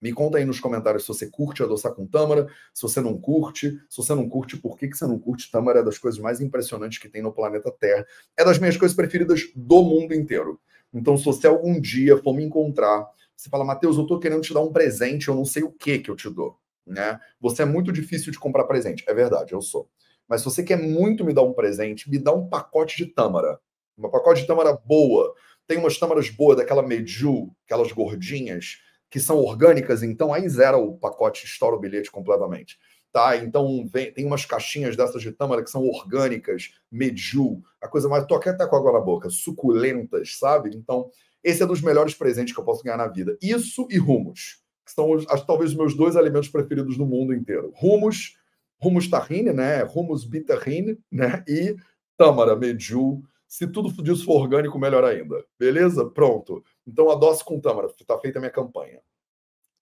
Me 0.00 0.12
conta 0.12 0.38
aí 0.38 0.44
nos 0.44 0.60
comentários 0.60 1.02
se 1.02 1.08
você 1.08 1.28
curte 1.28 1.62
adoçar 1.62 1.92
com 1.92 2.06
tâmara, 2.06 2.46
se 2.72 2.82
você 2.82 3.00
não 3.00 3.18
curte. 3.18 3.78
Se 3.88 3.96
você 3.96 4.14
não 4.14 4.28
curte, 4.28 4.56
por 4.56 4.78
que, 4.78 4.88
que 4.88 4.96
você 4.96 5.06
não 5.06 5.18
curte? 5.18 5.50
Tâmara 5.50 5.80
é 5.80 5.82
das 5.82 5.98
coisas 5.98 6.20
mais 6.20 6.40
impressionantes 6.40 6.98
que 6.98 7.08
tem 7.08 7.20
no 7.20 7.32
planeta 7.32 7.70
Terra. 7.72 8.06
É 8.36 8.44
das 8.44 8.58
minhas 8.58 8.76
coisas 8.76 8.96
preferidas 8.96 9.42
do 9.56 9.82
mundo 9.82 10.14
inteiro. 10.14 10.60
Então, 10.94 11.16
se 11.16 11.24
você 11.24 11.46
algum 11.46 11.80
dia 11.80 12.16
for 12.16 12.32
me 12.32 12.44
encontrar, 12.44 13.06
você 13.36 13.50
fala, 13.50 13.64
Matheus, 13.64 13.96
eu 13.98 14.06
tô 14.06 14.18
querendo 14.18 14.40
te 14.40 14.54
dar 14.54 14.60
um 14.60 14.72
presente, 14.72 15.28
eu 15.28 15.34
não 15.34 15.44
sei 15.44 15.62
o 15.64 15.72
que 15.72 15.98
que 15.98 16.10
eu 16.10 16.16
te 16.16 16.30
dou. 16.30 16.56
Né? 16.86 17.18
Você 17.40 17.62
é 17.62 17.64
muito 17.64 17.92
difícil 17.92 18.32
de 18.32 18.38
comprar 18.38 18.64
presente. 18.64 19.04
É 19.06 19.12
verdade, 19.12 19.52
eu 19.52 19.60
sou. 19.60 19.88
Mas 20.28 20.42
se 20.42 20.44
você 20.44 20.62
quer 20.62 20.76
muito 20.76 21.24
me 21.24 21.32
dar 21.32 21.42
um 21.42 21.52
presente, 21.52 22.08
me 22.08 22.18
dá 22.18 22.32
um 22.32 22.48
pacote 22.48 22.96
de 22.96 23.06
tâmara. 23.06 23.58
Um 23.98 24.08
pacote 24.08 24.42
de 24.42 24.46
tâmara 24.46 24.72
boa. 24.72 25.34
Tem 25.66 25.76
umas 25.76 25.98
tâmaras 25.98 26.30
boas, 26.30 26.56
daquela 26.56 26.82
Meju, 26.82 27.50
aquelas 27.66 27.92
gordinhas 27.92 28.78
que 29.10 29.18
são 29.20 29.38
orgânicas, 29.38 30.02
então 30.02 30.32
aí 30.32 30.48
zera 30.48 30.76
o 30.76 30.96
pacote, 30.96 31.46
estoura 31.46 31.76
o 31.76 31.80
bilhete 31.80 32.10
completamente. 32.10 32.78
Tá? 33.10 33.36
Então 33.36 33.88
vem, 33.90 34.12
tem 34.12 34.26
umas 34.26 34.44
caixinhas 34.44 34.94
dessas 34.94 35.22
de 35.22 35.32
tâmara 35.32 35.64
que 35.64 35.70
são 35.70 35.86
orgânicas, 35.88 36.74
medju, 36.90 37.62
a 37.80 37.88
coisa 37.88 38.08
mais. 38.08 38.26
Tô 38.26 38.34
até 38.34 38.66
com 38.66 38.76
água 38.76 38.92
na 38.92 39.00
boca, 39.00 39.30
suculentas, 39.30 40.36
sabe? 40.36 40.76
Então, 40.76 41.10
esse 41.42 41.62
é 41.62 41.66
dos 41.66 41.80
melhores 41.80 42.14
presentes 42.14 42.52
que 42.52 42.60
eu 42.60 42.64
posso 42.64 42.82
ganhar 42.82 42.98
na 42.98 43.08
vida. 43.08 43.38
Isso 43.40 43.86
e 43.90 43.96
rumos, 43.96 44.60
que 44.84 44.92
são 44.92 45.10
os, 45.10 45.24
talvez 45.46 45.70
os 45.70 45.76
meus 45.76 45.94
dois 45.94 46.16
alimentos 46.16 46.48
preferidos 46.48 46.98
no 46.98 47.06
mundo 47.06 47.32
inteiro. 47.32 47.72
Rumos, 47.74 48.36
rumos 48.78 49.08
tahine, 49.08 49.52
né? 49.52 49.82
Rumos 49.82 50.24
bitahine, 50.24 50.98
né? 51.10 51.42
E 51.48 51.76
tâmara, 52.18 52.54
medju. 52.54 53.22
Se 53.46 53.66
tudo 53.66 53.90
disso 54.02 54.26
for 54.26 54.42
orgânico, 54.42 54.78
melhor 54.78 55.04
ainda. 55.04 55.42
Beleza? 55.58 56.04
Pronto. 56.04 56.62
Então, 56.88 57.10
adoce 57.10 57.44
com 57.44 57.60
tâmara. 57.60 57.88
Está 57.88 58.18
feita 58.18 58.38
a 58.38 58.40
minha 58.40 58.50
campanha. 58.50 59.00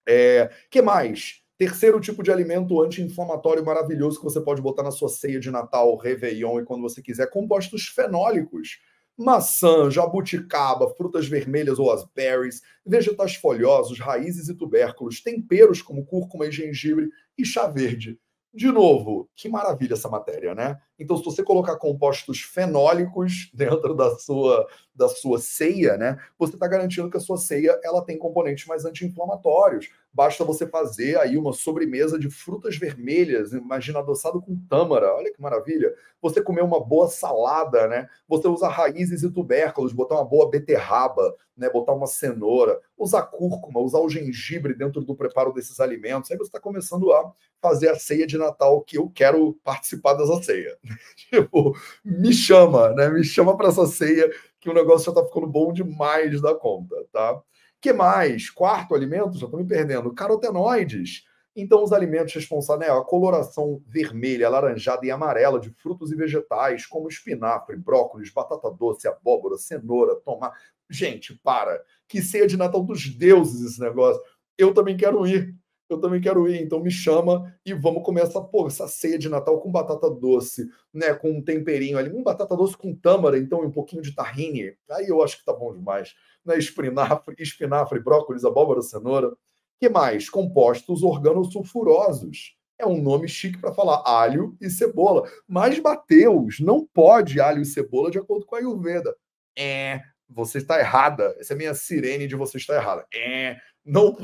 É, 0.07 0.49
que 0.69 0.81
mais? 0.81 1.41
Terceiro 1.57 1.99
tipo 1.99 2.21
de 2.21 2.31
alimento 2.31 2.79
anti-inflamatório 2.81 3.65
maravilhoso 3.65 4.19
que 4.19 4.23
você 4.23 4.39
pode 4.39 4.61
botar 4.61 4.83
na 4.83 4.91
sua 4.91 5.09
ceia 5.09 5.39
de 5.39 5.49
Natal, 5.49 5.95
Réveillon 5.97 6.59
e 6.59 6.65
quando 6.65 6.83
você 6.83 7.01
quiser, 7.01 7.29
compostos 7.31 7.87
fenólicos. 7.87 8.79
Maçã, 9.17 9.89
jabuticaba, 9.89 10.93
frutas 10.93 11.27
vermelhas 11.27 11.79
ou 11.79 11.91
as 11.91 12.03
berries, 12.13 12.61
vegetais 12.85 13.33
folhosos, 13.33 13.99
raízes 13.99 14.47
e 14.47 14.53
tubérculos, 14.53 15.21
temperos 15.21 15.81
como 15.81 16.05
cúrcuma 16.05 16.45
e 16.45 16.51
gengibre 16.51 17.09
e 17.35 17.43
chá 17.43 17.67
verde. 17.67 18.19
De 18.57 18.71
novo, 18.71 19.29
que 19.35 19.47
maravilha 19.47 19.93
essa 19.93 20.09
matéria, 20.09 20.55
né? 20.55 20.79
Então, 20.97 21.15
se 21.15 21.23
você 21.23 21.43
colocar 21.43 21.75
compostos 21.75 22.41
fenólicos 22.41 23.51
dentro 23.53 23.93
da 23.93 24.17
sua, 24.17 24.67
da 24.95 25.07
sua 25.07 25.37
ceia, 25.37 25.95
né, 25.95 26.17
você 26.39 26.55
está 26.55 26.67
garantindo 26.67 27.07
que 27.07 27.17
a 27.17 27.19
sua 27.19 27.37
ceia 27.37 27.79
ela 27.83 28.03
tem 28.03 28.17
componentes 28.17 28.65
mais 28.65 28.83
anti-inflamatórios. 28.83 29.89
Basta 30.17 30.43
você 30.43 30.65
fazer 30.65 31.15
aí 31.19 31.37
uma 31.37 31.53
sobremesa 31.53 32.17
de 32.17 32.27
frutas 32.27 32.75
vermelhas, 32.75 33.53
imagina 33.53 33.99
adoçado 33.99 34.41
com 34.41 34.57
tâmara, 34.67 35.13
olha 35.13 35.31
que 35.31 35.39
maravilha. 35.39 35.93
Você 36.19 36.41
comer 36.41 36.63
uma 36.63 36.83
boa 36.83 37.07
salada, 37.07 37.87
né? 37.87 38.09
Você 38.27 38.47
usar 38.47 38.69
raízes 38.69 39.21
e 39.21 39.29
tubérculos, 39.29 39.93
botar 39.93 40.15
uma 40.15 40.25
boa 40.25 40.49
beterraba, 40.49 41.35
né? 41.55 41.69
Botar 41.69 41.93
uma 41.93 42.07
cenoura, 42.07 42.81
usar 42.97 43.27
cúrcuma, 43.27 43.79
usar 43.79 43.99
o 43.99 44.09
gengibre 44.09 44.73
dentro 44.73 45.01
do 45.01 45.15
preparo 45.15 45.53
desses 45.53 45.79
alimentos. 45.79 46.31
Aí 46.31 46.37
você 46.37 46.45
está 46.45 46.59
começando 46.59 47.13
a 47.13 47.31
fazer 47.61 47.89
a 47.89 47.99
ceia 47.99 48.25
de 48.25 48.39
Natal 48.39 48.81
que 48.81 48.97
eu 48.97 49.11
quero 49.13 49.53
participar 49.63 50.15
dessa 50.15 50.41
ceia. 50.41 50.79
tipo, 51.29 51.77
me 52.03 52.33
chama, 52.33 52.89
né? 52.93 53.07
Me 53.07 53.23
chama 53.23 53.55
para 53.55 53.67
essa 53.67 53.85
ceia 53.85 54.31
que 54.59 54.67
o 54.67 54.73
negócio 54.73 55.05
já 55.05 55.11
está 55.11 55.23
ficando 55.23 55.45
bom 55.45 55.71
demais 55.71 56.41
da 56.41 56.55
conta, 56.55 56.95
tá? 57.13 57.39
Que 57.81 57.93
mais? 57.93 58.49
Quarto 58.49 58.95
alimento, 58.95 59.37
já 59.37 59.45
estou 59.45 59.59
me 59.59 59.67
perdendo, 59.67 60.13
carotenoides. 60.13 61.23
Então, 61.55 61.83
os 61.83 61.91
alimentos 61.91 62.33
responsáveis, 62.35 62.91
né, 62.91 62.95
a 62.95 63.01
coloração 63.01 63.81
vermelha, 63.87 64.45
alaranjada 64.45 65.03
e 65.05 65.09
amarela 65.09 65.59
de 65.59 65.71
frutos 65.71 66.11
e 66.11 66.15
vegetais, 66.15 66.85
como 66.85 67.07
espinafre, 67.07 67.75
brócolis, 67.75 68.31
batata 68.31 68.69
doce, 68.69 69.07
abóbora, 69.07 69.57
cenoura, 69.57 70.15
tomate. 70.17 70.55
Gente, 70.87 71.33
para. 71.43 71.83
Que 72.07 72.21
ceia 72.21 72.47
de 72.47 72.55
Natal 72.55 72.83
dos 72.83 73.09
deuses 73.09 73.71
esse 73.71 73.81
negócio. 73.81 74.21
Eu 74.55 74.73
também 74.73 74.95
quero 74.95 75.25
ir 75.25 75.55
eu 75.89 75.99
também 75.99 76.19
quero 76.19 76.47
ir, 76.49 76.61
então 76.61 76.81
me 76.81 76.91
chama 76.91 77.53
e 77.65 77.73
vamos 77.73 78.03
comer 78.03 78.21
essa, 78.21 78.45
essa 78.67 78.87
ceia 78.87 79.17
de 79.17 79.29
Natal 79.29 79.59
com 79.59 79.71
batata 79.71 80.09
doce, 80.09 80.67
né, 80.93 81.13
com 81.13 81.31
um 81.31 81.41
temperinho 81.41 81.97
ali, 81.97 82.11
um 82.11 82.23
batata 82.23 82.55
doce 82.55 82.77
com 82.77 82.95
tâmara, 82.95 83.37
então 83.37 83.61
um 83.61 83.71
pouquinho 83.71 84.01
de 84.01 84.13
tahine, 84.13 84.75
aí 84.91 85.07
eu 85.07 85.23
acho 85.23 85.37
que 85.37 85.45
tá 85.45 85.53
bom 85.53 85.73
demais, 85.73 86.13
né, 86.45 86.57
espinafre, 86.57 87.35
espinafre 87.39 87.99
brócolis, 87.99 88.43
abóbora, 88.43 88.81
cenoura, 88.81 89.33
que 89.79 89.89
mais? 89.89 90.29
Compostos 90.29 91.03
organosulfurosos, 91.03 92.57
é 92.79 92.85
um 92.85 93.01
nome 93.01 93.27
chique 93.27 93.57
para 93.57 93.73
falar 93.73 94.03
alho 94.05 94.55
e 94.61 94.69
cebola, 94.69 95.29
mas 95.47 95.79
Mateus, 95.79 96.59
não 96.59 96.85
pode 96.85 97.39
alho 97.39 97.61
e 97.61 97.65
cebola 97.65 98.11
de 98.11 98.19
acordo 98.19 98.45
com 98.45 98.55
a 98.55 98.59
Ayurveda. 98.59 99.15
É, 99.57 100.01
você 100.29 100.59
está 100.59 100.79
errada. 100.79 101.35
Essa 101.39 101.53
é 101.53 101.55
a 101.55 101.57
minha 101.57 101.73
sirene 101.73 102.27
de 102.27 102.35
você 102.35 102.57
está 102.57 102.75
errada. 102.75 103.05
É, 103.13 103.57
não 103.87 104.15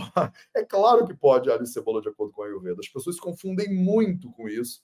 É 0.53 0.63
claro 0.63 1.07
que 1.07 1.15
pode 1.15 1.49
alho 1.49 1.63
e 1.63 1.67
cebola 1.67 2.01
de 2.01 2.09
acordo 2.09 2.33
com 2.33 2.43
a 2.43 2.45
Ayurveda. 2.45 2.79
As 2.79 2.89
pessoas 2.89 3.15
se 3.15 3.21
confundem 3.21 3.73
muito 3.73 4.31
com 4.31 4.47
isso. 4.49 4.81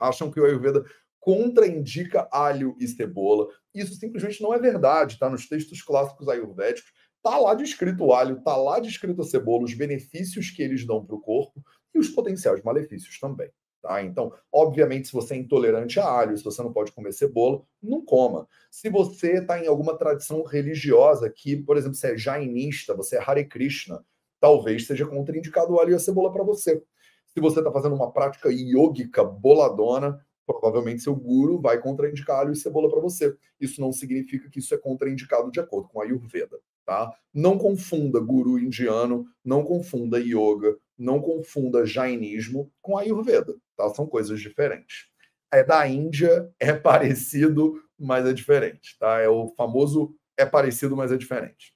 Acham 0.00 0.30
que 0.30 0.40
o 0.40 0.44
Ayurveda 0.44 0.84
contraindica 1.20 2.28
alho 2.32 2.76
e 2.80 2.88
cebola. 2.88 3.46
Isso 3.72 3.94
simplesmente 3.94 4.42
não 4.42 4.52
é 4.52 4.58
verdade, 4.58 5.18
tá? 5.18 5.30
Nos 5.30 5.48
textos 5.48 5.80
clássicos 5.80 6.28
ayurvédicos, 6.28 6.92
tá 7.22 7.38
lá 7.38 7.54
descrito 7.54 8.04
o 8.04 8.12
alho, 8.12 8.42
tá 8.42 8.56
lá 8.56 8.80
descrito 8.80 9.22
a 9.22 9.24
cebola, 9.24 9.64
os 9.64 9.74
benefícios 9.74 10.50
que 10.50 10.62
eles 10.62 10.84
dão 10.84 11.04
para 11.06 11.14
o 11.14 11.20
corpo 11.20 11.62
e 11.94 11.98
os 11.98 12.08
potenciais 12.08 12.60
malefícios 12.62 13.20
também. 13.20 13.50
Tá? 13.82 14.00
Então, 14.00 14.32
obviamente, 14.52 15.08
se 15.08 15.12
você 15.12 15.34
é 15.34 15.38
intolerante 15.38 15.98
a 15.98 16.06
alho, 16.08 16.38
se 16.38 16.44
você 16.44 16.62
não 16.62 16.72
pode 16.72 16.92
comer 16.92 17.12
cebola, 17.12 17.62
não 17.82 18.04
coma. 18.04 18.46
Se 18.70 18.88
você 18.88 19.40
está 19.40 19.58
em 19.58 19.66
alguma 19.66 19.98
tradição 19.98 20.44
religiosa 20.44 21.28
que, 21.28 21.56
por 21.56 21.76
exemplo, 21.76 21.96
você 21.96 22.12
é 22.12 22.16
jainista, 22.16 22.94
você 22.94 23.16
é 23.16 23.20
Hare 23.20 23.44
Krishna, 23.44 24.04
talvez 24.38 24.86
seja 24.86 25.04
contraindicado 25.04 25.72
o 25.72 25.80
alho 25.80 25.90
e 25.90 25.94
a 25.96 25.98
cebola 25.98 26.32
para 26.32 26.44
você. 26.44 26.80
Se 27.26 27.40
você 27.40 27.58
está 27.58 27.72
fazendo 27.72 27.96
uma 27.96 28.12
prática 28.12 28.50
yógica 28.50 29.24
boladona, 29.24 30.24
provavelmente 30.46 31.02
seu 31.02 31.14
guru 31.14 31.60
vai 31.60 31.80
contraindicar 31.80 32.40
alho 32.40 32.52
e 32.52 32.56
cebola 32.56 32.90
para 32.90 33.00
você. 33.00 33.36
Isso 33.60 33.80
não 33.80 33.92
significa 33.92 34.48
que 34.50 34.58
isso 34.58 34.74
é 34.74 34.78
contraindicado 34.78 35.50
de 35.50 35.60
acordo 35.60 35.88
com 35.88 36.00
a 36.00 36.04
Ayurveda. 36.04 36.58
Tá? 36.84 37.12
Não 37.32 37.56
confunda 37.56 38.18
guru 38.18 38.58
indiano, 38.58 39.24
não 39.44 39.62
confunda 39.62 40.18
yoga, 40.18 40.76
não 40.98 41.20
confunda 41.20 41.86
jainismo 41.86 42.72
com 42.80 42.98
ayurveda, 42.98 43.54
tá? 43.76 43.88
São 43.90 44.06
coisas 44.06 44.40
diferentes. 44.40 45.06
É 45.52 45.62
da 45.62 45.86
Índia, 45.86 46.50
é 46.58 46.72
parecido, 46.74 47.80
mas 47.98 48.26
é 48.26 48.32
diferente, 48.32 48.96
tá? 48.98 49.20
É 49.20 49.28
o 49.28 49.48
famoso 49.56 50.14
é 50.36 50.46
parecido, 50.46 50.96
mas 50.96 51.12
é 51.12 51.16
diferente. 51.16 51.71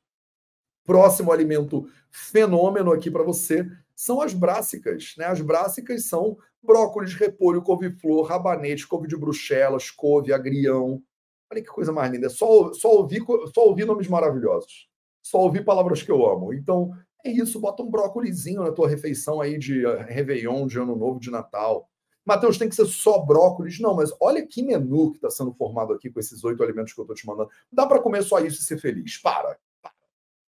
Próximo 0.86 1.32
alimento 1.32 1.88
fenômeno 2.10 2.92
aqui 2.92 3.10
para 3.10 3.22
você 3.22 3.68
são 3.94 4.20
as 4.20 4.32
brássicas, 4.32 5.14
né? 5.18 5.26
As 5.26 5.40
brássicas 5.40 6.06
são 6.06 6.36
brócolis, 6.62 7.14
repolho, 7.14 7.62
couve-flor, 7.62 8.26
rabanete, 8.26 8.86
couve 8.86 9.08
de 9.08 9.16
bruxelas, 9.16 9.90
couve, 9.90 10.32
agrião. 10.32 11.02
Olha 11.50 11.62
que 11.62 11.68
coisa 11.68 11.92
mais 11.92 12.10
linda. 12.10 12.28
Só, 12.28 12.72
só, 12.72 12.90
ouvi, 12.90 13.24
só 13.54 13.66
ouvi 13.66 13.84
nomes 13.84 14.08
maravilhosos. 14.08 14.88
Só 15.22 15.38
ouvi 15.38 15.62
palavras 15.62 16.02
que 16.02 16.10
eu 16.10 16.24
amo. 16.28 16.52
Então, 16.52 16.92
é 17.24 17.30
isso, 17.30 17.60
bota 17.60 17.82
um 17.82 17.90
brócolizinho 17.90 18.62
na 18.62 18.70
tua 18.70 18.88
refeição 18.88 19.40
aí 19.40 19.58
de 19.58 19.84
eh, 19.84 20.02
Réveillon, 20.02 20.66
de 20.66 20.78
Ano 20.78 20.94
Novo, 20.94 21.18
de 21.18 21.30
Natal. 21.30 21.88
Matheus, 22.24 22.58
tem 22.58 22.68
que 22.68 22.74
ser 22.74 22.86
só 22.86 23.18
brócolis? 23.18 23.80
Não, 23.80 23.94
mas 23.94 24.12
olha 24.20 24.46
que 24.46 24.62
menu 24.62 25.12
que 25.12 25.18
está 25.18 25.30
sendo 25.30 25.52
formado 25.54 25.92
aqui 25.92 26.10
com 26.10 26.20
esses 26.20 26.42
oito 26.44 26.62
alimentos 26.62 26.92
que 26.92 27.00
eu 27.00 27.04
estou 27.04 27.16
te 27.16 27.26
mandando. 27.26 27.50
Dá 27.72 27.86
para 27.86 28.00
comer 28.00 28.22
só 28.22 28.40
isso 28.40 28.60
e 28.60 28.64
ser 28.64 28.78
feliz? 28.78 29.16
Para. 29.18 29.56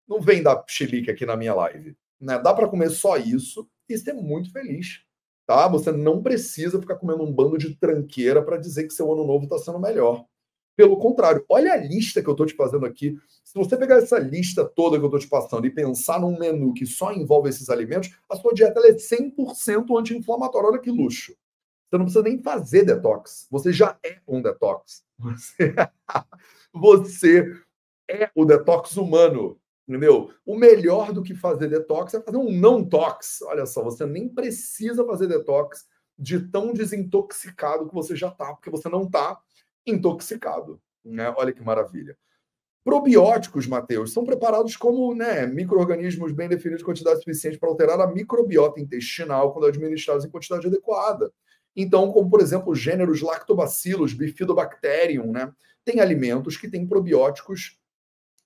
Não 0.07 0.21
vem 0.21 0.43
dar 0.43 0.63
chilique 0.67 1.09
aqui 1.09 1.25
na 1.25 1.35
minha 1.35 1.53
live. 1.53 1.95
Né? 2.19 2.39
Dá 2.39 2.53
para 2.53 2.67
comer 2.67 2.89
só 2.89 3.17
isso 3.17 3.67
e 3.89 3.97
ser 3.97 4.13
muito 4.13 4.51
feliz. 4.51 5.01
Tá? 5.45 5.67
Você 5.67 5.91
não 5.91 6.23
precisa 6.23 6.79
ficar 6.79 6.95
comendo 6.95 7.23
um 7.23 7.31
bando 7.31 7.57
de 7.57 7.75
tranqueira 7.75 8.41
para 8.43 8.57
dizer 8.57 8.85
que 8.85 8.93
seu 8.93 9.11
ano 9.11 9.25
novo 9.25 9.43
está 9.45 9.57
sendo 9.57 9.79
melhor. 9.79 10.25
Pelo 10.75 10.97
contrário, 10.97 11.45
olha 11.47 11.71
a 11.73 11.77
lista 11.77 12.21
que 12.21 12.27
eu 12.27 12.33
estou 12.33 12.45
te 12.45 12.53
fazendo 12.53 12.85
aqui. 12.85 13.17
Se 13.43 13.53
você 13.53 13.77
pegar 13.77 13.97
essa 13.97 14.19
lista 14.19 14.65
toda 14.65 14.97
que 14.97 15.03
eu 15.03 15.08
estou 15.08 15.19
te 15.19 15.27
passando 15.27 15.65
e 15.65 15.71
pensar 15.71 16.19
num 16.19 16.37
menu 16.37 16.73
que 16.73 16.85
só 16.85 17.13
envolve 17.13 17.49
esses 17.49 17.69
alimentos, 17.69 18.13
a 18.29 18.35
sua 18.35 18.53
dieta 18.53 18.81
é 18.81 18.91
100% 18.91 19.97
anti-inflamatória. 19.97 20.69
Olha 20.69 20.79
que 20.79 20.91
luxo. 20.91 21.33
Você 21.89 21.97
não 21.97 22.06
precisa 22.06 22.23
nem 22.23 22.41
fazer 22.41 22.83
detox. 22.83 23.47
Você 23.49 23.71
já 23.71 23.97
é 24.03 24.17
um 24.27 24.41
detox. 24.41 25.03
Você, 25.17 25.73
você 26.73 27.56
é 28.10 28.29
o 28.35 28.43
detox 28.43 28.97
humano. 28.97 29.58
Entendeu? 29.88 30.31
O 30.46 30.58
melhor 30.58 31.13
do 31.13 31.21
que 31.21 31.36
fazer 31.36 31.67
detox 31.69 32.13
é 32.13 32.21
fazer 32.21 32.38
um 32.38 32.52
não-tox. 32.52 33.42
Olha 33.44 33.65
só, 33.65 33.83
você 33.83 34.06
nem 34.06 34.27
precisa 34.27 35.06
fazer 35.06 35.27
detox 35.27 35.86
de 36.17 36.40
tão 36.40 36.73
desintoxicado 36.73 37.88
que 37.88 37.94
você 37.94 38.15
já 38.15 38.29
está, 38.29 38.54
porque 38.54 38.69
você 38.69 38.90
não 38.90 39.04
está 39.04 39.40
intoxicado. 39.86 40.81
Né? 41.04 41.31
Olha 41.38 41.54
que 41.54 41.62
maravilha. 41.62 42.17
Probióticos, 42.83 43.65
Mateus, 43.65 44.13
são 44.13 44.23
preparados 44.23 44.75
como 44.75 45.13
né, 45.15 45.48
micro-organismos 45.48 46.31
bem 46.31 46.48
definidos 46.48 46.81
em 46.81 46.86
quantidade 46.86 47.17
suficiente 47.19 47.58
para 47.58 47.69
alterar 47.69 48.00
a 48.00 48.08
microbiota 48.08 48.79
intestinal 48.79 49.52
quando 49.52 49.65
administrados 49.65 50.23
em 50.23 50.29
quantidade 50.29 50.67
adequada. 50.67 51.31
Então, 51.75 52.12
como 52.12 52.29
por 52.29 52.42
exemplo, 52.42 52.75
gêneros 52.75 53.21
lactobacillus, 53.21 54.13
bifidobacterium, 54.13 55.31
né? 55.31 55.52
Tem 55.83 56.00
alimentos 56.00 56.58
que 56.58 56.69
têm 56.69 56.88
probióticos 56.88 57.79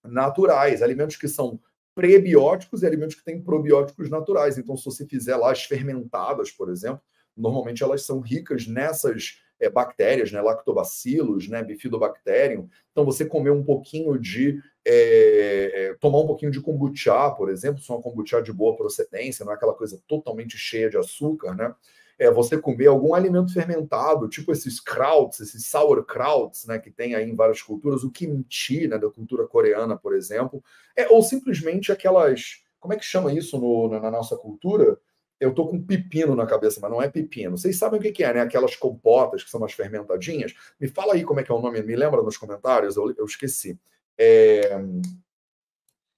naturais, 0.03 0.81
alimentos 0.81 1.15
que 1.15 1.27
são 1.27 1.59
prebióticos 1.95 2.81
e 2.81 2.85
alimentos 2.85 3.15
que 3.15 3.23
têm 3.23 3.41
probióticos 3.41 4.09
naturais. 4.09 4.57
Então, 4.57 4.77
se 4.77 4.85
você 4.85 5.05
fizer 5.05 5.35
lá 5.35 5.51
as 5.51 5.63
fermentadas, 5.63 6.51
por 6.51 6.69
exemplo, 6.69 7.01
normalmente 7.35 7.83
elas 7.83 8.03
são 8.03 8.19
ricas 8.19 8.67
nessas 8.67 9.41
é, 9.59 9.69
bactérias, 9.69 10.31
né, 10.31 10.41
lactobacilos, 10.41 11.49
né, 11.49 11.61
bifidobacterium. 11.63 12.69
Então, 12.91 13.03
você 13.03 13.25
comer 13.25 13.51
um 13.51 13.63
pouquinho 13.63 14.17
de. 14.17 14.61
É, 14.85 15.71
é, 15.73 15.93
tomar 15.95 16.19
um 16.19 16.27
pouquinho 16.27 16.51
de 16.51 16.61
kombucha, 16.61 17.29
por 17.31 17.49
exemplo, 17.49 17.81
se 17.81 17.91
é 17.91 17.93
uma 17.93 18.01
kombucha 18.01 18.41
de 18.41 18.51
boa 18.51 18.75
procedência, 18.75 19.43
não 19.43 19.51
é 19.51 19.55
aquela 19.55 19.73
coisa 19.73 20.01
totalmente 20.07 20.57
cheia 20.57 20.89
de 20.89 20.97
açúcar, 20.97 21.53
né? 21.53 21.75
É 22.19 22.29
você 22.29 22.57
comer 22.57 22.87
algum 22.87 23.15
alimento 23.15 23.53
fermentado, 23.53 24.27
tipo 24.27 24.51
esses 24.51 24.79
krauts, 24.79 25.39
esses 25.39 25.65
sauerkrauts, 25.65 26.65
né, 26.65 26.77
que 26.77 26.91
tem 26.91 27.15
aí 27.15 27.29
em 27.29 27.35
várias 27.35 27.61
culturas, 27.61 28.03
o 28.03 28.11
kimchi, 28.11 28.87
né, 28.87 28.97
da 28.97 29.09
cultura 29.09 29.47
coreana, 29.47 29.97
por 29.97 30.13
exemplo, 30.13 30.61
é, 30.95 31.07
ou 31.07 31.23
simplesmente 31.23 31.91
aquelas, 31.91 32.61
como 32.79 32.93
é 32.93 32.97
que 32.97 33.05
chama 33.05 33.33
isso 33.33 33.57
no, 33.57 33.87
na 33.87 34.11
nossa 34.11 34.35
cultura? 34.35 34.99
eu 35.39 35.53
tô 35.53 35.67
com 35.67 35.81
pepino 35.81 36.35
na 36.35 36.45
cabeça, 36.45 36.79
mas 36.81 36.91
não 36.91 37.01
é 37.01 37.07
pepino. 37.07 37.57
Vocês 37.57 37.77
sabem 37.77 37.99
o 37.99 38.03
que, 38.03 38.11
que 38.11 38.23
é, 38.23 38.33
né? 38.33 38.41
Aquelas 38.41 38.75
compotas 38.75 39.43
que 39.43 39.49
são 39.49 39.59
umas 39.61 39.71
fermentadinhas. 39.71 40.53
Me 40.79 40.87
fala 40.87 41.13
aí 41.13 41.23
como 41.23 41.39
é 41.39 41.43
que 41.43 41.51
é 41.51 41.55
o 41.55 41.61
nome, 41.61 41.81
me 41.81 41.95
lembra 41.95 42.21
nos 42.21 42.37
comentários? 42.37 42.97
Eu, 42.97 43.15
eu 43.17 43.25
esqueci. 43.25 43.79
É... 44.17 44.77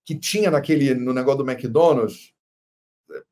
Que 0.04 0.18
tinha 0.18 0.50
naquele, 0.50 0.96
no 0.96 1.14
negócio 1.14 1.44
do 1.44 1.50
McDonald's, 1.50 2.34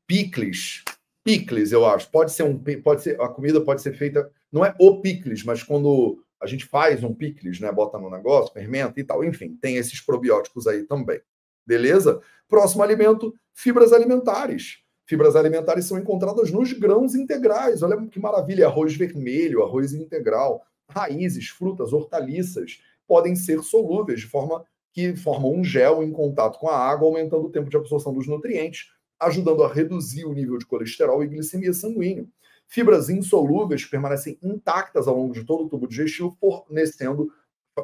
picles. 0.06 0.84
Picles, 1.24 1.72
eu 1.72 1.84
acho. 1.86 2.10
Pode 2.10 2.32
ser 2.32 2.42
um, 2.44 2.58
pode 2.82 3.02
ser, 3.02 3.20
a 3.20 3.28
comida 3.28 3.60
pode 3.60 3.82
ser 3.82 3.92
feita, 3.92 4.30
não 4.50 4.64
é 4.64 4.74
o 4.78 5.00
picles, 5.00 5.44
mas 5.44 5.62
quando 5.62 6.22
a 6.40 6.46
gente 6.46 6.64
faz 6.64 7.04
um 7.04 7.14
picles, 7.14 7.60
né? 7.60 7.70
Bota 7.70 7.98
no 7.98 8.10
negócio, 8.10 8.52
fermenta 8.52 8.98
e 8.98 9.04
tal. 9.04 9.22
Enfim, 9.22 9.56
tem 9.60 9.76
esses 9.76 10.00
probióticos 10.00 10.66
aí 10.66 10.84
também. 10.84 11.20
Beleza? 11.66 12.20
Próximo 12.48 12.82
alimento, 12.82 13.34
fibras 13.52 13.92
alimentares 13.92 14.82
Fibras 15.10 15.34
alimentares 15.34 15.86
são 15.86 15.98
encontradas 15.98 16.52
nos 16.52 16.72
grãos 16.72 17.16
integrais. 17.16 17.82
Olha 17.82 18.00
que 18.06 18.20
maravilha! 18.20 18.68
Arroz 18.68 18.94
vermelho, 18.94 19.60
arroz 19.60 19.92
integral, 19.92 20.62
raízes, 20.88 21.48
frutas, 21.48 21.92
hortaliças 21.92 22.78
podem 23.08 23.34
ser 23.34 23.60
solúveis 23.60 24.20
de 24.20 24.28
forma 24.28 24.64
que 24.92 25.16
formam 25.16 25.52
um 25.52 25.64
gel 25.64 26.00
em 26.04 26.12
contato 26.12 26.60
com 26.60 26.68
a 26.68 26.78
água, 26.78 27.08
aumentando 27.08 27.44
o 27.44 27.50
tempo 27.50 27.68
de 27.68 27.76
absorção 27.76 28.14
dos 28.14 28.28
nutrientes, 28.28 28.92
ajudando 29.20 29.62
a 29.62 29.72
reduzir 29.72 30.24
o 30.24 30.32
nível 30.32 30.58
de 30.58 30.66
colesterol 30.66 31.22
e 31.22 31.28
glicemia 31.28 31.72
sanguínea. 31.72 32.26
Fibras 32.66 33.10
insolúveis 33.10 33.84
permanecem 33.84 34.38
intactas 34.42 35.06
ao 35.06 35.16
longo 35.16 35.34
de 35.34 35.44
todo 35.44 35.64
o 35.64 35.68
tubo 35.68 35.86
digestivo, 35.86 36.36
fornecendo 36.40 37.30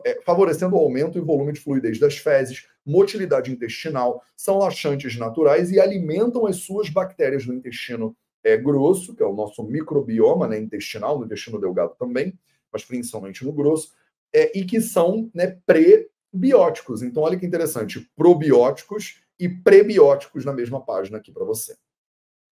é, 0.04 0.20
favorecendo 0.22 0.76
o 0.76 0.78
aumento 0.78 1.16
e 1.16 1.20
volume 1.20 1.52
de 1.52 1.60
fluidez 1.60 1.98
das 1.98 2.18
fezes, 2.18 2.66
motilidade 2.84 3.50
intestinal, 3.50 4.22
são 4.36 4.58
laxantes 4.58 5.16
naturais 5.16 5.70
e 5.70 5.80
alimentam 5.80 6.46
as 6.46 6.56
suas 6.56 6.88
bactérias 6.88 7.46
no 7.46 7.54
intestino 7.54 8.16
é, 8.44 8.56
grosso, 8.56 9.14
que 9.14 9.22
é 9.22 9.26
o 9.26 9.34
nosso 9.34 9.62
microbioma 9.64 10.46
né, 10.48 10.58
intestinal, 10.58 11.18
no 11.18 11.24
intestino 11.24 11.60
delgado 11.60 11.94
também, 11.98 12.38
mas 12.72 12.84
principalmente 12.84 13.44
no 13.44 13.52
grosso, 13.52 13.92
é, 14.32 14.56
e 14.58 14.64
que 14.64 14.80
são 14.80 15.30
né, 15.34 15.58
prebióticos. 15.66 17.02
Então, 17.02 17.22
olha 17.22 17.38
que 17.38 17.46
interessante, 17.46 18.08
probióticos 18.16 19.20
e 19.38 19.48
prebióticos 19.48 20.44
na 20.44 20.52
mesma 20.52 20.84
página 20.84 21.18
aqui 21.18 21.30
para 21.30 21.44
você. 21.44 21.76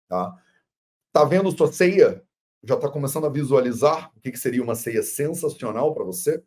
Tá? 0.07 0.35
tá 1.11 1.23
vendo 1.25 1.51
sua 1.51 1.71
ceia? 1.71 2.23
Já 2.63 2.75
está 2.75 2.89
começando 2.89 3.25
a 3.25 3.29
visualizar 3.29 4.11
o 4.15 4.19
que, 4.19 4.31
que 4.31 4.37
seria 4.37 4.63
uma 4.63 4.75
ceia 4.75 5.01
sensacional 5.01 5.93
para 5.93 6.03
você? 6.03 6.43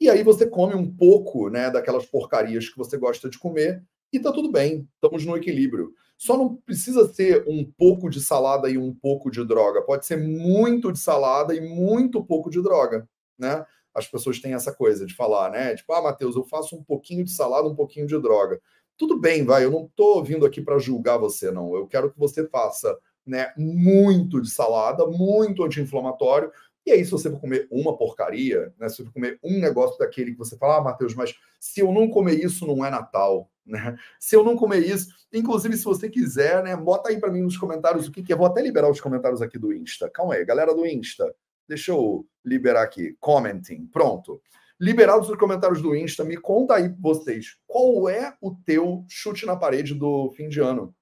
E 0.00 0.10
aí 0.10 0.22
você 0.22 0.46
come 0.46 0.74
um 0.74 0.90
pouco 0.94 1.48
né, 1.48 1.70
daquelas 1.70 2.04
porcarias 2.06 2.68
que 2.68 2.76
você 2.76 2.96
gosta 2.98 3.30
de 3.30 3.38
comer 3.38 3.82
e 4.12 4.20
tá 4.20 4.30
tudo 4.30 4.52
bem, 4.52 4.86
estamos 4.94 5.24
no 5.24 5.36
equilíbrio. 5.36 5.94
Só 6.18 6.36
não 6.36 6.56
precisa 6.56 7.10
ser 7.12 7.44
um 7.48 7.64
pouco 7.64 8.10
de 8.10 8.20
salada 8.20 8.68
e 8.68 8.76
um 8.76 8.94
pouco 8.94 9.30
de 9.30 9.44
droga. 9.44 9.80
Pode 9.80 10.04
ser 10.04 10.16
muito 10.16 10.92
de 10.92 10.98
salada 10.98 11.54
e 11.54 11.60
muito 11.60 12.22
pouco 12.22 12.50
de 12.50 12.62
droga, 12.62 13.08
né? 13.38 13.64
As 13.94 14.06
pessoas 14.06 14.40
têm 14.40 14.54
essa 14.54 14.72
coisa 14.72 15.06
de 15.06 15.14
falar, 15.14 15.50
né? 15.50 15.74
Tipo, 15.74 15.92
ah, 15.94 16.02
Matheus, 16.02 16.36
eu 16.36 16.44
faço 16.44 16.76
um 16.76 16.84
pouquinho 16.84 17.24
de 17.24 17.30
salada, 17.30 17.66
um 17.66 17.74
pouquinho 17.74 18.06
de 18.06 18.20
droga. 18.20 18.60
Tudo 18.96 19.18
bem, 19.18 19.44
vai, 19.44 19.64
eu 19.64 19.70
não 19.70 19.90
tô 19.96 20.22
vindo 20.22 20.46
aqui 20.46 20.60
para 20.60 20.78
julgar 20.78 21.18
você, 21.18 21.50
não. 21.50 21.74
Eu 21.74 21.86
quero 21.86 22.10
que 22.10 22.18
você 22.18 22.46
faça 22.48 22.96
né, 23.26 23.52
muito 23.56 24.40
de 24.40 24.50
salada, 24.50 25.06
muito 25.06 25.64
anti-inflamatório, 25.64 26.50
e 26.84 26.90
aí, 26.90 27.04
se 27.04 27.12
você 27.12 27.30
for 27.30 27.40
comer 27.40 27.68
uma 27.70 27.96
porcaria, 27.96 28.74
né? 28.78 28.88
Se 28.88 29.04
você 29.04 29.10
comer 29.10 29.38
um 29.42 29.60
negócio 29.60 29.96
daquele 29.98 30.32
que 30.32 30.38
você 30.38 30.56
fala, 30.56 30.78
ah, 30.78 30.80
Matheus, 30.80 31.14
mas 31.14 31.32
se 31.60 31.80
eu 31.80 31.92
não 31.92 32.08
comer 32.08 32.44
isso, 32.44 32.66
não 32.66 32.84
é 32.84 32.90
Natal, 32.90 33.48
né? 33.64 33.96
Se 34.18 34.34
eu 34.34 34.42
não 34.42 34.56
comer 34.56 34.80
isso, 34.80 35.08
inclusive, 35.32 35.76
se 35.76 35.84
você 35.84 36.08
quiser, 36.08 36.62
né? 36.64 36.76
Bota 36.76 37.10
aí 37.10 37.20
para 37.20 37.30
mim 37.30 37.42
nos 37.42 37.56
comentários 37.56 38.08
o 38.08 38.12
que, 38.12 38.22
que 38.22 38.32
é. 38.32 38.36
Vou 38.36 38.46
até 38.46 38.60
liberar 38.60 38.90
os 38.90 39.00
comentários 39.00 39.40
aqui 39.40 39.58
do 39.58 39.72
Insta. 39.72 40.10
Calma 40.10 40.34
aí, 40.34 40.44
galera 40.44 40.74
do 40.74 40.84
Insta. 40.84 41.32
Deixa 41.68 41.92
eu 41.92 42.26
liberar 42.44 42.82
aqui. 42.82 43.16
Commenting. 43.20 43.86
Pronto. 43.86 44.42
Liberados 44.82 45.30
os 45.30 45.36
comentários 45.36 45.80
do 45.80 45.94
Insta, 45.94 46.24
me 46.24 46.36
conta 46.36 46.74
aí 46.74 46.92
vocês, 46.98 47.56
qual 47.68 48.08
é 48.08 48.36
o 48.40 48.52
teu 48.66 49.04
chute 49.08 49.46
na 49.46 49.54
parede 49.54 49.94
do 49.94 50.32
fim 50.32 50.48
de 50.48 50.58
ano? 50.58 50.92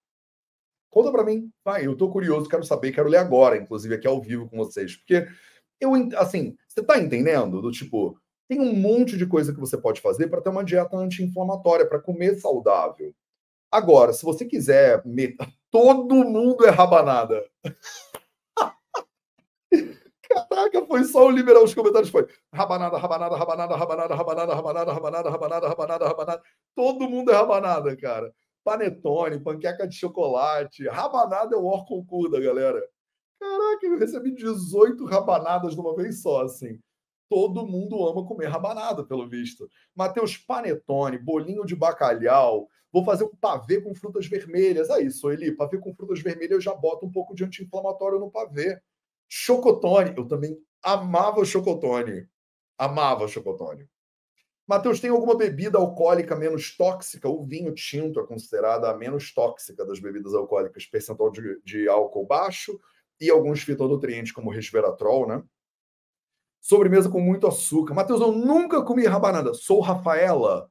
Conta 0.90 1.10
para 1.10 1.24
mim. 1.24 1.50
Vai, 1.64 1.86
eu 1.86 1.96
tô 1.96 2.10
curioso, 2.10 2.46
quero 2.46 2.62
saber, 2.62 2.92
quero 2.92 3.08
ler 3.08 3.16
agora, 3.16 3.56
inclusive 3.56 3.94
aqui 3.94 4.06
ao 4.06 4.20
vivo 4.20 4.46
com 4.50 4.58
vocês, 4.58 4.96
porque 4.96 5.26
eu, 5.80 5.94
assim, 6.18 6.58
você 6.68 6.82
tá 6.82 6.98
entendendo? 6.98 7.62
Do 7.62 7.70
tipo, 7.70 8.20
tem 8.46 8.60
um 8.60 8.74
monte 8.74 9.16
de 9.16 9.24
coisa 9.24 9.50
que 9.50 9.58
você 9.58 9.78
pode 9.78 10.02
fazer 10.02 10.28
para 10.28 10.42
ter 10.42 10.50
uma 10.50 10.62
dieta 10.62 10.94
anti-inflamatória, 10.98 11.88
para 11.88 12.02
comer 12.02 12.38
saudável. 12.38 13.14
Agora, 13.72 14.12
se 14.12 14.22
você 14.22 14.44
quiser, 14.44 15.02
todo 15.72 16.14
mundo 16.16 16.66
é 16.66 16.70
rabanada. 16.70 17.42
Caraca, 20.30 20.86
foi 20.86 21.02
só 21.04 21.26
o 21.26 21.30
liberar 21.30 21.60
os 21.60 21.74
comentários. 21.74 22.08
Foi 22.08 22.24
rabanada, 22.52 22.96
rabanada, 22.96 23.36
rabanada, 23.36 23.76
rabanada, 23.76 24.14
rabanada, 24.14 24.54
rabanada, 24.54 24.92
rabanada, 24.92 25.30
rabanada, 25.30 25.68
rabanada, 25.68 26.06
rabanada. 26.06 26.42
Todo 26.74 27.08
mundo 27.08 27.32
é 27.32 27.34
rabanada, 27.34 27.96
cara. 27.96 28.32
Panetone, 28.62 29.40
panqueca 29.40 29.88
de 29.88 29.96
chocolate. 29.96 30.86
Rabanada 30.88 31.56
é 31.56 31.58
o 31.58 31.64
or 31.64 31.84
concurso 31.84 32.30
da 32.30 32.38
galera. 32.38 32.80
Caraca, 33.40 33.86
eu 33.86 33.98
recebi 33.98 34.32
18 34.32 35.04
rabanadas 35.04 35.74
de 35.74 35.80
uma 35.80 35.96
vez 35.96 36.22
só, 36.22 36.42
assim. 36.42 36.78
Todo 37.28 37.66
mundo 37.66 38.06
ama 38.06 38.24
comer 38.24 38.46
rabanada, 38.46 39.04
pelo 39.04 39.28
visto. 39.28 39.68
Mateus, 39.96 40.36
panetone, 40.36 41.18
bolinho 41.18 41.64
de 41.64 41.74
bacalhau. 41.74 42.68
Vou 42.92 43.04
fazer 43.04 43.24
um 43.24 43.34
pavê 43.40 43.80
com 43.80 43.94
frutas 43.94 44.26
vermelhas. 44.26 44.90
Aí, 44.90 45.10
Soeli, 45.10 45.56
pavê 45.56 45.78
com 45.78 45.94
frutas 45.94 46.20
vermelhas, 46.20 46.52
eu 46.52 46.60
já 46.60 46.74
boto 46.74 47.06
um 47.06 47.10
pouco 47.10 47.34
de 47.34 47.44
anti-inflamatório 47.44 48.18
no 48.18 48.30
pavê. 48.30 48.80
Chocotone, 49.32 50.12
eu 50.16 50.26
também 50.26 50.58
amava 50.82 51.44
chocotone. 51.44 52.28
Amava 52.76 53.28
chocotone. 53.28 53.88
Matheus, 54.66 55.00
tem 55.00 55.10
alguma 55.10 55.36
bebida 55.36 55.78
alcoólica 55.78 56.34
menos 56.34 56.76
tóxica? 56.76 57.28
O 57.28 57.44
vinho 57.44 57.72
tinto 57.72 58.18
é 58.18 58.26
considerada 58.26 58.90
a 58.90 58.96
menos 58.96 59.32
tóxica 59.32 59.84
das 59.86 60.00
bebidas 60.00 60.34
alcoólicas, 60.34 60.84
percentual 60.84 61.30
de, 61.30 61.60
de 61.64 61.88
álcool 61.88 62.26
baixo 62.26 62.78
e 63.20 63.30
alguns 63.30 63.62
fitonutrientes 63.62 64.32
como 64.32 64.50
resveratrol, 64.50 65.28
né? 65.28 65.42
Sobremesa 66.60 67.08
com 67.08 67.20
muito 67.20 67.46
açúcar. 67.46 67.94
Matheus, 67.94 68.20
eu 68.20 68.32
nunca 68.32 68.82
comi 68.82 69.06
rabanada. 69.06 69.54
Sou 69.54 69.80
Rafaela. 69.80 70.68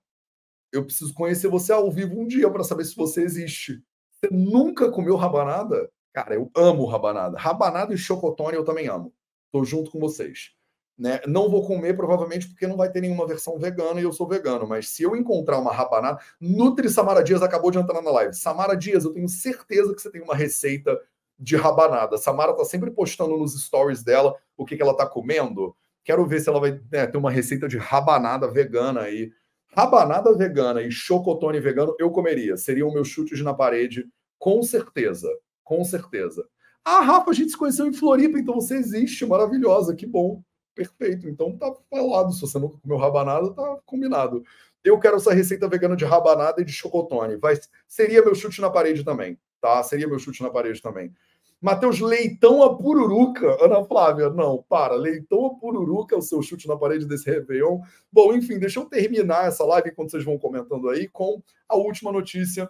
Eu 0.71 0.85
preciso 0.85 1.13
conhecer 1.13 1.47
você 1.47 1.71
ao 1.71 1.89
vivo 1.89 2.19
um 2.19 2.27
dia 2.27 2.49
para 2.49 2.63
saber 2.63 2.83
se 2.85 2.95
você 2.95 3.23
existe. 3.23 3.81
Você 4.11 4.33
nunca 4.33 4.91
comeu 4.91 5.15
rabanada? 5.15 5.89
Cara, 6.13 6.35
eu 6.35 6.49
amo 6.55 6.85
rabanada. 6.85 7.37
Rabanada 7.37 7.93
e 7.93 7.97
chocotone 7.97 8.55
eu 8.55 8.63
também 8.63 8.87
amo. 8.87 9.13
Tô 9.51 9.63
junto 9.63 9.91
com 9.91 9.99
vocês. 9.99 10.51
Né? 10.97 11.21
Não 11.25 11.49
vou 11.49 11.65
comer, 11.65 11.95
provavelmente, 11.95 12.47
porque 12.49 12.67
não 12.67 12.75
vai 12.75 12.91
ter 12.91 12.99
nenhuma 12.99 13.25
versão 13.25 13.57
vegana 13.57 14.01
e 14.01 14.03
eu 14.03 14.11
sou 14.11 14.27
vegano. 14.27 14.67
Mas 14.67 14.89
se 14.89 15.03
eu 15.03 15.15
encontrar 15.15 15.57
uma 15.57 15.71
rabanada. 15.71 16.19
Nutri 16.41 16.89
Samara 16.89 17.23
Dias 17.23 17.41
acabou 17.41 17.71
de 17.71 17.77
entrar 17.77 18.01
na 18.01 18.11
live. 18.11 18.33
Samara 18.33 18.75
Dias, 18.75 19.05
eu 19.05 19.13
tenho 19.13 19.29
certeza 19.29 19.95
que 19.95 20.01
você 20.01 20.11
tem 20.11 20.21
uma 20.21 20.35
receita 20.35 20.99
de 21.39 21.55
rabanada. 21.55 22.17
Samara 22.17 22.53
tá 22.53 22.65
sempre 22.65 22.91
postando 22.91 23.37
nos 23.37 23.53
stories 23.63 24.03
dela 24.03 24.35
o 24.57 24.65
que, 24.65 24.75
que 24.75 24.81
ela 24.81 24.95
tá 24.95 25.05
comendo. 25.05 25.73
Quero 26.03 26.25
ver 26.25 26.41
se 26.41 26.49
ela 26.49 26.59
vai 26.59 26.81
né, 26.91 27.07
ter 27.07 27.17
uma 27.17 27.31
receita 27.31 27.67
de 27.67 27.77
rabanada 27.77 28.51
vegana 28.51 29.01
aí. 29.01 29.31
Rabanada 29.73 30.35
vegana 30.35 30.81
e 30.81 30.91
chocotone 30.91 31.59
vegano 31.59 31.95
eu 31.97 32.11
comeria. 32.11 32.57
Seriam 32.57 32.91
meus 32.91 33.07
chutes 33.07 33.41
na 33.41 33.53
parede, 33.53 34.05
com 34.37 34.61
certeza. 34.61 35.29
Com 35.69 35.85
certeza. 35.85 36.49
Ah, 36.83 37.01
Rafa, 37.01 37.29
a 37.29 37.33
gente 37.33 37.51
se 37.51 37.57
conheceu 37.57 37.85
em 37.85 37.93
Floripa, 37.93 38.39
então 38.39 38.55
você 38.55 38.73
existe, 38.73 39.23
maravilhosa, 39.23 39.95
que 39.95 40.07
bom. 40.07 40.41
Perfeito. 40.73 41.29
Então 41.29 41.55
tá 41.55 41.71
falado. 41.87 42.33
Se 42.33 42.41
você 42.41 42.57
nunca 42.57 42.79
comeu 42.79 42.97
rabanada, 42.97 43.53
tá 43.53 43.77
combinado. 43.85 44.43
Eu 44.83 44.99
quero 44.99 45.17
essa 45.17 45.31
receita 45.31 45.69
vegana 45.69 45.95
de 45.95 46.05
rabanada 46.05 46.59
e 46.59 46.65
de 46.65 46.71
chocotone. 46.71 47.35
Vai, 47.35 47.55
seria 47.87 48.25
meu 48.25 48.33
chute 48.33 48.59
na 48.59 48.71
parede 48.71 49.03
também, 49.03 49.37
tá? 49.61 49.83
Seria 49.83 50.07
meu 50.07 50.17
chute 50.17 50.41
na 50.41 50.49
parede 50.49 50.81
também. 50.81 51.13
Matheus, 51.61 51.99
leitão 51.99 52.63
a 52.63 52.75
pururuca. 52.75 53.63
Ana 53.63 53.85
Flávia, 53.85 54.31
não, 54.31 54.65
para. 54.67 54.95
Leitão 54.95 55.45
a 55.45 55.53
pururuca 55.53 56.15
é 56.15 56.17
o 56.17 56.21
seu 56.23 56.41
chute 56.41 56.67
na 56.67 56.75
parede 56.75 57.05
desse 57.05 57.29
Réveillon. 57.29 57.81
Bom, 58.11 58.33
enfim, 58.33 58.57
deixa 58.57 58.79
eu 58.79 58.85
terminar 58.85 59.45
essa 59.45 59.63
live 59.65 59.91
enquanto 59.91 60.09
vocês 60.09 60.25
vão 60.25 60.39
comentando 60.39 60.89
aí 60.89 61.07
com 61.07 61.43
a 61.67 61.75
última 61.75 62.11
notícia, 62.11 62.67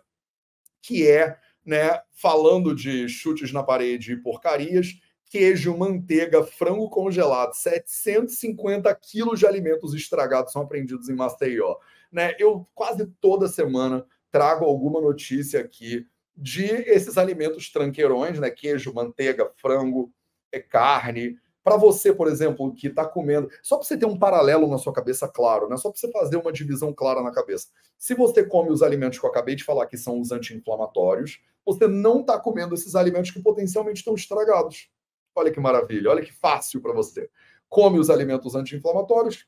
que 0.81 1.07
é, 1.07 1.37
né, 1.69 2.01
falando 2.11 2.73
de 2.73 3.07
chutes 3.07 3.53
na 3.53 3.61
parede 3.61 4.13
e 4.13 4.17
porcarias, 4.17 4.99
queijo, 5.29 5.77
manteiga, 5.77 6.43
frango 6.43 6.89
congelado, 6.89 7.53
750 7.53 8.93
quilos 8.95 9.37
de 9.37 9.45
alimentos 9.45 9.93
estragados 9.93 10.51
são 10.51 10.63
apreendidos 10.63 11.09
em 11.09 11.15
Maceió. 11.15 11.75
Né? 12.11 12.33
Eu 12.39 12.67
quase 12.73 13.05
toda 13.21 13.47
semana 13.47 14.03
trago 14.31 14.65
alguma 14.65 14.99
notícia 14.99 15.59
aqui 15.61 16.07
de 16.35 16.65
esses 16.65 17.19
alimentos 17.19 17.69
tranqueirões, 17.71 18.39
né? 18.39 18.49
Queijo, 18.49 18.91
manteiga, 18.91 19.51
frango, 19.57 20.11
é 20.51 20.59
carne. 20.59 21.37
Para 21.69 21.77
você, 21.77 22.11
por 22.11 22.27
exemplo, 22.27 22.73
que 22.73 22.87
está 22.87 23.05
comendo, 23.05 23.47
só 23.61 23.77
para 23.77 23.85
você 23.85 23.95
ter 23.95 24.07
um 24.07 24.17
paralelo 24.17 24.67
na 24.67 24.79
sua 24.79 24.91
cabeça 24.91 25.27
claro, 25.27 25.69
né? 25.69 25.77
Só 25.77 25.91
para 25.91 25.99
você 25.99 26.11
fazer 26.11 26.35
uma 26.35 26.51
divisão 26.51 26.91
clara 26.91 27.21
na 27.21 27.31
cabeça. 27.31 27.67
Se 27.95 28.15
você 28.15 28.43
come 28.43 28.71
os 28.71 28.81
alimentos 28.81 29.19
que 29.19 29.25
eu 29.27 29.29
acabei 29.29 29.53
de 29.55 29.63
falar 29.63 29.85
que 29.85 29.95
são 29.95 30.19
os 30.19 30.31
anti-inflamatórios, 30.31 31.39
você 31.63 31.87
não 31.87 32.21
está 32.21 32.39
comendo 32.39 32.73
esses 32.73 32.95
alimentos 32.95 33.29
que 33.29 33.39
potencialmente 33.39 33.99
estão 33.99 34.15
estragados. 34.15 34.89
Olha 35.35 35.51
que 35.51 35.59
maravilha, 35.59 36.09
olha 36.09 36.23
que 36.23 36.33
fácil 36.33 36.81
para 36.81 36.91
você. 36.91 37.29
Come 37.69 37.99
os 37.99 38.09
alimentos 38.09 38.55
anti-inflamatórios, 38.55 39.45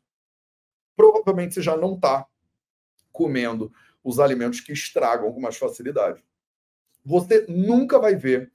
provavelmente 0.95 1.55
você 1.55 1.61
já 1.63 1.75
não 1.75 1.95
está 1.95 2.27
comendo 3.11 3.73
os 4.03 4.19
alimentos 4.19 4.61
que 4.61 4.71
estragam 4.71 5.33
com 5.33 5.41
mais 5.41 5.57
facilidade. 5.57 6.23
Você 7.03 7.47
nunca 7.49 7.97
vai 7.97 8.13
ver 8.13 8.51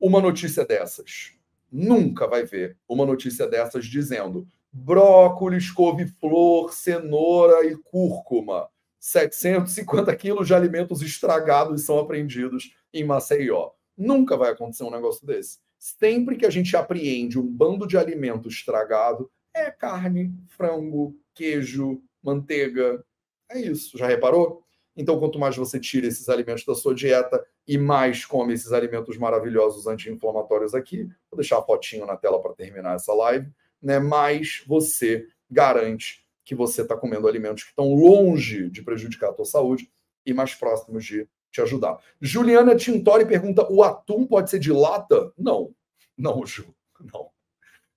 uma 0.00 0.18
notícia 0.18 0.64
dessas. 0.64 1.41
Nunca 1.72 2.26
vai 2.26 2.44
ver 2.44 2.76
uma 2.86 3.06
notícia 3.06 3.46
dessas 3.46 3.86
dizendo 3.86 4.46
brócolis, 4.70 5.70
couve-flor, 5.70 6.72
cenoura 6.72 7.64
e 7.66 7.74
cúrcuma. 7.76 8.68
750 9.00 10.14
quilos 10.16 10.46
de 10.46 10.54
alimentos 10.54 11.00
estragados 11.00 11.84
são 11.84 11.98
apreendidos 11.98 12.74
em 12.92 13.04
Maceió. 13.04 13.70
Nunca 13.96 14.36
vai 14.36 14.52
acontecer 14.52 14.84
um 14.84 14.90
negócio 14.90 15.26
desse. 15.26 15.58
Sempre 15.78 16.36
que 16.36 16.46
a 16.46 16.50
gente 16.50 16.76
apreende 16.76 17.38
um 17.38 17.46
bando 17.46 17.86
de 17.86 17.96
alimento 17.96 18.48
estragado, 18.48 19.30
é 19.54 19.70
carne, 19.70 20.32
frango, 20.48 21.16
queijo, 21.34 22.02
manteiga. 22.22 23.04
É 23.50 23.60
isso. 23.60 23.98
Já 23.98 24.06
reparou? 24.06 24.62
Então, 24.96 25.18
quanto 25.18 25.38
mais 25.38 25.56
você 25.56 25.80
tira 25.80 26.06
esses 26.06 26.28
alimentos 26.28 26.64
da 26.64 26.74
sua 26.74 26.94
dieta 26.94 27.44
e 27.66 27.78
mais 27.78 28.24
come 28.26 28.52
esses 28.52 28.72
alimentos 28.72 29.16
maravilhosos 29.16 29.86
anti-inflamatórios 29.86 30.74
aqui, 30.74 31.04
vou 31.30 31.36
deixar 31.36 31.58
a 31.58 31.62
fotinho 31.62 32.06
na 32.06 32.16
tela 32.16 32.40
para 32.42 32.52
terminar 32.52 32.96
essa 32.96 33.14
live, 33.14 33.50
né? 33.80 33.98
mais 33.98 34.62
você 34.66 35.26
garante 35.50 36.26
que 36.44 36.54
você 36.54 36.82
está 36.82 36.96
comendo 36.96 37.26
alimentos 37.26 37.62
que 37.62 37.70
estão 37.70 37.94
longe 37.94 38.68
de 38.68 38.82
prejudicar 38.82 39.30
a 39.30 39.32
tua 39.32 39.44
saúde 39.44 39.90
e 40.26 40.34
mais 40.34 40.54
próximos 40.54 41.04
de 41.04 41.28
te 41.50 41.60
ajudar. 41.60 41.98
Juliana 42.20 42.74
Tintori 42.74 43.26
pergunta: 43.26 43.66
o 43.70 43.82
atum 43.82 44.26
pode 44.26 44.50
ser 44.50 44.58
de 44.58 44.72
lata? 44.72 45.32
Não, 45.38 45.74
não, 46.16 46.44
Ju, 46.44 46.74
não. 47.12 47.30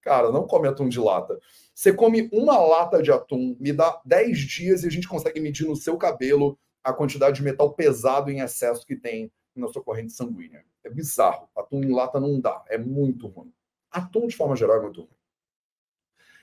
Cara, 0.01 0.31
não 0.31 0.45
come 0.45 0.67
atum 0.67 0.87
de 0.87 0.99
lata. 0.99 1.39
Você 1.73 1.91
come 1.91 2.29
uma 2.31 2.59
lata 2.59 3.01
de 3.01 3.11
atum, 3.11 3.55
me 3.59 3.73
dá 3.73 3.99
10 4.05 4.37
dias 4.37 4.83
e 4.83 4.87
a 4.87 4.91
gente 4.91 5.07
consegue 5.07 5.39
medir 5.39 5.65
no 5.65 5.75
seu 5.75 5.97
cabelo 5.97 6.59
a 6.85 6.93
quantidade 6.93 7.37
de 7.37 7.43
metal 7.43 7.73
pesado 7.73 8.29
em 8.29 8.39
excesso 8.39 8.85
que 8.85 8.95
tem 8.95 9.31
na 9.55 9.67
sua 9.67 9.83
corrente 9.83 10.13
sanguínea. 10.13 10.63
É 10.83 10.89
bizarro. 10.89 11.49
Atum 11.55 11.83
em 11.83 11.91
lata 11.91 12.19
não 12.19 12.39
dá. 12.39 12.63
É 12.67 12.77
muito 12.77 13.27
ruim. 13.27 13.51
Atum, 13.89 14.27
de 14.27 14.35
forma 14.35 14.55
geral, 14.55 14.77
é 14.77 14.81
muito 14.81 15.01
ruim. 15.01 15.09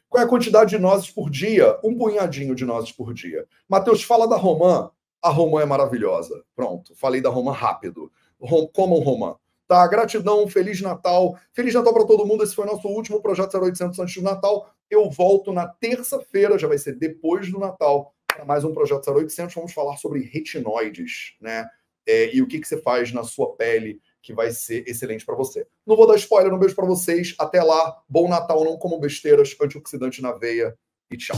Qual 0.08 0.20
é 0.20 0.26
a 0.26 0.28
quantidade 0.28 0.70
de 0.70 0.78
nozes 0.78 1.10
por 1.10 1.30
dia? 1.30 1.78
Um 1.82 1.96
punhadinho 1.96 2.54
de 2.54 2.64
nozes 2.64 2.90
por 2.90 3.14
dia. 3.14 3.46
Matheus, 3.68 4.02
fala 4.02 4.26
da 4.26 4.36
romã. 4.36 4.90
A 5.22 5.30
romã 5.30 5.62
é 5.62 5.64
maravilhosa. 5.64 6.44
Pronto, 6.56 6.94
falei 6.96 7.20
da 7.20 7.30
romã 7.30 7.52
rápido. 7.52 8.10
Rom, 8.40 8.66
comam 8.66 8.98
romã. 8.98 9.36
Tá, 9.68 9.86
gratidão, 9.86 10.48
Feliz 10.48 10.80
Natal. 10.80 11.38
Feliz 11.52 11.72
Natal 11.72 11.94
para 11.94 12.04
todo 12.04 12.26
mundo. 12.26 12.42
Esse 12.42 12.54
foi 12.54 12.66
nosso 12.66 12.88
último 12.88 13.22
projeto 13.22 13.56
0800 13.56 13.98
antes 14.00 14.14
do 14.16 14.22
Natal. 14.22 14.68
Eu 14.90 15.08
volto 15.08 15.52
na 15.52 15.68
terça-feira, 15.68 16.58
já 16.58 16.66
vai 16.66 16.78
ser 16.78 16.96
depois 16.96 17.50
do 17.50 17.58
Natal, 17.58 18.12
para 18.34 18.44
mais 18.44 18.64
um 18.64 18.72
projeto 18.72 19.10
0800. 19.10 19.54
Vamos 19.54 19.72
falar 19.72 19.96
sobre 19.96 20.20
retinoides, 20.20 21.34
né? 21.40 21.66
É, 22.06 22.34
e 22.34 22.42
o 22.42 22.48
que, 22.48 22.60
que 22.60 22.66
você 22.66 22.80
faz 22.80 23.12
na 23.12 23.22
sua 23.22 23.54
pele 23.54 24.00
que 24.22 24.32
vai 24.32 24.52
ser 24.52 24.84
excelente 24.86 25.26
para 25.26 25.34
você. 25.34 25.66
Não 25.86 25.96
vou 25.96 26.06
dar 26.06 26.16
spoiler, 26.16 26.52
um 26.54 26.58
beijo 26.58 26.76
para 26.76 26.86
vocês. 26.86 27.34
Até 27.38 27.62
lá. 27.62 28.00
Bom 28.08 28.28
Natal, 28.28 28.64
não 28.64 28.78
como 28.78 29.00
besteiras, 29.00 29.54
antioxidante 29.60 30.22
na 30.22 30.32
veia 30.32 30.76
e 31.10 31.16
tchau. 31.16 31.36